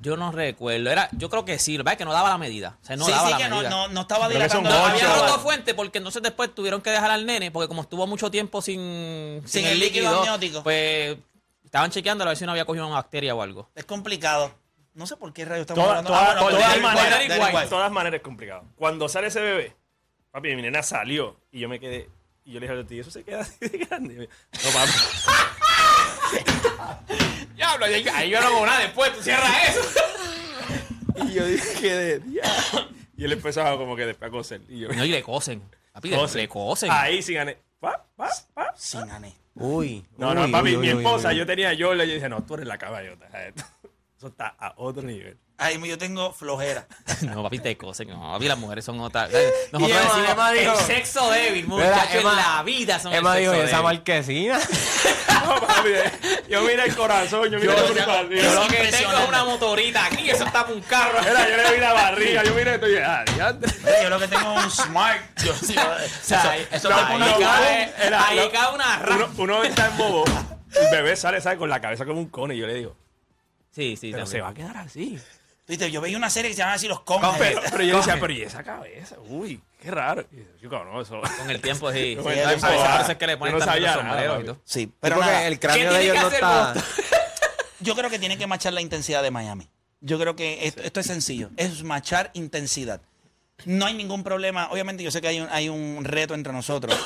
Yo 0.00 0.16
no 0.16 0.32
recuerdo, 0.32 0.90
era, 0.90 1.08
yo 1.12 1.28
creo 1.28 1.44
que 1.44 1.58
sí, 1.58 1.76
lo 1.76 1.80
que 1.80 1.84
pasa 1.84 1.92
es 1.92 1.98
que 1.98 2.04
no 2.06 2.12
daba 2.12 2.30
la 2.30 2.38
medida. 2.38 2.78
O 2.82 2.86
sea, 2.86 2.96
no 2.96 3.04
sí, 3.04 3.10
daba 3.12 3.26
sí, 3.26 3.30
la 3.32 3.38
que 3.38 3.48
no, 3.48 3.56
medida. 3.56 3.70
no, 3.70 3.88
no 3.88 4.00
estaba 4.00 4.28
que 4.28 4.34
son 4.48 4.62
dilatando. 4.64 4.86
Había 4.86 5.14
roto 5.14 5.40
fuente 5.40 5.74
porque 5.74 5.98
entonces 5.98 6.22
después 6.22 6.54
tuvieron 6.54 6.80
que 6.80 6.90
dejar 6.90 7.10
al 7.10 7.26
nene 7.26 7.50
porque 7.50 7.68
como 7.68 7.82
estuvo 7.82 8.06
mucho 8.06 8.30
tiempo 8.30 8.62
sin, 8.62 9.42
Sin 9.44 9.66
el 9.66 9.78
líquido 9.78 10.20
amniótico. 10.20 10.62
pues 10.62 11.18
estaban 11.64 11.90
chequeando 11.90 12.24
a 12.24 12.28
ver 12.28 12.36
si 12.36 12.44
no 12.46 12.52
había 12.52 12.64
cogido 12.64 12.86
una 12.86 12.96
bacteria 12.96 13.34
o 13.34 13.42
algo. 13.42 13.68
Es 13.74 13.84
complicado. 13.84 14.52
No 14.94 15.06
sé 15.06 15.16
por 15.16 15.32
qué 15.32 15.44
rayos 15.44 15.62
estamos 15.62 15.84
Toda- 15.84 15.98
hablando. 15.98 16.10
toda- 16.10 16.32
Ah, 16.32 16.42
bueno, 16.42 16.58
todas 16.58 16.72
Derek 16.74 16.84
White, 16.84 16.96
maneras, 17.00 17.28
de 17.28 17.38
White. 17.56 17.66
todas 17.68 17.92
maneras 17.92 18.18
es 18.18 18.22
complicado. 18.24 18.64
Cuando 18.76 19.08
sale 19.08 19.28
ese 19.28 19.40
bebé, 19.40 19.76
papi, 20.32 20.56
mi 20.56 20.62
nena 20.62 20.82
salió 20.82 21.36
y 21.52 21.60
yo 21.60 21.68
me 21.68 21.78
quedé. 21.78 22.08
Y 22.44 22.52
yo 22.52 22.60
le 22.60 22.66
dije 22.66 22.78
al 22.78 22.86
tío, 22.86 23.02
eso 23.02 23.10
se 23.10 23.22
queda 23.22 23.42
así 23.42 23.56
de 23.68 23.78
grande. 23.84 24.28
No, 24.64 24.70
papi. 24.72 24.92
Diablo, 27.78 27.86
ahí, 27.86 28.04
ahí 28.14 28.30
yo 28.30 28.40
no 28.40 28.46
hago 28.48 28.66
nada 28.66 28.80
después, 28.80 29.12
tú 29.14 29.22
cierras 29.22 29.50
eso. 29.68 29.80
Y 31.28 31.34
yo 31.34 31.44
dije, 31.44 31.80
¿qué 31.80 31.94
de 31.94 32.18
diablo? 32.20 32.88
Y 33.16 33.24
él 33.24 33.32
empezaba 33.32 33.76
como 33.76 33.94
que 33.94 34.06
después 34.06 34.28
a 34.28 34.32
coser. 34.32 34.62
Y 34.68 34.80
yo, 34.80 34.88
No, 34.88 35.04
y 35.04 35.08
le 35.10 35.22
cosen. 35.22 35.62
Papi, 35.92 36.08
le- 36.08 36.16
Cosen. 36.16 36.40
le 36.40 36.48
cosen. 36.48 36.90
Ahí 36.90 37.22
sí 37.22 37.34
gané. 37.34 37.58
Pa, 37.78 38.06
pa, 38.16 38.30
pa. 38.54 38.72
Sin 38.76 39.00
anestesia. 39.10 39.38
Uy. 39.54 40.06
No, 40.16 40.32
no, 40.34 40.44
uy, 40.46 40.52
papi, 40.52 40.70
uy, 40.70 40.76
mi 40.78 40.92
uy, 40.94 40.98
esposa, 41.02 41.28
uy. 41.28 41.36
yo 41.36 41.44
tenía 41.46 41.72
yo, 41.74 41.94
le 41.94 42.06
dije, 42.06 42.28
no, 42.28 42.42
tú 42.44 42.54
eres 42.54 42.66
la 42.66 42.78
caballota. 42.78 43.28
Eso 44.16 44.28
está 44.28 44.54
a 44.58 44.72
otro 44.76 45.02
nivel. 45.02 45.36
Ahí 45.60 45.78
yo 45.86 45.98
tengo 45.98 46.32
flojera. 46.32 46.86
No, 47.22 47.42
papi, 47.42 47.58
te 47.58 47.76
cosen. 47.76 48.08
No, 48.08 48.32
papi, 48.32 48.48
las 48.48 48.56
mujeres 48.58 48.82
son 48.84 48.98
otras. 49.00 49.30
Y 49.30 49.34
Nosotros 49.72 49.90
Emma- 49.90 50.08
decimos 50.14 50.30
Emma 50.30 50.52
dijo- 50.52 50.72
el 50.72 50.84
sexo 50.86 51.30
débil, 51.30 51.66
muchachos, 51.66 52.14
en 52.14 52.20
Emma- 52.20 52.34
la 52.56 52.62
vida 52.62 52.98
son 52.98 53.12
Emma 53.12 53.34
el 53.36 53.40
dijo, 53.42 53.52
sexo 53.52 53.66
¿y 53.66 53.68
esa 53.68 53.82
marquesina? 53.82 54.58
No, 55.44 55.60
papi, 55.66 55.88
eh, 55.90 56.12
yo 56.48 56.62
mira 56.62 56.84
el 56.84 56.94
corazón, 56.94 57.50
yo 57.50 57.58
mira 57.58 57.74
Yo- 57.74 57.78
el 57.78 57.84
principal. 57.92 58.28
Yo 58.30 58.54
lo 58.54 58.68
que 58.68 58.76
tengo 58.90 59.12
es 59.12 59.28
una 59.28 59.44
motorita 59.44 60.06
aquí, 60.06 60.30
eso 60.30 60.44
está 60.44 60.62
para 60.62 60.72
un 60.74 60.80
carro. 60.82 61.18
Mira, 61.20 61.48
yo 61.48 61.56
le 61.56 61.74
vi 61.74 61.80
la 61.80 61.92
barriga, 61.92 62.42
yo 62.44 62.54
miré 62.54 62.74
esto 62.74 62.86
y 62.86 62.90
dije, 62.92 63.04
ah, 63.04 63.24
diantre. 63.34 63.70
Yo 64.02 64.10
lo 64.10 64.18
que 64.18 64.28
tengo 64.28 64.58
es 64.58 64.64
un 64.64 64.70
smart. 64.70 65.20
Yo, 65.44 65.54
sí, 65.54 65.74
O 65.76 66.24
sea, 66.24 66.56
eso, 66.56 66.68
eso 66.76 66.90
no, 66.90 66.96
te 66.96 67.02
ahí, 67.02 67.12
pone 67.12 67.34
cae. 67.38 67.94
Era- 68.06 68.28
ahí 68.28 68.48
cae 68.52 68.74
una 68.74 68.96
rama. 68.98 69.28
Uno, 69.36 69.56
uno 69.58 69.64
está 69.64 69.86
en 69.88 69.96
bobo, 69.98 70.24
el 70.26 70.90
bebé 70.90 71.16
sale, 71.16 71.40
¿sabes? 71.40 71.58
Con 71.58 71.68
la 71.70 71.80
cabeza 71.80 72.04
como 72.06 72.18
un 72.20 72.28
cone. 72.28 72.54
Y 72.54 72.58
yo 72.58 72.66
le 72.66 72.74
digo, 72.74 72.96
Sí, 73.72 73.96
sí, 73.96 74.10
pero 74.12 74.24
también. 74.24 74.26
se 74.26 74.40
va 74.42 74.48
a 74.48 74.54
quedar 74.54 74.76
así. 74.78 75.18
Viste, 75.70 75.88
yo 75.88 76.00
veía 76.00 76.16
una 76.16 76.30
serie 76.30 76.50
que 76.50 76.56
se 76.56 76.62
llama 76.62 76.72
así 76.72 76.88
Los 76.88 77.02
Conges. 77.02 77.30
Pero, 77.38 77.60
pero 77.70 77.84
yo 77.84 77.96
decía, 77.98 78.18
pero 78.18 78.32
¿y 78.32 78.42
esa 78.42 78.64
cabeza? 78.64 79.16
Uy, 79.28 79.60
qué 79.80 79.88
raro. 79.92 80.26
Yo, 80.60 80.68
no, 80.68 81.00
eso. 81.00 81.20
Con 81.38 81.48
el 81.48 81.60
tiempo, 81.60 81.92
sí. 81.92 82.18
Sí, 82.20 82.28
el 82.28 82.64
a 82.64 82.98
veces 82.98 83.16
que 83.16 83.26
le 83.28 83.36
ponen 83.36 83.56
no 83.56 83.64
sabía 83.64 83.94
nada, 83.94 84.02
sombreros 84.02 84.34
y 84.34 84.38
papi. 84.38 84.46
todo. 84.46 84.60
Sí, 84.64 84.92
Pero 84.98 85.16
nada, 85.18 85.46
el 85.46 85.60
cráneo 85.60 85.92
¿Qué 85.92 85.96
de 85.96 86.02
ellos 86.02 86.16
no 86.20 86.28
está... 86.28 86.74
Yo 87.78 87.94
creo 87.94 88.10
que 88.10 88.18
tiene 88.18 88.36
que 88.36 88.48
machar 88.48 88.72
la 88.72 88.80
intensidad 88.80 89.22
de 89.22 89.30
Miami. 89.30 89.68
Yo 90.00 90.18
creo 90.18 90.34
que 90.34 90.66
esto, 90.66 90.82
esto 90.82 90.98
es 90.98 91.06
sencillo. 91.06 91.50
Es 91.56 91.84
machar 91.84 92.32
intensidad. 92.34 93.00
No 93.64 93.86
hay 93.86 93.94
ningún 93.94 94.24
problema. 94.24 94.70
Obviamente, 94.72 95.04
yo 95.04 95.12
sé 95.12 95.20
que 95.20 95.28
hay 95.28 95.40
un, 95.40 95.48
hay 95.52 95.68
un 95.68 96.04
reto 96.04 96.34
entre 96.34 96.52
nosotros 96.52 96.98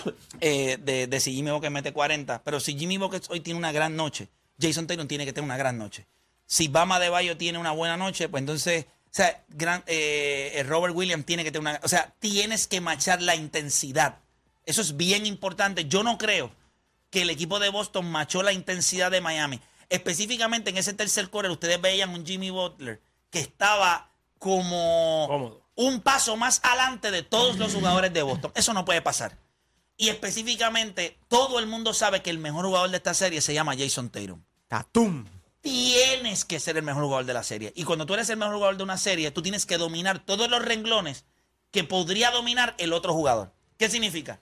eh, 0.42 0.76
de, 0.78 1.06
de 1.06 1.20
si 1.20 1.32
Jimmy 1.32 1.52
Buckets 1.52 1.72
mete 1.72 1.92
40. 1.94 2.42
Pero 2.44 2.60
si 2.60 2.78
Jimmy 2.78 2.98
Buckets 2.98 3.30
hoy 3.30 3.40
tiene 3.40 3.56
una 3.56 3.72
gran 3.72 3.96
noche, 3.96 4.28
Jason 4.60 4.86
Taylor 4.86 5.06
tiene 5.06 5.24
que 5.24 5.32
tener 5.32 5.46
una 5.46 5.56
gran 5.56 5.78
noche. 5.78 6.06
Si 6.52 6.66
Bama 6.66 6.98
de 6.98 7.10
Bayo 7.10 7.36
tiene 7.36 7.58
una 7.58 7.70
buena 7.70 7.96
noche, 7.96 8.28
pues 8.28 8.40
entonces, 8.40 8.86
o 9.04 9.08
sea, 9.12 9.44
gran- 9.50 9.84
eh, 9.86 10.50
eh, 10.56 10.62
Robert 10.64 10.92
Williams 10.96 11.24
tiene 11.24 11.44
que 11.44 11.52
tener 11.52 11.60
una. 11.74 11.80
O 11.84 11.88
sea, 11.88 12.12
tienes 12.18 12.66
que 12.66 12.80
machar 12.80 13.22
la 13.22 13.36
intensidad. 13.36 14.18
Eso 14.66 14.82
es 14.82 14.96
bien 14.96 15.26
importante. 15.26 15.84
Yo 15.84 16.02
no 16.02 16.18
creo 16.18 16.50
que 17.08 17.22
el 17.22 17.30
equipo 17.30 17.60
de 17.60 17.68
Boston 17.68 18.10
machó 18.10 18.42
la 18.42 18.52
intensidad 18.52 19.12
de 19.12 19.20
Miami. 19.20 19.60
Específicamente 19.90 20.70
en 20.70 20.76
ese 20.78 20.92
tercer 20.92 21.28
quarter, 21.30 21.52
ustedes 21.52 21.80
veían 21.80 22.10
un 22.10 22.26
Jimmy 22.26 22.50
Butler 22.50 23.00
que 23.30 23.38
estaba 23.38 24.10
como 24.38 25.26
Cómodo. 25.28 25.62
un 25.76 26.00
paso 26.00 26.36
más 26.36 26.60
adelante 26.64 27.12
de 27.12 27.22
todos 27.22 27.58
los 27.58 27.74
jugadores 27.74 28.12
de 28.12 28.22
Boston. 28.22 28.50
Eso 28.56 28.74
no 28.74 28.84
puede 28.84 29.02
pasar. 29.02 29.38
Y 29.96 30.08
específicamente, 30.08 31.16
todo 31.28 31.60
el 31.60 31.68
mundo 31.68 31.94
sabe 31.94 32.22
que 32.22 32.30
el 32.30 32.38
mejor 32.38 32.64
jugador 32.66 32.90
de 32.90 32.96
esta 32.96 33.14
serie 33.14 33.40
se 33.40 33.54
llama 33.54 33.76
Jason 33.78 34.10
Tatum. 34.10 34.42
Tatum. 34.66 35.26
Tienes 35.60 36.44
que 36.44 36.58
ser 36.58 36.76
el 36.76 36.82
mejor 36.82 37.04
jugador 37.04 37.26
de 37.26 37.34
la 37.34 37.42
serie. 37.42 37.72
Y 37.76 37.84
cuando 37.84 38.06
tú 38.06 38.14
eres 38.14 38.30
el 38.30 38.36
mejor 38.36 38.54
jugador 38.54 38.76
de 38.76 38.82
una 38.82 38.96
serie, 38.96 39.30
tú 39.30 39.42
tienes 39.42 39.66
que 39.66 39.78
dominar 39.78 40.24
todos 40.24 40.48
los 40.48 40.64
renglones 40.64 41.24
que 41.70 41.84
podría 41.84 42.30
dominar 42.30 42.74
el 42.78 42.92
otro 42.92 43.12
jugador. 43.12 43.52
¿Qué 43.76 43.88
significa? 43.88 44.40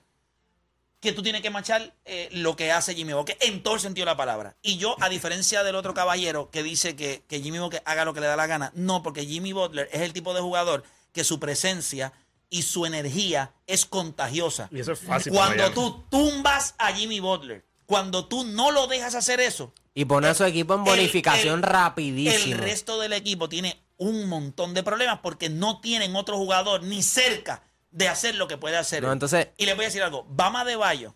Que 0.99 1.11
tú 1.11 1.21
tienes 1.21 1.41
que 1.41 1.49
machar 1.49 1.93
eh, 2.05 2.29
lo 2.31 2.55
que 2.55 2.71
hace 2.71 2.95
Jimmy 2.95 3.13
Butler 3.13 3.37
en 3.41 3.63
todo 3.63 3.75
el 3.75 3.79
sentido 3.79 4.05
de 4.05 4.11
la 4.11 4.17
palabra. 4.17 4.57
Y 4.61 4.77
yo, 4.77 4.95
a 4.99 5.09
diferencia 5.09 5.63
del 5.63 5.75
otro 5.75 5.93
caballero 5.93 6.49
que 6.49 6.63
dice 6.63 6.95
que, 6.95 7.23
que 7.27 7.41
Jimmy 7.41 7.59
Butler 7.59 7.83
haga 7.85 8.05
lo 8.05 8.13
que 8.13 8.21
le 8.21 8.27
da 8.27 8.35
la 8.35 8.47
gana, 8.47 8.71
no, 8.75 9.03
porque 9.03 9.25
Jimmy 9.25 9.53
Butler 9.53 9.89
es 9.91 10.01
el 10.01 10.13
tipo 10.13 10.33
de 10.33 10.41
jugador 10.41 10.83
que 11.13 11.23
su 11.23 11.39
presencia 11.39 12.13
y 12.49 12.63
su 12.63 12.85
energía 12.85 13.53
es 13.67 13.85
contagiosa. 13.85 14.69
Y 14.71 14.79
eso 14.79 14.93
es 14.93 14.99
fácil. 14.99 15.33
Cuando 15.33 15.71
tú 15.71 16.03
tumbas 16.09 16.75
a 16.77 16.91
Jimmy 16.93 17.19
Butler, 17.19 17.63
cuando 17.89 18.25
tú 18.27 18.43
no 18.43 18.69
lo 18.69 18.85
dejas 18.85 19.15
hacer 19.15 19.39
eso, 19.39 19.73
Y 19.95 20.05
pone 20.05 20.27
a 20.27 20.35
su 20.35 20.43
equipo 20.45 20.75
en 20.75 20.81
el- 20.81 20.85
bonificación 20.85 21.55
el- 21.55 21.63
rapidísimo. 21.63 22.53
el 22.53 22.59
resto 22.59 22.99
del 22.99 23.13
equipo 23.13 23.49
tiene 23.49 23.81
un 23.97 24.29
montón 24.29 24.75
de 24.75 24.83
problemas 24.83 25.21
porque 25.23 25.49
no 25.49 25.81
tienen 25.81 26.15
otro 26.15 26.37
jugador 26.37 26.83
ni 26.83 27.01
cerca 27.01 27.63
de 27.89 28.07
hacer 28.07 28.35
lo 28.35 28.47
que 28.47 28.57
puede 28.57 28.77
hacer. 28.77 29.01
No, 29.01 29.11
entonces, 29.11 29.47
Y 29.57 29.65
les 29.65 29.75
voy 29.75 29.85
a 29.85 29.87
decir 29.87 30.03
algo, 30.03 30.23
Bama 30.29 30.63
de 30.65 30.75
Bayo 30.75 31.15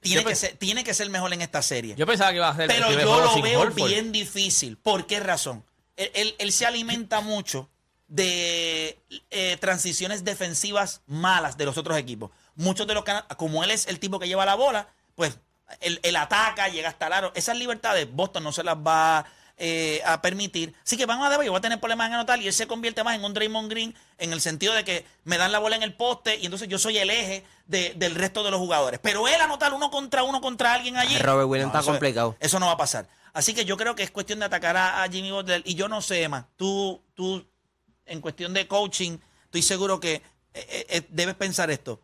tiene, 0.00 0.24
que 0.24 0.34
ser, 0.34 0.56
tiene 0.56 0.82
que 0.82 0.92
ser 0.92 1.08
mejor 1.08 1.32
en 1.32 1.40
esta 1.40 1.62
serie. 1.62 1.94
Yo 1.96 2.04
pensaba 2.04 2.30
que 2.30 2.38
iba 2.38 2.48
a 2.48 2.56
ser 2.56 2.62
el 2.62 2.68
Pero 2.76 2.90
yo 2.90 3.20
lo 3.20 3.40
veo 3.40 3.60
Horford. 3.60 3.86
bien 3.88 4.10
difícil. 4.10 4.76
¿Por 4.76 5.06
qué 5.06 5.20
razón? 5.20 5.64
Él, 5.94 6.10
él- 6.14 6.34
él 6.40 6.50
se 6.52 6.66
alimenta 6.66 7.20
mucho 7.20 7.70
de 8.08 8.98
eh, 9.30 9.56
transiciones 9.60 10.24
defensivas 10.24 11.02
malas 11.06 11.56
de 11.56 11.64
los 11.66 11.78
otros 11.78 11.96
equipos. 11.96 12.32
Muchos 12.56 12.88
de 12.88 12.94
los 12.94 13.04
como 13.36 13.62
él 13.62 13.70
es 13.70 13.86
el 13.86 14.00
tipo 14.00 14.18
que 14.18 14.26
lleva 14.26 14.44
la 14.44 14.56
bola, 14.56 14.88
pues 15.18 15.36
él, 15.80 15.98
él 16.04 16.14
ataca, 16.16 16.68
llega 16.68 16.88
hasta 16.88 17.08
el 17.08 17.12
aro. 17.12 17.32
Esas 17.34 17.58
libertades 17.58 18.08
Boston 18.10 18.44
no 18.44 18.52
se 18.52 18.62
las 18.62 18.76
va 18.76 19.26
eh, 19.56 20.00
a 20.06 20.22
permitir. 20.22 20.72
Así 20.86 20.96
que 20.96 21.04
van 21.06 21.20
a 21.20 21.28
Debayo, 21.28 21.50
va 21.50 21.58
a 21.58 21.60
tener 21.60 21.80
problemas 21.80 22.06
en 22.06 22.14
anotar 22.14 22.40
y 22.40 22.46
él 22.46 22.52
se 22.52 22.68
convierte 22.68 23.02
más 23.02 23.16
en 23.16 23.24
un 23.24 23.34
Draymond 23.34 23.68
Green 23.68 23.92
en 24.18 24.32
el 24.32 24.40
sentido 24.40 24.72
de 24.72 24.84
que 24.84 25.04
me 25.24 25.36
dan 25.36 25.50
la 25.50 25.58
bola 25.58 25.74
en 25.74 25.82
el 25.82 25.92
poste 25.94 26.36
y 26.36 26.44
entonces 26.44 26.68
yo 26.68 26.78
soy 26.78 26.98
el 26.98 27.10
eje 27.10 27.44
de- 27.66 27.92
del 27.96 28.14
resto 28.14 28.44
de 28.44 28.52
los 28.52 28.60
jugadores. 28.60 29.00
Pero 29.02 29.26
él 29.26 29.40
anotar 29.40 29.74
uno 29.74 29.90
contra 29.90 30.22
uno 30.22 30.40
contra 30.40 30.74
alguien 30.74 30.96
allí. 30.96 31.18
Robert 31.18 31.48
Williams 31.48 31.70
está 31.70 31.80
eso- 31.80 31.90
complicado. 31.90 32.36
Eso 32.38 32.60
no 32.60 32.66
va 32.66 32.72
a 32.72 32.76
pasar. 32.76 33.08
Así 33.32 33.52
que 33.52 33.64
yo 33.64 33.76
creo 33.76 33.96
que 33.96 34.04
es 34.04 34.12
cuestión 34.12 34.38
de 34.38 34.44
atacar 34.44 34.76
a, 34.76 35.02
a 35.02 35.08
Jimmy 35.10 35.32
Butler. 35.32 35.62
Y 35.66 35.74
yo 35.74 35.88
no 35.88 36.00
sé, 36.00 36.22
Emma, 36.22 36.46
tú, 36.56 37.02
tú, 37.14 37.44
en 38.06 38.20
cuestión 38.20 38.54
de 38.54 38.66
coaching, 38.68 39.18
estoy 39.46 39.62
seguro 39.62 39.98
que 40.00 40.22
eh, 40.54 40.86
eh, 40.88 41.02
debes 41.10 41.34
pensar 41.34 41.68
esto. 41.70 42.00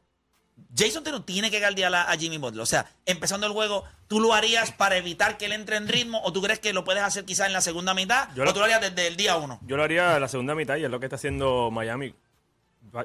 Jason 0.76 1.04
Tatum 1.04 1.22
tiene 1.22 1.50
que 1.50 1.60
guardiar 1.60 1.94
a, 1.94 2.10
a 2.10 2.16
Jimmy 2.16 2.38
Butler. 2.38 2.60
O 2.62 2.66
sea, 2.66 2.86
empezando 3.06 3.46
el 3.46 3.52
juego, 3.52 3.84
¿tú 4.08 4.20
lo 4.20 4.34
harías 4.34 4.72
para 4.72 4.96
evitar 4.96 5.36
que 5.38 5.46
él 5.46 5.52
entre 5.52 5.76
en 5.76 5.86
ritmo? 5.88 6.20
¿O 6.24 6.32
tú 6.32 6.42
crees 6.42 6.58
que 6.60 6.72
lo 6.72 6.84
puedes 6.84 7.02
hacer 7.02 7.24
quizás 7.24 7.46
en 7.46 7.52
la 7.52 7.60
segunda 7.60 7.94
mitad? 7.94 8.28
Yo 8.34 8.42
¿O 8.42 8.46
lo- 8.46 8.52
tú 8.52 8.58
lo 8.60 8.64
harías 8.64 8.80
desde 8.80 9.06
el 9.06 9.16
día 9.16 9.36
uno? 9.36 9.60
Yo 9.66 9.76
lo 9.76 9.82
haría 9.84 10.18
la 10.18 10.28
segunda 10.28 10.54
mitad 10.54 10.76
y 10.76 10.84
es 10.84 10.90
lo 10.90 10.98
que 11.00 11.06
está 11.06 11.16
haciendo 11.16 11.70
Miami. 11.70 12.14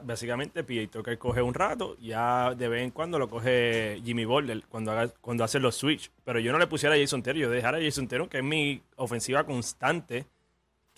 Básicamente, 0.03 0.63
PJ 0.63 0.87
Tucker 0.91 1.17
coge 1.17 1.41
un 1.41 1.53
rato, 1.53 1.95
ya 1.99 2.53
de 2.53 2.67
vez 2.67 2.83
en 2.83 2.91
cuando 2.91 3.17
lo 3.17 3.29
coge 3.29 3.99
Jimmy 4.03 4.25
Butler 4.25 4.63
cuando, 4.67 4.91
haga, 4.91 5.07
cuando 5.21 5.43
hace 5.43 5.57
los 5.59 5.75
switch. 5.75 6.11
Pero 6.25 6.39
yo 6.39 6.51
no 6.51 6.59
le 6.59 6.67
pusiera 6.67 6.93
a 6.95 6.97
Jason 6.99 7.23
Terry, 7.23 7.39
yo 7.39 7.49
dejara 7.49 7.77
a 7.77 7.81
Jason 7.81 8.07
Terry, 8.07 8.27
que 8.27 8.39
es 8.39 8.43
mi 8.43 8.83
ofensiva 8.97 9.45
constante, 9.45 10.27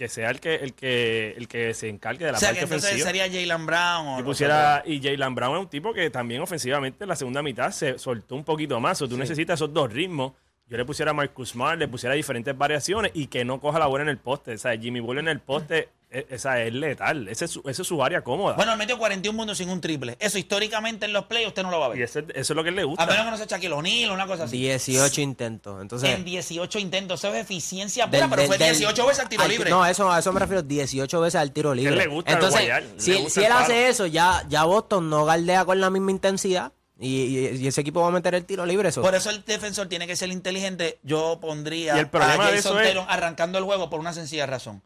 que 0.01 0.09
sea 0.09 0.31
el 0.31 0.39
que, 0.39 0.55
el 0.55 0.73
que, 0.73 1.35
el 1.37 1.47
que 1.47 1.75
se 1.75 1.87
encargue 1.87 2.25
de 2.25 2.31
la 2.31 2.39
O 2.39 2.41
sea, 2.41 2.49
que 2.49 2.61
parte 2.61 2.73
entonces 2.73 3.03
ofensiva. 3.03 3.11
sería 3.11 3.47
Jalen 3.47 3.67
Brown 3.67 4.19
o 4.19 4.23
pusiera, 4.25 4.81
y 4.83 4.99
Jalen 4.99 5.35
Brown 5.35 5.57
es 5.57 5.61
un 5.61 5.69
tipo 5.69 5.93
que 5.93 6.09
también 6.09 6.41
ofensivamente 6.41 7.03
en 7.03 7.07
la 7.07 7.15
segunda 7.15 7.43
mitad 7.43 7.69
se 7.69 7.99
soltó 7.99 8.33
un 8.33 8.43
poquito 8.43 8.79
más. 8.79 8.99
O 9.03 9.07
tú 9.07 9.15
necesitas 9.15 9.59
esos 9.59 9.71
dos 9.71 9.93
ritmos. 9.93 10.33
Yo 10.71 10.77
le 10.77 10.85
pusiera 10.85 11.11
a 11.11 11.13
Marcus 11.13 11.49
Smart, 11.49 11.77
le 11.77 11.89
pusiera 11.89 12.15
diferentes 12.15 12.57
variaciones 12.57 13.11
y 13.13 13.27
que 13.27 13.43
no 13.43 13.59
coja 13.59 13.77
la 13.77 13.87
bola 13.87 14.03
en 14.03 14.09
el 14.09 14.17
poste. 14.17 14.53
O 14.53 14.57
sea, 14.57 14.71
Jimmy 14.79 15.01
Butler 15.01 15.25
en 15.25 15.27
el 15.27 15.41
poste, 15.41 15.89
e- 16.09 16.27
esa 16.29 16.61
es 16.61 16.73
letal. 16.73 17.27
Esa 17.27 17.43
es 17.43 17.51
su, 17.51 17.59
esa 17.67 17.81
es 17.81 17.87
su 17.89 18.01
área 18.01 18.21
cómoda. 18.23 18.55
Bueno, 18.55 18.71
él 18.71 18.77
metió 18.77 18.97
41 18.97 19.37
puntos 19.37 19.57
sin 19.57 19.69
un 19.69 19.81
triple. 19.81 20.15
Eso 20.17 20.37
históricamente 20.37 21.05
en 21.07 21.11
los 21.11 21.25
playoffs 21.25 21.49
usted 21.49 21.63
no 21.63 21.71
lo 21.71 21.79
va 21.81 21.87
a 21.87 21.89
ver. 21.89 21.97
y 21.99 22.03
eso, 22.03 22.19
es- 22.19 22.25
eso 22.29 22.53
es 22.53 22.55
lo 22.55 22.63
que 22.63 22.71
le 22.71 22.83
A 22.83 22.85
gusta. 22.85 23.05
menos 23.05 23.25
que 23.25 23.31
no 23.31 23.37
sea 23.37 23.47
Shaquille 23.47 23.73
O'Neal 23.73 24.11
o 24.11 24.13
una 24.13 24.27
cosa 24.27 24.45
así. 24.45 24.57
18 24.59 25.19
intentos. 25.19 25.81
Entonces, 25.81 26.09
en 26.09 26.23
18 26.23 26.79
intentos. 26.79 27.19
Eso 27.19 27.33
es 27.35 27.41
eficiencia 27.41 28.05
pura, 28.07 28.19
del- 28.21 28.29
pero 28.29 28.41
del- 28.43 28.47
fue 28.47 28.57
del- 28.57 28.69
18 28.69 29.05
veces 29.07 29.23
al 29.23 29.27
tiro 29.29 29.43
al- 29.43 29.49
libre. 29.49 29.69
No, 29.69 29.85
eso, 29.85 30.09
a 30.09 30.19
eso 30.19 30.31
me 30.31 30.39
refiero, 30.39 30.61
18 30.63 31.19
veces 31.19 31.41
al 31.41 31.51
tiro 31.51 31.73
libre. 31.75 31.97
le 31.97 32.07
gusta 32.07 32.31
Entonces, 32.31 32.61
guayar, 32.61 32.83
le 32.83 32.97
si, 33.01 33.13
gusta 33.15 33.29
si 33.29 33.39
el 33.41 33.45
él 33.47 33.51
hace 33.51 33.89
eso, 33.89 34.05
ya, 34.05 34.41
ya 34.47 34.63
Boston 34.63 35.09
no 35.09 35.25
galdea 35.25 35.65
con 35.65 35.81
la 35.81 35.89
misma 35.89 36.11
intensidad 36.11 36.71
y, 37.01 37.07
y- 37.25 37.57
y 37.57 37.67
ese 37.67 37.81
equipo 37.81 37.99
va 38.01 38.07
a 38.07 38.11
meter 38.11 38.35
el 38.35 38.45
tiro 38.45 38.65
libre. 38.65 38.89
Eso. 38.89 39.01
Por 39.01 39.15
eso 39.15 39.29
el 39.29 39.43
defensor 39.43 39.87
tiene 39.87 40.07
que 40.07 40.15
ser 40.15 40.29
inteligente. 40.29 40.99
Yo 41.03 41.39
pondría 41.41 41.97
Y 41.97 41.99
el 41.99 42.09
problema 42.09 42.45
a 42.45 42.51
de 42.51 42.57
Jason 42.57 42.77
eso 42.77 42.79
es- 42.81 42.93
Tatum 42.93 43.05
arrancando 43.09 43.57
el 43.57 43.63
juego 43.65 43.89
por 43.89 43.99
una 43.99 44.13
sencilla 44.13 44.45
razón. 44.45 44.81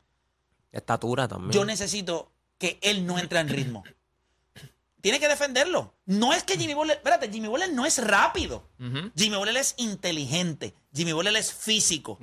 Estatura 0.72 1.28
también. 1.28 1.52
Yo 1.52 1.66
necesito 1.66 2.32
que 2.58 2.80
él 2.82 3.06
no 3.06 3.20
entre 3.20 3.40
en 3.40 3.50
ritmo. 3.50 3.84
Tiene 5.02 5.20
que 5.20 5.28
defenderlo. 5.28 5.94
No 6.06 6.34
es 6.34 6.44
que 6.44 6.58
Jimmy 6.58 6.74
Butler, 6.74 6.98
espérate, 6.98 7.30
Jimmy 7.32 7.48
Butler 7.48 7.72
no 7.74 7.86
es 7.86 8.04
rápido. 8.04 8.68
Jimmy 9.16 9.36
Butler 9.38 9.58
es 9.58 9.76
inteligente. 9.78 10.74
Jimmy 10.94 11.14
Butler 11.14 11.36
es 11.36 11.54
físico. 11.54 12.18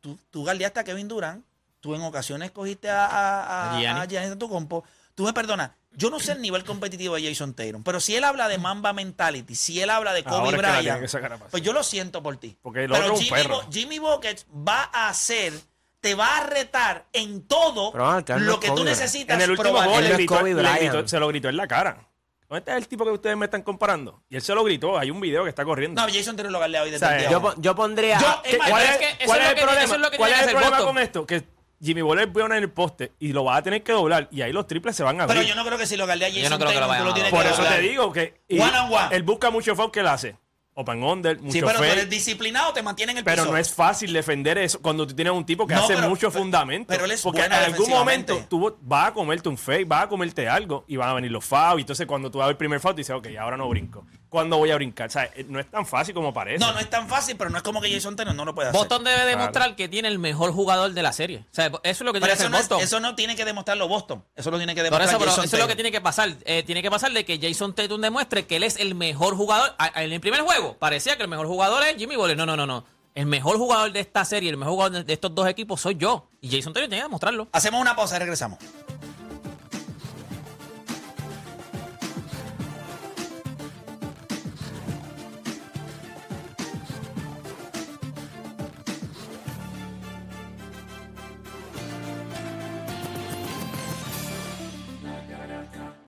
Tú, 0.00 0.18
tú 0.30 0.44
galdeaste 0.44 0.80
a 0.80 0.84
Kevin 0.84 1.08
Durant. 1.08 1.44
Tú 1.80 1.94
en 1.94 2.02
ocasiones 2.02 2.50
cogiste 2.50 2.88
a, 2.88 3.04
a, 3.06 3.72
A 3.72 3.76
a, 3.76 3.80
Giannis. 3.80 4.02
a 4.02 4.06
Giannis 4.06 4.30
Antetokounmpo. 4.32 4.84
Tú 5.14 5.24
me 5.24 5.32
perdonas. 5.32 5.70
Yo 5.96 6.10
no 6.10 6.18
sé 6.18 6.32
el 6.32 6.42
nivel 6.42 6.64
competitivo 6.64 7.14
de 7.14 7.28
Jason 7.28 7.54
Tatum, 7.54 7.84
pero 7.84 8.00
si 8.00 8.16
él 8.16 8.24
habla 8.24 8.48
de 8.48 8.58
Mamba 8.58 8.92
Mentality, 8.92 9.54
si 9.54 9.80
él 9.80 9.90
habla 9.90 10.12
de 10.12 10.24
Kobe 10.24 10.36
Ahora 10.36 10.56
es 10.56 10.62
que 10.62 11.08
Bryant, 11.20 11.42
pues 11.50 11.62
yo 11.62 11.72
lo 11.72 11.84
siento 11.84 12.20
por 12.20 12.36
ti. 12.36 12.58
Porque 12.60 12.84
el 12.84 12.90
pero 12.90 13.04
otro 13.04 13.14
es 13.14 13.20
un 13.20 13.24
Jimmy, 13.26 13.42
perro. 13.42 13.62
Bo- 13.62 13.70
Jimmy 13.72 13.98
Buckets 14.00 14.46
va 14.52 14.90
a 14.92 15.08
hacer, 15.08 15.52
te 16.00 16.16
va 16.16 16.38
a 16.38 16.46
retar 16.46 17.06
en 17.12 17.46
todo 17.46 17.92
Pero, 17.92 18.06
ah, 18.08 18.24
lo 18.38 18.54
es 18.54 18.58
que 18.58 18.66
Kobe 18.68 18.80
tú 18.80 18.84
necesitas 18.84 19.36
En 19.36 19.42
el 19.42 19.50
último 19.52 19.70
probar. 19.70 19.88
gol 19.88 19.98
Él 19.98 20.04
le 20.04 20.10
es 20.10 20.16
gritó- 20.16 20.36
Kobe 20.38 20.48
le 20.54 20.54
Bryant. 20.62 20.80
gritó- 20.80 21.08
se 21.08 21.20
lo 21.20 21.28
gritó 21.28 21.48
en 21.48 21.56
la 21.58 21.68
cara. 21.68 22.08
¿Dónde 22.48 22.58
está 22.58 22.76
el 22.76 22.88
tipo 22.88 23.04
que 23.04 23.10
ustedes 23.12 23.36
me 23.36 23.44
están 23.46 23.62
comparando? 23.62 24.22
Y 24.28 24.34
él 24.36 24.42
se 24.42 24.52
lo 24.54 24.62
gritó. 24.64 24.98
Hay 24.98 25.10
un 25.12 25.20
video 25.20 25.44
que 25.44 25.48
está 25.48 25.64
corriendo. 25.64 26.00
No, 26.04 26.12
Jason 26.12 26.36
Tatum 26.36 26.50
lo 26.52 26.58
galdea 26.58 26.82
hoy 26.82 26.90
desde 26.90 27.06
O 27.06 27.08
sea, 27.08 27.30
yo, 27.30 27.54
yo 27.58 27.74
pondría. 27.76 28.18
Yo- 28.20 28.42
¿Qué- 28.42 28.58
más, 28.58 28.68
¿Cuál 28.68 28.82
es, 28.82 28.90
es 28.90 28.96
que 28.98 29.08
eso 29.10 29.16
cuál 29.26 29.40
es 29.40 29.44
es 29.44 29.46
lo 29.46 29.50
el 29.50 29.54
que- 29.54 29.62
problema? 29.62 29.82
es 29.82 29.88
¿Cuál 30.18 30.32
es 30.32 30.38
el 30.40 30.44
problema 30.50 30.70
Boston. 30.70 30.86
con 30.86 30.98
esto? 31.02 31.26
Que 31.26 31.53
Jimmy 31.84 32.02
Butler 32.02 32.32
pone 32.32 32.56
en 32.56 32.62
el 32.62 32.70
poste 32.70 33.12
y 33.20 33.32
lo 33.32 33.44
va 33.44 33.56
a 33.56 33.62
tener 33.62 33.82
que 33.82 33.92
doblar 33.92 34.28
y 34.32 34.42
ahí 34.42 34.52
los 34.52 34.66
triples 34.66 34.96
se 34.96 35.02
van 35.02 35.20
a 35.20 35.24
abrir. 35.24 35.38
Pero 35.38 35.48
yo 35.48 35.54
no 35.54 35.64
creo 35.66 35.78
que 35.78 35.86
si 35.86 35.96
lo 35.96 36.06
galdea 36.06 36.28
Jason 36.30 36.50
no 36.50 36.58
creo 36.58 36.70
que 36.70 36.74
lo 36.80 36.86
tú 36.86 37.04
lo 37.04 37.12
dar. 37.12 37.30
Por 37.30 37.42
que 37.42 37.48
eso 37.48 37.56
doblar. 37.58 37.74
te 37.76 37.80
digo 37.82 38.12
que 38.12 38.40
y 38.48 38.58
One 38.58 38.78
on 38.78 38.92
one. 38.92 39.08
él 39.16 39.22
busca 39.22 39.50
mucho 39.50 39.74
foul 39.76 39.90
que 39.90 40.00
él 40.00 40.06
hace. 40.08 40.36
Open 40.76 41.04
under, 41.04 41.38
mucho 41.38 41.52
Sí, 41.52 41.60
pero 41.60 41.74
tú 41.74 41.78
fake. 41.84 41.92
eres 41.92 42.10
disciplinado, 42.10 42.72
te 42.72 42.82
mantiene 42.82 43.12
en 43.12 43.18
el 43.18 43.24
Pero 43.24 43.42
piso. 43.44 43.52
no 43.52 43.56
es 43.58 43.72
fácil 43.72 44.12
defender 44.12 44.58
eso 44.58 44.82
cuando 44.82 45.06
tú 45.06 45.14
tienes 45.14 45.32
un 45.32 45.46
tipo 45.46 45.68
que 45.68 45.74
No, 45.74 45.84
hace 45.84 45.94
pero- 45.94 46.08
mucho 46.08 46.30
pero- 46.32 46.40
fundamento. 46.42 46.88
pero 46.88 47.04
él 47.04 47.12
es 47.12 47.22
Porque 47.22 47.42
en 47.44 47.52
algún 47.52 47.88
momento 47.88 48.44
tú 48.50 48.76
vas 48.80 49.10
a 49.10 49.12
comerte 49.12 49.48
un 49.48 49.56
fake, 49.56 49.86
vas 49.86 50.02
a 50.02 50.08
comerte 50.08 50.48
algo 50.48 50.84
y 50.88 50.96
van 50.96 51.10
a 51.10 51.14
venir 51.14 51.30
los 51.30 51.44
fouls. 51.44 51.78
Y 51.78 51.80
entonces 51.82 52.08
cuando 52.08 52.28
tú 52.28 52.38
vas 52.38 52.48
el 52.48 52.56
primer 52.56 52.80
foul, 52.80 52.94
tú 52.94 52.98
dices, 52.98 53.14
ok, 53.14 53.28
ahora 53.38 53.56
no 53.56 53.68
brinco. 53.68 54.04
¿Cuándo 54.34 54.58
voy 54.58 54.68
a 54.72 54.74
brincar? 54.74 55.06
O 55.06 55.10
sea, 55.12 55.26
eh, 55.36 55.46
no 55.48 55.60
es 55.60 55.70
tan 55.70 55.86
fácil 55.86 56.12
como 56.12 56.34
parece. 56.34 56.58
No, 56.58 56.72
no 56.72 56.80
es 56.80 56.90
tan 56.90 57.08
fácil, 57.08 57.36
pero 57.36 57.50
no 57.50 57.56
es 57.56 57.62
como 57.62 57.80
que 57.80 57.88
Jason 57.88 58.16
Tatum 58.16 58.34
no 58.34 58.44
lo 58.44 58.52
puede 58.52 58.70
hacer. 58.70 58.80
Boston 58.80 59.04
debe 59.04 59.24
demostrar 59.26 59.76
que 59.76 59.88
tiene 59.88 60.08
el 60.08 60.18
mejor 60.18 60.50
jugador 60.52 60.92
de 60.92 61.02
la 61.04 61.12
serie. 61.12 61.44
O 61.52 61.54
sea, 61.54 61.66
eso 61.66 61.78
es 61.84 62.00
lo 62.00 62.12
que 62.12 62.18
Pero 62.20 62.26
tiene 62.26 62.26
que 62.26 62.32
eso 62.32 62.42
hacer 62.42 62.50
no, 62.50 62.56
es- 62.58 62.68
Boston. 62.68 62.80
eso 62.80 62.98
no 62.98 63.14
tiene 63.14 63.36
que 63.36 63.44
demostrarlo 63.44 63.86
Boston. 63.86 64.24
Eso 64.34 64.50
lo 64.50 64.56
tiene 64.56 64.74
que 64.74 64.80
Por 64.80 64.90
demostrar 64.90 65.08
eso, 65.22 65.24
Jason 65.24 65.44
eso 65.44 65.56
es 65.56 65.62
lo 65.62 65.68
que 65.68 65.76
tiene 65.76 65.92
que 65.92 66.00
pasar. 66.00 66.34
Eh, 66.46 66.64
tiene 66.64 66.82
que 66.82 66.90
pasar 66.90 67.12
de 67.12 67.24
que 67.24 67.38
Jason 67.40 67.76
Tatum 67.76 68.00
demuestre 68.00 68.44
que 68.44 68.56
él 68.56 68.64
es 68.64 68.76
el 68.80 68.96
mejor 68.96 69.36
jugador. 69.36 69.72
En 69.94 70.12
el 70.12 70.20
primer 70.20 70.40
juego 70.40 70.76
parecía 70.78 71.16
que 71.16 71.22
el 71.22 71.28
mejor 71.28 71.46
jugador 71.46 71.84
es 71.84 71.96
Jimmy 71.96 72.16
Butler. 72.16 72.36
No, 72.36 72.44
no, 72.44 72.56
no, 72.56 72.66
no. 72.66 72.84
El 73.14 73.26
mejor 73.26 73.56
jugador 73.58 73.92
de 73.92 74.00
esta 74.00 74.24
serie, 74.24 74.50
el 74.50 74.56
mejor 74.56 74.72
jugador 74.74 75.04
de 75.04 75.12
estos 75.12 75.32
dos 75.32 75.46
equipos 75.46 75.80
soy 75.80 75.94
yo. 75.94 76.28
Y 76.40 76.48
Jason 76.48 76.72
Tatum 76.72 76.88
tiene 76.88 76.96
que 76.96 77.04
demostrarlo. 77.04 77.46
Hacemos 77.52 77.80
una 77.80 77.94
pausa 77.94 78.16
y 78.16 78.18
regresamos. 78.18 78.58